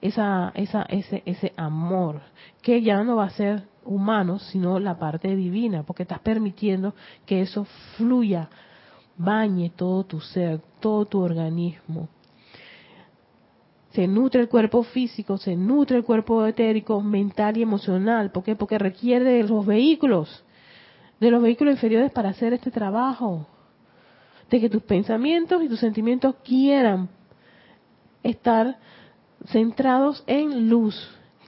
esa 0.00 0.52
esa 0.54 0.82
ese 0.82 1.22
ese 1.24 1.52
amor 1.56 2.20
que 2.62 2.82
ya 2.82 3.02
no 3.02 3.16
va 3.16 3.24
a 3.24 3.30
ser 3.30 3.74
humano, 3.84 4.38
sino 4.38 4.78
la 4.78 4.98
parte 4.98 5.34
divina, 5.36 5.82
porque 5.82 6.02
estás 6.02 6.20
permitiendo 6.20 6.94
que 7.26 7.42
eso 7.42 7.66
fluya, 7.96 8.48
bañe 9.16 9.70
todo 9.70 10.04
tu 10.04 10.20
ser, 10.20 10.60
todo 10.80 11.06
tu 11.06 11.20
organismo. 11.20 12.08
Se 13.94 14.08
nutre 14.08 14.40
el 14.40 14.48
cuerpo 14.48 14.82
físico, 14.82 15.38
se 15.38 15.54
nutre 15.54 15.98
el 15.98 16.04
cuerpo 16.04 16.44
etérico, 16.44 17.00
mental 17.00 17.56
y 17.56 17.62
emocional. 17.62 18.32
¿Por 18.32 18.42
qué? 18.42 18.56
Porque 18.56 18.76
requiere 18.76 19.24
de 19.24 19.44
los 19.44 19.64
vehículos, 19.64 20.44
de 21.20 21.30
los 21.30 21.40
vehículos 21.40 21.74
inferiores 21.74 22.10
para 22.10 22.30
hacer 22.30 22.52
este 22.52 22.72
trabajo. 22.72 23.46
De 24.50 24.60
que 24.60 24.68
tus 24.68 24.82
pensamientos 24.82 25.62
y 25.62 25.68
tus 25.68 25.78
sentimientos 25.78 26.34
quieran 26.44 27.08
estar 28.24 28.78
centrados 29.46 30.24
en 30.26 30.68
luz, 30.68 30.96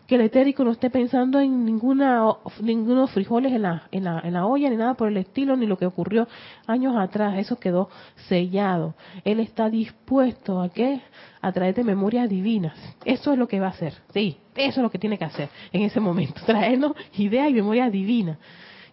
que 0.07 0.15
el 0.15 0.21
etérico 0.21 0.65
no 0.65 0.71
esté 0.71 0.91
pensando 0.91 1.41
en 1.41 1.65
ninguna 1.65 2.25
ningunos 2.61 3.11
frijoles 3.11 3.53
en 3.53 3.63
la, 3.63 3.89
en 3.91 4.05
la, 4.05 4.21
en 4.21 4.33
la 4.35 4.47
olla 4.47 4.71
ni 4.71 4.77
nada 4.77 4.95
por 4.95 5.09
el 5.09 5.17
estilo 5.17 5.57
ni 5.57 5.67
lo 5.67 5.77
que 5.77 5.87
ocurrió 5.87 6.29
años 6.67 6.97
atrás. 6.97 7.39
Eso 7.39 7.57
quedó 7.59 7.89
sellado. 8.29 8.95
Él 9.25 9.41
está 9.41 9.69
dispuesto 9.69 10.61
a 10.61 10.69
qué 10.69 11.01
a 11.41 11.53
traerte 11.53 11.85
memorias 11.85 12.29
divinas. 12.29 12.75
Eso 13.05 13.33
es 13.33 13.39
lo 13.39 13.49
que 13.49 13.61
va 13.61 13.67
a 13.67 13.71
hacer. 13.71 13.95
Sí 14.13 14.39
eso 14.57 14.81
es 14.81 14.83
lo 14.83 14.91
que 14.91 14.99
tiene 14.99 15.19
que 15.19 15.25
hacer 15.25 15.49
en 15.73 15.83
ese 15.83 16.01
momento. 16.01 16.41
Traernos 16.47 16.93
ideas 17.17 17.51
y 17.51 17.55
memorias 17.55 17.93
divinas 17.93 18.39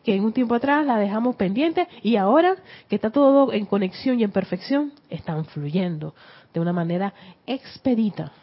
que 0.03 0.15
en 0.15 0.25
un 0.25 0.33
tiempo 0.33 0.55
atrás 0.55 0.85
la 0.85 0.97
dejamos 0.97 1.37
pendiente 1.37 1.87
y 2.01 2.17
ahora 2.17 2.55
que 2.89 2.95
está 2.95 3.09
todo 3.09 3.53
en 3.53 3.65
conexión 3.65 4.19
y 4.19 4.23
en 4.23 4.31
perfección 4.31 4.91
están 5.09 5.45
fluyendo 5.45 6.13
de 6.53 6.59
una 6.59 6.73
manera 6.73 7.13
expedita. 7.47 8.33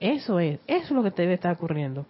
Eso 0.00 0.38
es, 0.38 0.60
eso 0.66 0.84
es 0.84 0.90
lo 0.90 1.02
que 1.02 1.10
te 1.10 1.22
debe 1.22 1.34
estar 1.34 1.54
ocurriendo. 1.54 2.06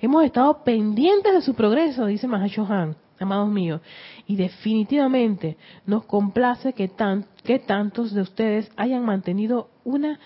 Hemos 0.00 0.24
estado 0.24 0.62
pendientes 0.62 1.32
de 1.32 1.42
su 1.42 1.54
progreso, 1.54 2.06
dice 2.06 2.28
Mahashohan, 2.28 2.96
amados 3.18 3.48
míos. 3.48 3.80
Y 4.26 4.36
definitivamente 4.36 5.56
nos 5.86 6.04
complace 6.04 6.72
que, 6.72 6.88
tan, 6.88 7.26
que 7.44 7.58
tantos 7.58 8.14
de 8.14 8.22
ustedes 8.22 8.70
hayan 8.76 9.04
mantenido 9.04 9.68
una 9.84 10.20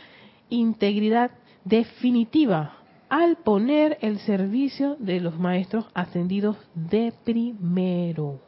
integridad 0.50 1.30
definitiva 1.64 2.76
al 3.08 3.36
poner 3.36 3.98
el 4.00 4.18
servicio 4.20 4.96
de 4.98 5.20
los 5.20 5.38
maestros 5.38 5.86
ascendidos 5.94 6.56
de 6.74 7.12
primero. 7.24 8.40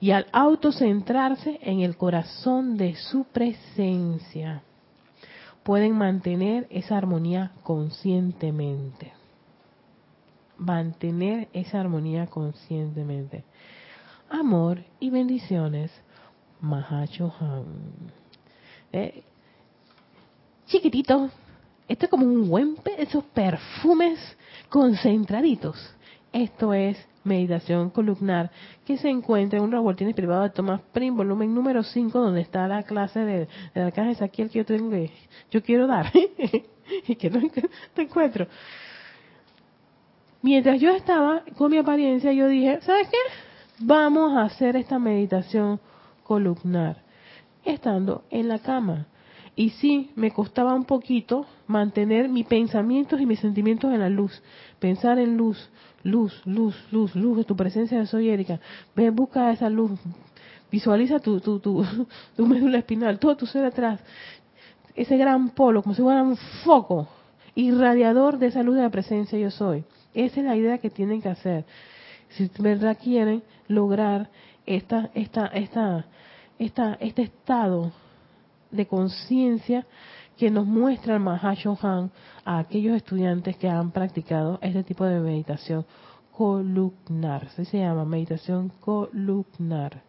Y 0.00 0.10
al 0.12 0.26
autocentrarse 0.32 1.58
en 1.62 1.80
el 1.80 1.96
corazón 1.96 2.76
de 2.76 2.94
su 2.96 3.24
presencia, 3.24 4.62
pueden 5.62 5.96
mantener 5.96 6.66
esa 6.70 6.96
armonía 6.96 7.52
conscientemente 7.62 9.12
mantener 10.58 11.48
esa 11.52 11.80
armonía 11.80 12.26
conscientemente. 12.26 13.44
Amor 14.28 14.82
y 15.00 15.10
bendiciones, 15.10 15.90
Mahachohan. 16.60 17.64
Eh, 18.92 19.22
chiquitito, 20.66 21.30
esto 21.88 22.06
es 22.06 22.10
como 22.10 22.24
un 22.26 22.48
buen 22.48 22.76
esos 22.96 23.24
perfumes 23.24 24.18
concentraditos. 24.68 25.76
Esto 26.32 26.72
es 26.72 26.96
meditación 27.24 27.90
columnar 27.90 28.50
que 28.84 28.96
se 28.96 29.08
encuentra 29.08 29.58
en 29.58 29.64
un 29.64 29.72
revoltines 29.72 30.14
privado 30.14 30.42
de 30.42 30.50
Thomas 30.50 30.80
Prim, 30.92 31.16
volumen 31.16 31.54
número 31.54 31.82
5, 31.82 32.18
donde 32.18 32.40
está 32.40 32.68
la 32.68 32.82
clase 32.82 33.20
de, 33.20 33.48
de 33.74 33.80
arcángel 33.80 34.16
Saquiel 34.16 34.50
que 34.50 34.58
yo 34.58 34.64
tengo 34.64 34.90
que, 34.90 35.10
yo 35.50 35.62
quiero 35.62 35.86
dar 35.86 36.12
y 37.06 37.16
que 37.16 37.30
no 37.30 37.40
te 37.94 38.02
encuentro. 38.02 38.46
Mientras 40.42 40.78
yo 40.78 40.90
estaba 40.90 41.42
con 41.56 41.70
mi 41.70 41.78
apariencia, 41.78 42.30
yo 42.32 42.48
dije, 42.48 42.78
¿sabes 42.82 43.08
qué? 43.08 43.16
Vamos 43.78 44.36
a 44.36 44.42
hacer 44.42 44.76
esta 44.76 44.98
meditación 44.98 45.80
columnar, 46.22 47.02
estando 47.64 48.24
en 48.30 48.48
la 48.48 48.58
cama. 48.58 49.06
Y 49.56 49.70
sí, 49.70 50.10
me 50.16 50.32
costaba 50.32 50.74
un 50.74 50.84
poquito 50.84 51.46
mantener 51.66 52.28
mis 52.28 52.46
pensamientos 52.46 53.20
y 53.20 53.26
mis 53.26 53.40
sentimientos 53.40 53.92
en 53.92 54.00
la 54.00 54.10
luz. 54.10 54.42
Pensar 54.80 55.18
en 55.18 55.36
luz, 55.36 55.70
luz, 56.04 56.40
luz, 56.46 56.76
luz, 56.92 57.14
luz 57.16 57.38
de 57.38 57.44
tu 57.44 57.56
presencia 57.56 57.98
de 57.98 58.06
soy 58.06 58.28
Erika. 58.28 58.60
Ve, 58.94 59.10
busca 59.10 59.50
esa 59.50 59.68
luz. 59.68 59.98
Visualiza 60.70 61.18
tu, 61.18 61.40
tu, 61.40 61.58
tu, 61.58 61.84
tu 62.36 62.46
médula 62.46 62.78
espinal, 62.78 63.18
todo 63.18 63.36
tu 63.36 63.46
ser 63.46 63.64
atrás. 63.64 64.00
Ese 64.94 65.16
gran 65.16 65.50
polo, 65.50 65.82
como 65.82 65.94
si 65.94 66.02
fuera 66.02 66.22
un 66.22 66.36
foco 66.64 67.08
irradiador 67.56 68.38
de 68.38 68.46
esa 68.48 68.62
luz 68.62 68.76
de 68.76 68.82
la 68.82 68.90
presencia 68.90 69.38
yo 69.38 69.50
soy. 69.50 69.84
Esa 70.14 70.40
es 70.40 70.46
la 70.46 70.56
idea 70.56 70.78
que 70.78 70.90
tienen 70.90 71.20
que 71.20 71.28
hacer. 71.28 71.64
Si 72.30 72.50
verdad 72.58 72.96
quieren 73.02 73.42
lograr 73.68 74.30
esta, 74.66 75.10
esta, 75.14 75.46
esta, 75.46 76.06
esta, 76.58 76.94
este 77.00 77.22
estado 77.22 77.92
de 78.70 78.86
conciencia 78.86 79.86
que 80.36 80.50
nos 80.50 80.66
muestra 80.66 81.14
el 81.14 81.20
Mahashohan 81.20 82.10
a 82.44 82.58
aquellos 82.58 82.96
estudiantes 82.96 83.56
que 83.56 83.68
han 83.68 83.90
practicado 83.90 84.58
este 84.62 84.82
tipo 84.84 85.04
de 85.04 85.20
meditación 85.20 85.86
columnar. 86.32 87.46
Así 87.46 87.64
se 87.64 87.78
llama, 87.78 88.04
meditación 88.04 88.70
columnar. 88.80 90.02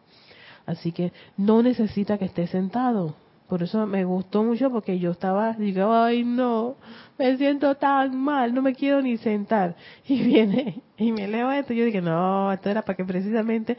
Así 0.66 0.92
que 0.92 1.14
no 1.38 1.62
necesita 1.62 2.18
que 2.18 2.26
esté 2.26 2.48
sentado. 2.48 3.16
Por 3.48 3.62
eso 3.62 3.86
me 3.86 4.04
gustó 4.06 4.44
mucho 4.44 4.72
porque 4.72 4.98
yo 4.98 5.12
estaba, 5.12 5.54
digo, 5.54 5.94
ay 5.94 6.24
no, 6.24 6.78
me 7.20 7.38
siento 7.38 7.76
tan 7.76 8.18
mal, 8.18 8.56
no 8.56 8.64
me 8.64 8.74
quiero 8.74 9.02
ni 9.02 9.18
sentar. 9.18 9.76
Y 10.08 10.24
viene 10.24 10.82
y 10.98 11.12
me 11.12 11.28
leo 11.28 11.52
esto 11.52 11.74
y 11.74 11.78
yo 11.78 11.86
dije, 11.86 12.02
no, 12.02 12.52
esto 12.52 12.70
era 12.70 12.82
para 12.82 12.96
que 12.96 13.06
precisamente 13.06 13.78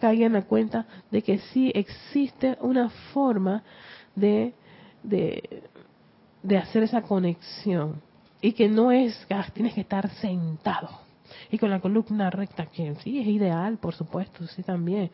caigan 0.00 0.36
a 0.36 0.42
cuenta 0.42 0.86
de 1.10 1.22
que 1.22 1.38
sí 1.38 1.72
existe 1.74 2.56
una 2.60 2.88
forma 3.12 3.64
de, 4.14 4.54
de, 5.02 5.62
de 6.42 6.58
hacer 6.58 6.82
esa 6.82 7.02
conexión. 7.02 8.00
Y 8.40 8.52
que 8.52 8.68
no 8.68 8.92
es 8.92 9.26
ah, 9.30 9.46
tienes 9.52 9.74
que 9.74 9.80
estar 9.80 10.08
sentado. 10.16 10.88
Y 11.50 11.58
con 11.58 11.70
la 11.70 11.80
columna 11.80 12.30
recta, 12.30 12.66
que 12.66 12.94
sí 13.02 13.18
es 13.18 13.26
ideal, 13.26 13.78
por 13.78 13.94
supuesto, 13.94 14.46
sí 14.46 14.62
también 14.62 15.10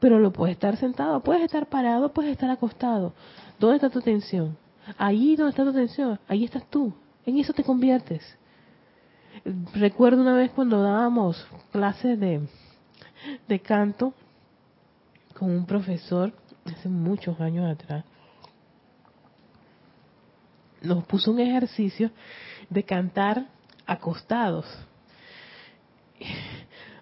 pero 0.00 0.18
lo 0.18 0.32
puedes 0.32 0.54
estar 0.54 0.76
sentado, 0.76 1.20
puedes 1.20 1.42
estar 1.42 1.66
parado, 1.66 2.12
puedes 2.12 2.32
estar 2.32 2.50
acostado. 2.50 3.12
¿Dónde 3.58 3.76
está 3.76 3.90
tu 3.90 3.98
atención? 3.98 4.56
Ahí 4.96 5.36
donde 5.36 5.50
está 5.50 5.64
tu 5.64 5.70
atención, 5.70 6.18
ahí 6.28 6.44
estás 6.44 6.64
tú. 6.70 6.92
En 7.26 7.38
eso 7.38 7.52
te 7.52 7.64
conviertes. 7.64 8.22
Recuerdo 9.74 10.22
una 10.22 10.34
vez 10.34 10.50
cuando 10.52 10.82
dábamos 10.82 11.46
clases 11.72 12.18
de, 12.18 12.46
de 13.46 13.60
canto 13.60 14.14
con 15.38 15.50
un 15.50 15.66
profesor 15.66 16.32
hace 16.64 16.88
muchos 16.88 17.40
años 17.40 17.70
atrás. 17.70 18.04
Nos 20.82 21.04
puso 21.04 21.32
un 21.32 21.40
ejercicio 21.40 22.10
de 22.70 22.82
cantar 22.82 23.46
acostados. 23.86 24.66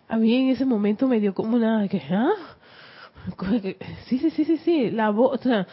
A 0.09 0.17
mí 0.17 0.35
en 0.35 0.51
ese 0.51 0.65
momento 0.65 1.09
me 1.09 1.21
dio 1.21 1.35
como 1.35 1.57
una 1.57 1.89
que, 1.89 2.03
¿ah? 2.11 2.31
Sí, 4.07 4.19
sí, 4.19 4.31
sí, 4.31 4.45
sí, 4.45 4.57
sí, 4.59 4.91
la 4.91 5.11
voz, 5.11 5.41
o 5.41 5.43
sea, 5.43 5.67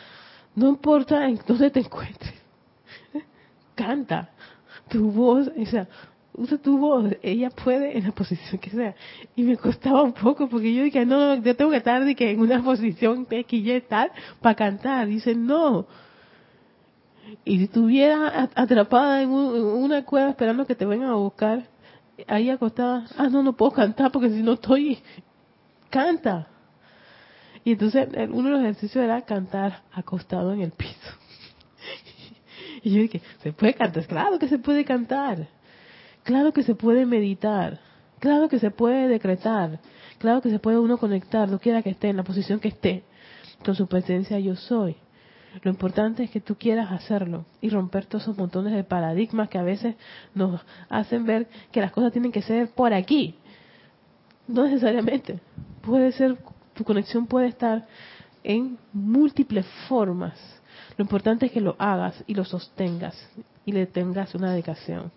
no 0.55 0.69
importa 0.69 1.27
en 1.27 1.39
dónde 1.45 1.69
te 1.69 1.81
encuentres, 1.81 2.33
canta, 3.75 4.31
tu 4.89 5.11
voz, 5.11 5.51
o 5.55 5.65
sea, 5.67 5.87
usa 6.33 6.57
tu 6.57 6.77
voz, 6.77 7.15
ella 7.21 7.49
puede 7.49 7.97
en 7.97 8.05
la 8.05 8.11
posición 8.11 8.59
que 8.59 8.69
sea. 8.69 8.95
Y 9.35 9.43
me 9.43 9.57
costaba 9.57 10.01
un 10.01 10.13
poco 10.13 10.49
porque 10.49 10.73
yo 10.73 10.83
dije, 10.83 11.05
no, 11.05 11.35
yo 11.35 11.55
tengo 11.55 11.71
que 11.71 11.77
estar 11.77 12.03
de 12.03 12.15
que 12.15 12.31
en 12.31 12.39
una 12.39 12.63
posición 12.63 13.27
X, 13.29 13.65
Y, 13.65 13.81
tal, 13.81 14.11
para 14.41 14.55
cantar. 14.55 15.07
Dice, 15.07 15.35
no. 15.35 15.85
Y 17.45 17.57
si 17.57 17.63
estuviera 17.65 18.49
atrapada 18.55 19.21
en, 19.21 19.29
una 19.29 20.03
cueva 20.05 20.29
esperando 20.29 20.65
que 20.65 20.75
te 20.75 20.85
vengan 20.85 21.09
a 21.09 21.15
buscar, 21.15 21.67
ahí 22.27 22.49
acostada, 22.49 23.05
ah, 23.17 23.27
no, 23.29 23.43
no 23.43 23.53
puedo 23.53 23.71
cantar 23.71 24.11
porque 24.11 24.29
si 24.29 24.43
no 24.43 24.53
estoy, 24.53 24.99
canta. 25.89 26.47
Y 27.63 27.73
entonces 27.73 28.07
uno 28.31 28.49
de 28.49 28.51
los 28.51 28.61
ejercicios 28.61 29.03
era 29.03 29.21
cantar 29.21 29.83
acostado 29.91 30.53
en 30.53 30.61
el 30.61 30.71
piso. 30.71 30.93
Y 32.85 32.91
yo 32.91 33.01
dije, 33.01 33.21
¿se 33.41 33.53
puede 33.53 33.73
cantar? 33.75 34.05
Claro 34.07 34.39
que 34.39 34.49
se 34.49 34.59
puede 34.59 34.83
cantar. 34.83 35.47
Claro 36.23 36.51
que 36.51 36.63
se 36.63 36.75
puede 36.75 37.05
meditar. 37.05 37.79
Claro 38.19 38.49
que 38.49 38.59
se 38.59 38.71
puede 38.71 39.07
decretar. 39.07 39.79
Claro 40.17 40.41
que 40.41 40.49
se 40.49 40.59
puede 40.59 40.79
uno 40.79 40.97
conectar, 40.97 41.49
no 41.49 41.59
quiera 41.59 41.81
que 41.81 41.91
esté, 41.91 42.09
en 42.09 42.17
la 42.17 42.23
posición 42.23 42.59
que 42.59 42.69
esté, 42.69 43.03
con 43.65 43.75
su 43.75 43.87
presencia 43.87 44.39
yo 44.39 44.55
soy. 44.55 44.95
Lo 45.61 45.69
importante 45.71 46.23
es 46.23 46.31
que 46.31 46.41
tú 46.41 46.55
quieras 46.55 46.91
hacerlo 46.91 47.45
y 47.61 47.69
romper 47.69 48.05
todos 48.05 48.23
esos 48.23 48.37
montones 48.37 48.73
de 48.73 48.83
paradigmas 48.83 49.49
que 49.49 49.57
a 49.57 49.63
veces 49.63 49.95
nos 50.33 50.61
hacen 50.89 51.25
ver 51.25 51.47
que 51.71 51.81
las 51.81 51.91
cosas 51.91 52.11
tienen 52.11 52.31
que 52.31 52.41
ser 52.41 52.69
por 52.69 52.93
aquí. 52.93 53.35
No 54.47 54.63
necesariamente. 54.65 55.39
Puede 55.81 56.11
ser 56.11 56.37
tu 56.73 56.83
conexión 56.83 57.27
puede 57.27 57.47
estar 57.47 57.87
en 58.43 58.77
múltiples 58.91 59.65
formas. 59.87 60.39
Lo 60.97 61.03
importante 61.03 61.45
es 61.47 61.51
que 61.51 61.61
lo 61.61 61.75
hagas 61.79 62.23
y 62.27 62.33
lo 62.33 62.45
sostengas 62.45 63.15
y 63.65 63.71
le 63.71 63.85
tengas 63.85 64.35
una 64.35 64.51
dedicación. 64.51 65.11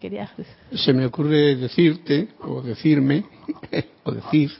Querías 0.00 0.30
Se 0.72 0.92
me 0.92 1.06
ocurre 1.06 1.54
decirte 1.54 2.30
o 2.40 2.60
decirme 2.60 3.24
o 4.04 4.12
decir 4.12 4.50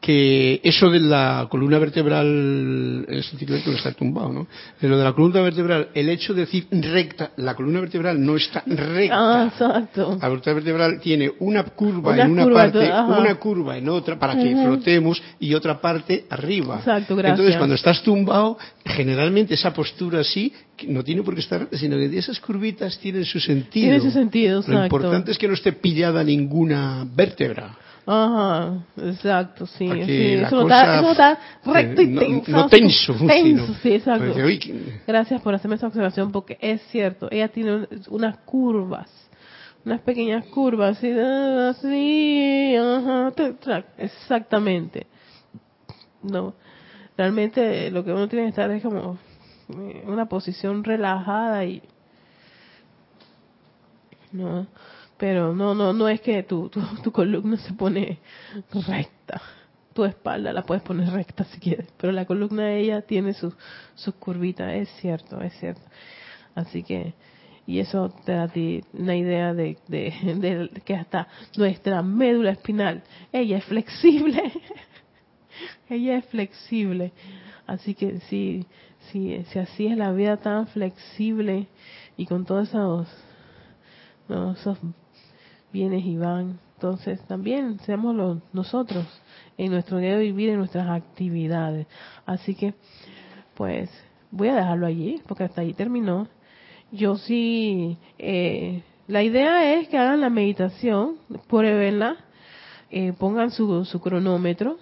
que 0.00 0.60
eso 0.62 0.90
de 0.90 1.00
la 1.00 1.48
columna 1.50 1.78
vertebral 1.78 3.04
es 3.08 3.32
el 3.32 3.38
que 3.38 3.74
está 3.74 3.92
tumbado, 3.92 4.32
¿no? 4.32 4.46
De 4.80 4.88
lo 4.88 4.96
de 4.96 5.04
la 5.04 5.12
columna 5.12 5.40
vertebral, 5.40 5.88
el 5.92 6.08
hecho 6.08 6.34
de 6.34 6.42
decir 6.42 6.66
recta, 6.70 7.32
la 7.36 7.56
columna 7.56 7.80
vertebral 7.80 8.24
no 8.24 8.36
está 8.36 8.62
recta. 8.64 9.14
Ah, 9.16 9.48
exacto. 9.50 10.16
La 10.20 10.28
columna 10.28 10.52
vertebral 10.52 11.00
tiene 11.00 11.32
una 11.40 11.64
curva 11.64 12.16
en 12.16 12.30
una 12.30 12.48
parte, 12.48 12.78
una 12.78 13.34
curva 13.34 13.76
en 13.76 13.88
otra 13.88 14.18
para 14.18 14.36
que 14.36 14.54
flotemos 14.54 15.20
y 15.40 15.52
otra 15.54 15.80
parte 15.80 16.26
arriba. 16.30 16.78
Exacto, 16.78 17.16
gracias. 17.16 17.38
Entonces, 17.38 17.56
cuando 17.56 17.74
estás 17.74 18.02
tumbado, 18.02 18.56
generalmente 18.84 19.54
esa 19.54 19.72
postura 19.72 20.20
así 20.20 20.52
no 20.86 21.02
tiene 21.02 21.24
por 21.24 21.34
qué 21.34 21.40
estar, 21.40 21.68
sino 21.72 21.96
que 21.96 22.16
esas 22.16 22.38
curvitas 22.38 22.98
tienen 22.98 23.24
su 23.24 23.40
sentido. 23.40 23.88
Tiene 23.88 24.00
su 24.00 24.12
sentido, 24.12 24.60
exacto. 24.60 24.78
Lo 24.78 24.84
importante 24.84 25.32
es 25.32 25.38
que 25.38 25.48
no 25.48 25.54
esté 25.54 25.72
pillada 25.72 26.22
ninguna 26.22 27.04
vértebra. 27.14 27.76
Ajá, 28.10 28.86
exacto, 28.96 29.66
sí. 29.66 29.86
sí. 30.06 30.32
Eso, 30.32 30.62
no 30.62 31.10
está, 31.10 31.38
recto 31.62 32.00
y 32.00 32.14
tenso. 32.16 32.50
No, 32.50 32.66
tenso, 32.66 33.14
tenso 33.26 33.74
sí, 33.82 33.92
exacto. 33.92 34.34
Gracias 35.06 35.42
por 35.42 35.54
hacerme 35.54 35.76
esa 35.76 35.88
observación 35.88 36.32
porque 36.32 36.56
es 36.62 36.80
cierto, 36.90 37.28
ella 37.30 37.48
tiene 37.48 37.86
unas 38.08 38.38
curvas, 38.38 39.10
unas 39.84 40.00
pequeñas 40.00 40.46
curvas, 40.46 40.96
así, 40.96 41.10
así 41.10 42.76
ajá, 42.76 43.34
exactamente. 43.98 45.06
No, 46.22 46.54
realmente 47.14 47.90
lo 47.90 48.06
que 48.06 48.12
uno 48.14 48.26
tiene 48.26 48.46
que 48.46 48.50
estar 48.50 48.70
es 48.70 48.82
como 48.82 49.18
en 49.68 50.08
una 50.08 50.30
posición 50.30 50.82
relajada 50.82 51.62
y 51.66 51.82
no 54.32 54.66
Pero 55.18 55.52
no, 55.52 55.74
no, 55.74 55.92
no 55.92 56.08
es 56.08 56.20
que 56.20 56.42
tu, 56.44 56.68
tu, 56.68 56.80
tu 57.02 57.12
columna 57.12 57.56
se 57.58 57.72
pone 57.74 58.18
recta. 58.86 59.42
Tu 59.92 60.04
espalda 60.04 60.52
la 60.52 60.62
puedes 60.62 60.82
poner 60.84 61.10
recta 61.10 61.44
si 61.44 61.58
quieres, 61.58 61.88
pero 61.96 62.12
la 62.12 62.24
columna 62.24 62.66
de 62.66 62.80
ella 62.80 63.02
tiene 63.02 63.34
sus 63.34 63.52
su 63.96 64.12
curvitas, 64.12 64.72
es 64.72 64.88
cierto, 65.00 65.40
es 65.40 65.52
cierto. 65.58 65.82
Así 66.54 66.84
que, 66.84 67.14
y 67.66 67.80
eso 67.80 68.08
te 68.24 68.32
da 68.32 68.44
a 68.44 68.48
ti 68.48 68.84
una 68.92 69.16
idea 69.16 69.54
de, 69.54 69.76
de, 69.88 70.12
de, 70.72 70.80
que 70.84 70.94
hasta 70.94 71.26
nuestra 71.56 72.02
médula 72.02 72.52
espinal, 72.52 73.02
ella 73.32 73.58
es 73.58 73.64
flexible, 73.64 74.52
ella 75.90 76.18
es 76.18 76.26
flexible. 76.26 77.12
Así 77.66 77.94
que 77.94 78.20
si, 78.20 78.64
si, 79.10 79.44
si 79.50 79.58
así 79.58 79.86
es 79.86 79.96
la 79.96 80.12
vida 80.12 80.36
tan 80.36 80.68
flexible 80.68 81.66
y 82.16 82.24
con 82.26 82.44
todos 82.44 82.68
esos, 82.68 83.08
no, 84.28 84.52
esos 84.52 84.78
vienes 85.72 86.04
y 86.04 86.16
van. 86.16 86.58
Entonces 86.74 87.20
también 87.26 87.80
seamos 87.80 88.40
nosotros 88.52 89.04
en 89.56 89.72
nuestro 89.72 89.98
día 89.98 90.16
de 90.16 90.22
vivir, 90.22 90.50
en 90.50 90.58
nuestras 90.58 90.88
actividades. 90.88 91.86
Así 92.24 92.54
que, 92.54 92.74
pues, 93.54 93.90
voy 94.30 94.48
a 94.48 94.54
dejarlo 94.54 94.86
allí, 94.86 95.20
porque 95.26 95.44
hasta 95.44 95.62
ahí 95.62 95.74
terminó. 95.74 96.28
Yo 96.92 97.16
sí, 97.16 97.98
eh, 98.18 98.82
la 99.08 99.22
idea 99.22 99.74
es 99.74 99.88
que 99.88 99.98
hagan 99.98 100.20
la 100.20 100.30
meditación, 100.30 101.16
pruébenla, 101.48 102.16
eh, 102.90 103.12
pongan 103.18 103.50
su, 103.50 103.84
su 103.84 104.00
cronómetro, 104.00 104.78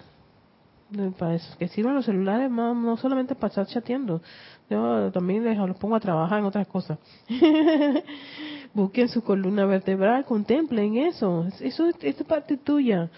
para 1.17 1.37
que 1.59 1.67
sirvan 1.67 1.95
los 1.95 2.05
celulares, 2.05 2.49
no, 2.49 2.73
no 2.73 2.95
solamente 2.97 3.35
para 3.35 3.47
estar 3.47 3.67
chateando, 3.67 4.21
yo 4.69 5.11
también 5.11 5.43
les, 5.43 5.57
los 5.57 5.75
pongo 5.77 5.95
a 5.95 5.99
trabajar 5.99 6.39
en 6.39 6.45
otras 6.45 6.67
cosas. 6.67 6.97
Busquen 8.73 9.09
su 9.09 9.23
columna 9.23 9.65
vertebral, 9.65 10.25
contemplen 10.25 10.97
eso. 10.97 11.47
Eso 11.59 11.87
es 12.01 12.15
parte 12.23 12.57
tuya. 12.57 13.09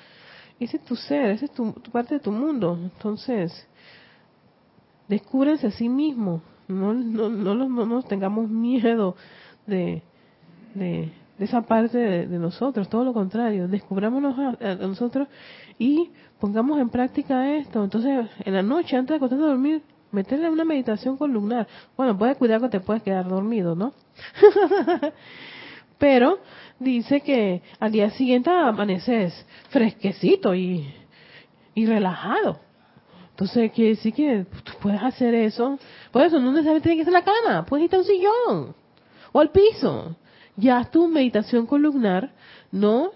Ese 0.60 0.78
es 0.78 0.84
tu 0.84 0.96
ser, 0.96 1.32
esa 1.32 1.46
es 1.46 1.52
tu, 1.52 1.74
parte 1.92 2.16
de 2.16 2.20
tu 2.20 2.32
mundo. 2.32 2.78
Entonces, 2.82 3.68
descúbrense 5.08 5.68
a 5.68 5.72
sí 5.72 5.88
mismos. 5.88 6.42
No, 6.68 6.94
no, 6.94 7.30
no, 7.30 7.56
no, 7.56 7.86
nos 7.86 8.08
tengamos 8.08 8.50
miedo 8.50 9.16
de, 9.66 10.04
de, 10.76 11.12
esa 11.40 11.62
parte 11.62 11.98
de, 11.98 12.38
nosotros, 12.38 12.90
todo 12.90 13.04
lo 13.04 13.14
contrario, 13.14 13.68
descubrámonos 13.68 14.38
a, 14.38 14.76
nosotros 14.76 15.28
y 15.80 16.12
pongamos 16.40 16.80
en 16.80 16.90
práctica 16.90 17.56
esto. 17.56 17.84
Entonces, 17.84 18.30
en 18.44 18.54
la 18.54 18.62
noche, 18.62 18.98
antes 18.98 19.14
de 19.14 19.16
acostarte 19.16 19.46
a 19.46 19.48
dormir, 19.48 19.82
meterle 20.12 20.50
una 20.50 20.66
meditación 20.66 21.18
columnar. 21.18 21.68
Bueno, 21.96 22.18
puedes 22.18 22.38
cuidar 22.38 22.62
que 22.62 22.70
te 22.70 22.80
puedes 22.80 23.04
quedar 23.04 23.28
dormido, 23.28 23.76
¿no? 23.76 23.94
Pero 25.98 26.40
dice 26.80 27.22
que 27.22 27.62
al 27.80 27.92
día 27.92 28.10
siguiente 28.12 28.50
amaneces 28.50 29.34
fresquecito 29.70 30.56
y, 30.56 30.94
y 31.76 31.86
relajado. 31.86 32.60
Entonces 33.32 33.72
quiere 33.72 33.92
decir 33.92 34.14
que 34.14 34.46
tú 34.64 34.74
puedes 34.82 35.02
hacer 35.02 35.34
eso. 35.34 35.78
Por 36.12 36.24
eso 36.24 36.40
no 36.40 36.52
necesariamente 36.52 36.90
tienes 36.90 37.06
que 37.06 37.10
en 37.10 37.14
la 37.14 37.24
cama, 37.24 37.66
puedes 37.66 37.86
irte 37.86 37.96
a 37.96 38.00
un 38.00 38.06
sillón 38.06 38.76
o 39.32 39.40
al 39.40 39.52
piso. 39.52 40.16
Ya 40.56 40.84
tu 40.86 41.08
meditación 41.08 41.66
columnar, 41.66 42.32
no 42.72 43.12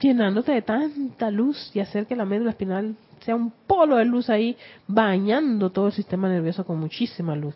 llenándote 0.00 0.52
de 0.52 0.62
tanta 0.62 1.30
luz 1.30 1.70
y 1.74 1.80
hacer 1.80 2.06
que 2.06 2.16
la 2.16 2.24
médula 2.24 2.50
espinal 2.50 2.96
sea 3.24 3.36
un 3.36 3.50
polo 3.66 3.96
de 3.96 4.04
luz 4.04 4.30
ahí 4.30 4.56
bañando 4.86 5.70
todo 5.70 5.88
el 5.88 5.92
sistema 5.92 6.28
nervioso 6.28 6.64
con 6.64 6.78
muchísima 6.78 7.36
luz. 7.36 7.54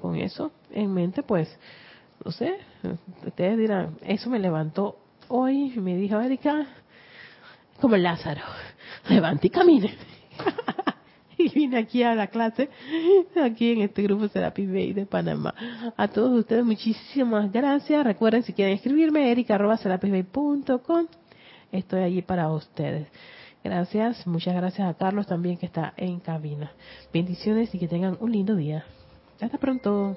Con 0.00 0.16
eso 0.16 0.52
en 0.70 0.92
mente, 0.92 1.22
pues, 1.22 1.48
no 2.24 2.32
sé, 2.32 2.56
ustedes 3.26 3.58
dirán, 3.58 3.96
eso 4.02 4.30
me 4.30 4.38
levantó 4.38 4.96
hoy 5.34 5.70
me 5.80 5.96
dijo, 5.96 6.20
Erika, 6.20 6.66
como 7.80 7.96
Lázaro, 7.96 8.42
levante 9.08 9.46
y 9.46 9.50
camine. 9.50 9.94
y 11.38 11.48
vine 11.48 11.78
aquí 11.78 12.02
a 12.02 12.14
la 12.14 12.26
clase, 12.26 12.68
aquí 13.42 13.72
en 13.72 13.80
este 13.80 14.02
grupo 14.02 14.28
Serapi 14.28 14.66
Bay 14.66 14.92
de 14.92 15.06
Panamá. 15.06 15.54
A 15.96 16.08
todos 16.08 16.38
ustedes 16.38 16.64
muchísimas 16.64 17.50
gracias. 17.50 18.04
Recuerden 18.04 18.42
si 18.42 18.52
quieren 18.52 18.74
escribirme, 18.74 19.32
erica.com. 19.32 21.06
Estoy 21.72 22.00
allí 22.02 22.20
para 22.20 22.52
ustedes. 22.52 23.08
Gracias, 23.64 24.26
muchas 24.26 24.54
gracias 24.54 24.88
a 24.88 24.94
Carlos 24.94 25.26
también 25.26 25.56
que 25.56 25.66
está 25.66 25.94
en 25.96 26.18
cabina. 26.18 26.72
Bendiciones 27.12 27.72
y 27.74 27.78
que 27.78 27.86
tengan 27.86 28.16
un 28.20 28.32
lindo 28.32 28.56
día. 28.56 28.84
Hasta 29.40 29.58
pronto. 29.58 30.16